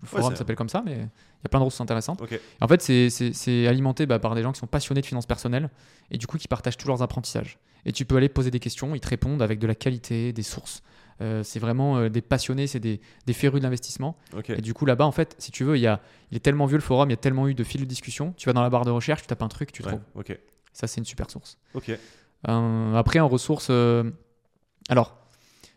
forum 0.03 0.35
s'appelle 0.35 0.55
comme 0.55 0.69
ça, 0.69 0.81
mais 0.83 0.93
il 0.93 0.97
y 0.97 1.45
a 1.45 1.49
plein 1.49 1.59
de 1.59 1.65
ressources 1.65 1.81
intéressantes. 1.81 2.21
En 2.61 2.67
fait, 2.67 2.81
c'est 2.81 3.67
alimenté 3.67 4.07
bah, 4.07 4.17
par 4.17 4.33
des 4.33 4.41
gens 4.41 4.51
qui 4.51 4.59
sont 4.59 4.67
passionnés 4.67 5.01
de 5.01 5.05
finances 5.05 5.27
personnelles 5.27 5.69
et 6.11 6.17
du 6.17 6.27
coup 6.27 6.37
qui 6.37 6.47
partagent 6.47 6.77
tous 6.77 6.87
leurs 6.87 7.01
apprentissages. 7.03 7.59
Et 7.85 7.91
tu 7.91 8.05
peux 8.05 8.17
aller 8.17 8.29
poser 8.29 8.49
des 8.49 8.59
questions, 8.59 8.95
ils 8.95 8.99
te 8.99 9.07
répondent 9.07 9.43
avec 9.43 9.59
de 9.59 9.67
la 9.67 9.75
qualité, 9.75 10.33
des 10.33 10.43
sources. 10.43 10.81
Euh, 11.21 11.43
c'est 11.43 11.59
vraiment 11.59 11.97
euh, 11.97 12.09
des 12.09 12.21
passionnés, 12.21 12.67
c'est 12.67 12.79
des, 12.79 12.99
des 13.25 13.33
férus 13.33 13.61
de 13.61 13.65
l'investissement. 13.65 14.17
Et 14.49 14.61
du 14.61 14.73
coup, 14.73 14.85
là-bas, 14.85 15.05
en 15.05 15.11
fait, 15.11 15.35
si 15.37 15.51
tu 15.51 15.63
veux, 15.63 15.77
il, 15.77 15.81
y 15.81 15.87
a, 15.87 16.01
il 16.31 16.37
est 16.37 16.41
tellement 16.41 16.65
vieux 16.65 16.77
le 16.77 16.83
forum, 16.83 17.09
il 17.09 17.13
y 17.13 17.15
a 17.15 17.17
tellement 17.17 17.47
eu 17.47 17.53
de 17.53 17.63
fils 17.63 17.79
de 17.79 17.85
discussion. 17.85 18.33
Tu 18.37 18.47
vas 18.47 18.53
dans 18.53 18.61
la 18.61 18.69
barre 18.69 18.85
de 18.85 18.91
recherche, 18.91 19.21
tu 19.21 19.27
tapes 19.27 19.41
un 19.41 19.47
truc, 19.47 19.71
tu 19.71 19.81
trouves. 19.81 20.01
Ça, 20.73 20.87
c'est 20.87 20.99
une 20.99 21.05
super 21.05 21.29
source. 21.29 21.57
Euh, 22.47 22.93
après, 22.95 23.19
en 23.19 23.29
ressources. 23.29 23.71
Alors, 24.89 25.17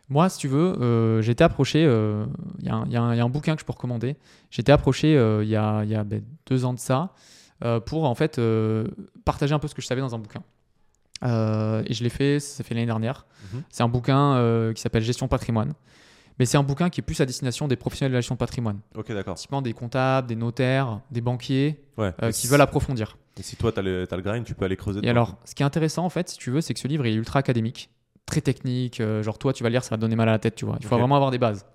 moi, 0.09 0.27
si 0.29 0.39
tu 0.39 0.47
veux, 0.47 1.21
j'ai 1.21 1.31
été 1.31 1.43
approché. 1.43 1.83
Il 1.83 2.65
y, 2.65 2.91
y, 2.91 2.97
a 2.97 3.01
un 3.01 3.29
bouquin 3.29 3.55
que 3.55 3.61
je 3.61 3.65
peux 3.65 3.73
recommander. 3.73 4.17
J'ai 4.51 4.61
été 4.61 4.71
approché 4.71 5.13
il 5.13 5.47
y 5.47 5.55
a, 5.55 5.83
y 5.85 5.95
a 5.95 6.03
ben, 6.03 6.21
deux 6.47 6.65
ans 6.65 6.73
de 6.73 6.79
ça 6.79 7.13
pour 7.85 8.03
en 8.03 8.15
fait 8.15 8.41
partager 9.23 9.53
un 9.53 9.59
peu 9.59 9.69
ce 9.69 9.75
que 9.75 9.81
je 9.81 9.87
savais 9.87 10.01
dans 10.01 10.15
un 10.15 10.19
bouquin. 10.19 10.43
Et 11.23 11.93
je 11.93 12.03
l'ai 12.03 12.09
fait, 12.09 12.39
ça 12.39 12.63
fait 12.63 12.73
l'année 12.73 12.85
dernière. 12.85 13.25
Mhm. 13.53 13.63
C'est 13.69 13.83
un 13.83 13.89
bouquin 13.89 14.71
qui 14.73 14.81
s'appelle 14.81 15.03
Gestion 15.03 15.27
patrimoine. 15.27 15.73
Mais 16.39 16.45
c'est 16.45 16.57
un 16.57 16.63
bouquin 16.63 16.89
qui 16.89 17.01
est 17.01 17.03
plus 17.03 17.19
à 17.19 17.25
destination 17.25 17.67
des 17.67 17.75
professionnels 17.75 18.13
de 18.13 18.15
la 18.15 18.21
gestion 18.21 18.35
de 18.35 18.39
patrimoine. 18.39 18.79
Ok, 18.95 19.11
d'accord. 19.11 19.35
Typiquement 19.35 19.61
des 19.61 19.73
comptables, 19.73 20.27
des 20.27 20.37
notaires, 20.37 21.01
des 21.11 21.19
banquiers 21.19 21.81
qui 22.31 22.47
veulent 22.47 22.61
approfondir. 22.61 23.17
Et 23.37 23.43
si 23.43 23.55
toi, 23.55 23.71
tu 23.71 23.79
as, 23.79 23.83
le 23.83 24.21
grind, 24.21 24.45
tu 24.45 24.53
peux 24.53 24.65
aller 24.65 24.75
creuser. 24.75 24.99
Et 25.03 25.09
alors, 25.09 25.37
ce 25.45 25.55
qui 25.55 25.63
est 25.63 25.65
intéressant, 25.65 26.05
en 26.05 26.09
fait, 26.09 26.29
si 26.29 26.37
tu 26.37 26.51
veux, 26.51 26.61
c'est 26.61 26.73
que 26.73 26.79
ce 26.79 26.87
livre 26.87 27.05
est 27.05 27.13
ultra 27.13 27.39
académique, 27.39 27.89
très 28.25 28.41
technique. 28.41 28.99
Euh, 28.99 29.23
genre, 29.23 29.37
toi, 29.37 29.53
tu 29.53 29.63
vas 29.63 29.69
lire, 29.69 29.83
ça 29.83 29.91
va 29.91 29.97
te 29.97 30.01
donner 30.01 30.15
mal 30.15 30.27
à 30.27 30.33
la 30.33 30.39
tête, 30.39 30.55
tu 30.55 30.65
vois. 30.65 30.77
Il 30.79 30.85
faut 30.85 30.97
vraiment 30.97 31.15
avoir 31.15 31.31
des 31.31 31.37
bases. 31.37 31.65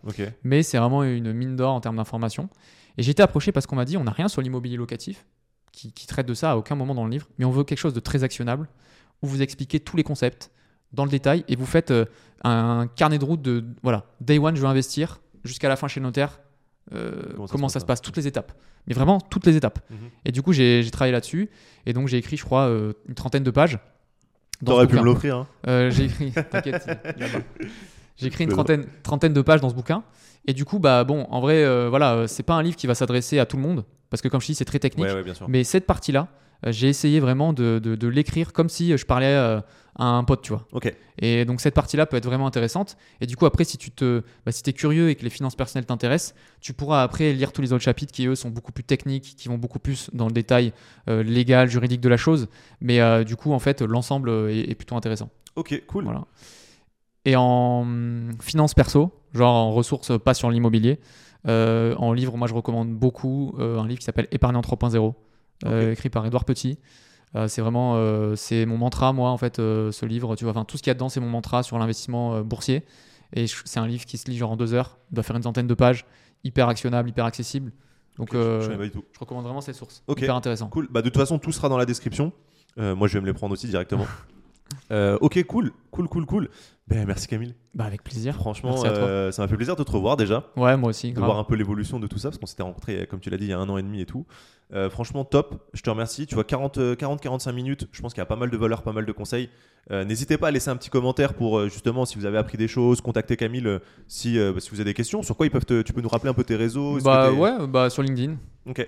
Mais 0.42 0.62
c'est 0.62 0.78
vraiment 0.78 1.05
une 1.05 1.32
mine 1.32 1.57
d'or 1.57 1.74
en 1.74 1.80
termes 1.80 1.97
d'information. 1.97 2.49
Et 2.97 3.03
j'ai 3.03 3.11
été 3.11 3.22
approché 3.22 3.51
parce 3.51 3.66
qu'on 3.66 3.76
m'a 3.76 3.84
dit 3.84 3.97
on 3.97 4.05
n'a 4.05 4.12
rien 4.12 4.28
sur 4.28 4.40
l'immobilier 4.40 4.76
locatif 4.76 5.26
qui, 5.72 6.07
traite 6.07 6.26
de 6.26 6.34
ça 6.34 6.53
à 6.53 6.57
aucun 6.57 6.76
moment 6.76 6.95
dans 6.95 7.05
le 7.05 7.11
livre, 7.11 7.26
mais 7.38 7.45
on 7.45 7.51
veut 7.51 7.64
quelque 7.64 7.78
chose 7.78 7.95
de 7.95 8.01
très 8.01 8.22
actionnable 8.22 8.68
où 9.25 9.27
vous 9.27 9.43
expliquez 9.43 9.81
tous 9.81 9.97
les 9.97 10.03
concepts 10.05 10.51
dans 10.93 11.05
le 11.05 11.11
détail 11.11 11.45
et 11.49 11.57
vous 11.57 11.66
faites 11.66 11.91
euh, 11.91 12.05
un 12.45 12.87
carnet 12.95 13.18
de 13.18 13.25
route 13.25 13.43
de 13.43 13.64
voilà, 13.83 14.05
day 14.20 14.39
one, 14.39 14.55
je 14.55 14.61
veux 14.61 14.68
investir 14.68 15.20
jusqu'à 15.45 15.68
la 15.68 15.77
fin 15.77 15.89
chez 15.89 15.99
le 15.99 16.05
notaire. 16.05 16.41
Euh, 16.93 17.12
comment, 17.51 17.70
ça, 17.70 17.81
se 17.81 17.87
passe, 17.87 18.03
toutes 18.03 18.16
les 18.16 18.27
étapes. 18.27 18.53
Mais 18.87 18.95
vraiment 18.95 19.18
toutes 19.18 19.47
les 19.47 19.57
étapes. 19.57 19.79
Mhm. 19.91 19.97
Et 20.27 20.33
du 20.33 20.43
coup, 20.43 20.53
j'ai 20.53 20.87
travaillé 20.93 21.12
là-dessus. 21.12 21.51
Et 21.87 21.95
donc, 21.95 22.09
j'ai 22.09 22.18
écrit, 22.18 22.37
je 22.37 22.45
crois, 22.45 22.68
euh, 22.68 22.93
une 23.09 23.14
trentaine 23.14 23.43
de 23.43 23.51
pages. 23.51 23.79
T'aurais 24.64 24.87
pu 24.87 24.97
me 24.97 25.03
l'offrir. 25.03 25.37
Hein. 25.37 25.47
Euh, 25.66 25.91
j'ai 25.91 26.05
écrit, 26.05 26.33
t'inquiète, 26.51 26.87
j'ai 28.16 28.27
écrit 28.27 28.45
une 28.45 28.51
trentaine, 28.51 28.87
trentaine 29.03 29.33
de 29.33 29.43
pages 29.43 29.62
dans 29.62 29.70
ce 29.70 29.75
bouquin. 29.75 30.05
Et 30.47 30.53
du 30.53 30.66
coup, 30.66 30.79
bah 30.79 31.05
bon, 31.05 31.27
en 31.31 31.41
vrai, 31.41 31.89
voilà, 31.89 32.29
c'est 32.29 32.43
pas 32.43 32.55
un 32.55 32.62
livre 32.62 32.77
qui 32.77 32.87
va 32.87 32.95
s'adresser 32.95 33.39
à 33.39 33.47
tout 33.47 33.57
le 33.57 33.62
monde 33.62 33.85
parce 34.14 34.22
que 34.22 34.29
comme 34.29 34.41
je 34.41 34.47
dis, 34.47 34.55
c'est 34.55 34.64
très 34.64 34.79
technique. 34.79 35.09
mais 35.49 35.64
cette 35.64 35.87
partie-là, 35.87 36.29
j'ai 36.66 36.88
essayé 36.88 37.20
vraiment 37.20 37.52
de, 37.52 37.78
de, 37.82 37.94
de 37.94 38.09
l'écrire 38.09 38.52
comme 38.52 38.68
si 38.68 38.96
je 38.96 39.05
parlais 39.05 39.61
un 39.96 40.24
pote, 40.24 40.42
tu 40.42 40.52
vois. 40.52 40.66
Et 41.18 41.44
donc 41.44 41.61
cette 41.61 41.74
partie-là 41.74 42.07
peut 42.07 42.16
être 42.16 42.26
vraiment 42.26 42.46
intéressante. 42.46 42.96
Et 43.20 43.26
du 43.26 43.36
coup, 43.36 43.46
après, 43.46 43.64
si 43.64 43.78
tu 43.78 43.90
te, 43.90 44.22
bah, 44.44 44.52
si 44.52 44.62
es 44.66 44.72
curieux 44.72 45.11
et 45.11 45.14
que 45.14 45.22
les 45.22 45.30
finances 45.30 45.55
personnelles 45.55 45.86
t'intéressent, 45.86 46.34
tu 46.61 46.72
pourras 46.72 47.02
après 47.02 47.32
lire 47.32 47.52
tous 47.52 47.62
les 47.62 47.72
autres 47.72 47.84
chapitres 47.84 48.12
qui 48.12 48.26
eux 48.26 48.34
sont 48.34 48.50
beaucoup 48.50 48.72
plus 48.72 48.84
techniques, 48.84 49.34
qui 49.36 49.48
vont 49.48 49.59
beaucoup 49.59 49.78
plus 49.78 50.11
dans 50.12 50.26
le 50.26 50.32
détail 50.32 50.72
euh, 51.09 51.22
légal, 51.22 51.68
juridique 51.68 52.00
de 52.00 52.09
la 52.09 52.16
chose. 52.16 52.48
Mais 52.80 53.00
euh, 53.00 53.24
du 53.24 53.36
coup, 53.36 53.52
en 53.52 53.59
fait, 53.59 53.82
l'ensemble 53.82 54.30
est, 54.50 54.74
plutôt 54.74 54.96
intéressant. 54.96 55.30
Ok, 55.55 55.82
cool. 55.86 56.05
Voilà. 56.05 56.24
Et 57.24 57.36
en 57.36 57.82
hum, 57.82 58.32
finance 58.40 58.74
perso, 58.74 59.12
genre 59.32 59.55
en 59.55 59.72
ressources 59.72 60.18
pas 60.18 60.34
sur 60.34 60.50
l'immobilier, 60.50 60.98
euh, 61.46 61.94
en 61.96 62.12
livre, 62.12 62.36
moi 62.36 62.48
je 62.48 62.55
recommande 62.55 62.92
beaucoup 62.92 63.55
un 63.59 63.86
livre 63.86 64.00
qui 64.00 64.05
s'appelle 64.05 64.28
Épargnant 64.30 64.61
3.0, 64.61 65.14
écrit 65.64 66.11
par 66.11 66.24
Edouard 66.26 66.44
Petit. 66.44 66.78
Euh, 67.36 67.48
c'est 67.48 67.62
vraiment 67.62 67.94
euh, 67.96 68.36
c'est 68.36 68.64
mon 68.64 68.78
mantra, 68.78 69.12
moi, 69.12 69.30
en 69.30 69.36
fait, 69.38 69.59
euh, 69.59 69.90
ce 69.90 70.07
livre. 70.07 70.36
Tu 70.36 70.44
vois, 70.44 70.52
enfin, 70.52 70.64
tout 70.64 70.76
ce 70.76 70.82
qu'il 70.82 70.90
y 70.90 70.92
a 70.92 70.94
dedans, 70.94 71.09
c'est 71.09 71.20
mon 71.20 71.28
mantra 71.28 71.62
sur 71.62 71.78
l'investissement 71.78 72.40
boursier. 72.42 72.84
Et 73.32 73.46
c'est 73.46 73.80
un 73.80 73.86
livre 73.86 74.05
qui 74.05 74.16
se 74.16 74.30
lit 74.30 74.36
genre 74.36 74.52
en 74.52 74.57
deux 74.57 74.74
heures. 74.74 74.98
Il 75.11 75.14
doit 75.14 75.24
faire 75.24 75.36
une 75.36 75.42
centaine 75.42 75.66
de 75.66 75.74
pages, 75.74 76.07
hyper 76.44 76.68
actionnable, 76.68 77.09
hyper 77.09 77.24
accessible. 77.24 77.72
Donc, 78.16 78.28
je, 78.32 78.88
recommande 79.18 79.44
vraiment 79.44 79.61
cette 79.61 79.74
source. 79.74 80.05
Hyper 80.09 80.36
intéressant. 80.36 80.68
Cool. 80.68 80.86
Bah, 80.90 81.02
de 81.02 81.09
toute 81.09 81.18
façon, 81.18 81.38
tout 81.38 81.50
sera 81.50 81.68
dans 81.68 81.78
la 81.78 81.86
description. 81.86 82.32
moi, 82.76 83.09
je 83.09 83.14
vais 83.14 83.20
me 83.20 83.26
les 83.26 83.32
prendre 83.32 83.52
aussi 83.52 83.66
directement. 83.66 84.07
ok, 84.90 85.42
cool, 85.44 85.72
cool, 85.90 86.09
cool, 86.09 86.26
cool. 86.26 86.48
Ben, 86.87 87.07
merci 87.07 87.26
Camille. 87.26 87.55
Bah 87.74 87.85
avec 87.85 88.05
plaisir. 88.05 88.35
Franchement, 88.35 88.76
ça 88.76 88.91
m'a 89.39 89.49
fait 89.49 89.57
plaisir 89.57 89.74
de 89.76 89.82
te 89.82 89.91
revoir 89.91 90.16
déjà. 90.16 90.45
Ouais, 90.57 90.76
moi 90.76 90.91
aussi. 90.91 91.12
De 91.12 91.20
voir 91.20 91.39
un 91.39 91.45
peu 91.45 91.55
l'évolution 91.55 91.99
de 91.99 92.07
tout 92.07 92.18
ça, 92.18 92.28
parce 92.28 92.39
qu'on 92.39 92.47
s'était 92.47 92.62
rencontrés, 92.62 93.07
comme 93.09 93.20
tu 93.20 93.30
l'as 93.30 93.39
dit, 93.39 93.47
il 93.47 93.51
y 93.51 93.53
a 93.53 93.59
un 93.59 93.68
an 93.68 93.78
et 93.78 93.82
demi 93.82 94.01
et 94.01 94.07
tout. 94.07 94.26
Euh, 94.72 94.91
franchement, 94.91 95.24
top. 95.24 95.68
Je 95.72 95.82
te 95.82 95.91
remercie. 95.91 96.26
Tu 96.26 96.35
vois, 96.35 96.45
40-45 96.45 97.53
minutes. 97.53 97.89
Je 97.93 98.01
pense 98.01 98.12
qu'il 98.12 98.20
y 98.20 98.22
a 98.22 98.26
pas 98.26 98.37
mal 98.37 98.51
de 98.51 98.57
valeurs, 98.57 98.82
pas 98.82 98.93
mal 98.93 99.07
de 99.07 99.12
conseils. 99.12 99.49
Euh, 99.91 100.05
n'hésitez 100.05 100.39
pas 100.39 100.49
à 100.49 100.51
laisser 100.51 100.70
un 100.70 100.76
petit 100.76 100.89
commentaire 100.89 101.35
pour 101.35 101.59
euh, 101.59 101.68
justement 101.68 102.07
si 102.07 102.16
vous 102.16 102.24
avez 102.24 102.39
appris 102.39 102.57
des 102.57 102.68
choses, 102.68 103.03
contacter 103.03 103.37
Camille 103.37 103.68
si, 104.09 104.39
bah, 104.39 104.59
si 104.59 104.70
vous 104.70 104.76
avez 104.76 104.91
des 104.91 104.95
questions. 104.95 105.22
Sur 105.22 105.37
quoi 105.37 105.47
ils 105.47 105.51
peuvent 105.51 105.66
tu 105.66 105.93
peux 105.93 106.01
nous 106.01 106.09
rappeler 106.09 106.30
un 106.30 106.35
peu 106.35 106.45
tes 106.45 106.57
réseaux 106.57 106.99
Bah 107.01 107.30
ouais, 107.32 107.66
bah 107.66 107.91
sur 107.91 108.03
LinkedIn. 108.03 108.37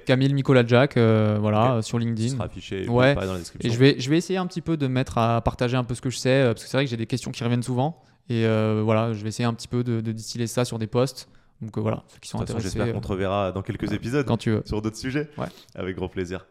Camille 0.06 0.32
Nicolas 0.32 0.66
Jack, 0.66 0.96
voilà, 0.96 1.82
sur 1.82 1.98
LinkedIn. 1.98 2.30
Ça 2.30 2.34
sera 2.36 2.44
affiché 2.46 2.88
ouais. 2.88 3.14
dans 3.14 3.32
la 3.32 3.38
description. 3.38 3.70
Et 3.70 3.72
je 3.72 3.78
vais, 3.78 4.00
je 4.00 4.08
vais 4.08 4.16
essayer 4.16 4.38
un 4.38 4.46
petit 4.46 4.62
peu 4.62 4.78
de 4.78 4.86
mettre 4.86 5.18
à 5.18 5.42
partager 5.42 5.76
un 5.76 5.84
peu 5.84 5.94
ce 5.94 6.00
que 6.00 6.08
je 6.08 6.16
sais, 6.16 6.44
parce 6.46 6.64
que 6.64 6.70
c'est 6.70 6.76
vrai 6.78 6.84
que 6.84 6.90
j'ai 6.90 6.96
des 6.96 7.06
questions 7.06 7.30
qui 7.30 7.44
reviennent 7.44 7.62
souvent. 7.62 7.85
Et 8.28 8.44
voilà, 8.82 9.12
je 9.12 9.22
vais 9.22 9.28
essayer 9.28 9.44
un 9.44 9.54
petit 9.54 9.68
peu 9.68 9.84
de, 9.84 10.00
de 10.00 10.12
distiller 10.12 10.46
ça 10.46 10.64
sur 10.64 10.78
des 10.78 10.86
posts. 10.86 11.28
Donc 11.60 11.76
euh, 11.78 11.80
voilà, 11.80 12.04
ceux 12.08 12.18
qui 12.20 12.28
sont 12.28 12.40
intéressés. 12.40 12.64
J'espère 12.64 12.92
qu'on 12.92 13.00
te 13.00 13.08
reverra 13.08 13.52
dans 13.52 13.62
quelques 13.62 13.92
épisodes. 13.92 14.26
Quand 14.26 14.36
tu 14.36 14.50
veux. 14.50 14.62
Sur 14.64 14.82
d'autres 14.82 14.96
sujets. 14.96 15.30
Ouais. 15.38 15.46
Avec 15.74 15.96
grand 15.96 16.08
plaisir. 16.08 16.46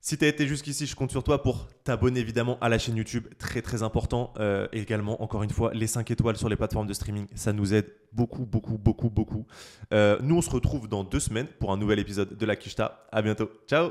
Si 0.00 0.16
tu 0.16 0.24
as 0.24 0.28
été 0.28 0.46
jusqu'ici, 0.46 0.86
je 0.86 0.94
compte 0.94 1.10
sur 1.10 1.24
toi 1.24 1.42
pour 1.42 1.68
t'abonner 1.82 2.20
évidemment 2.20 2.56
à 2.60 2.68
la 2.68 2.78
chaîne 2.78 2.96
YouTube, 2.96 3.26
très 3.38 3.62
très 3.62 3.82
important. 3.82 4.32
Euh, 4.38 4.68
également, 4.72 5.20
encore 5.22 5.42
une 5.42 5.50
fois, 5.50 5.72
les 5.74 5.88
5 5.88 6.08
étoiles 6.12 6.36
sur 6.36 6.48
les 6.48 6.56
plateformes 6.56 6.86
de 6.86 6.92
streaming, 6.92 7.26
ça 7.34 7.52
nous 7.52 7.74
aide 7.74 7.92
beaucoup, 8.12 8.46
beaucoup, 8.46 8.78
beaucoup, 8.78 9.10
beaucoup. 9.10 9.44
Euh, 9.92 10.16
nous, 10.22 10.36
on 10.36 10.42
se 10.42 10.50
retrouve 10.50 10.88
dans 10.88 11.02
deux 11.02 11.20
semaines 11.20 11.48
pour 11.58 11.72
un 11.72 11.76
nouvel 11.76 11.98
épisode 11.98 12.38
de 12.38 12.46
La 12.46 12.54
Kishta. 12.54 13.06
À 13.10 13.22
bientôt. 13.22 13.50
Ciao 13.66 13.86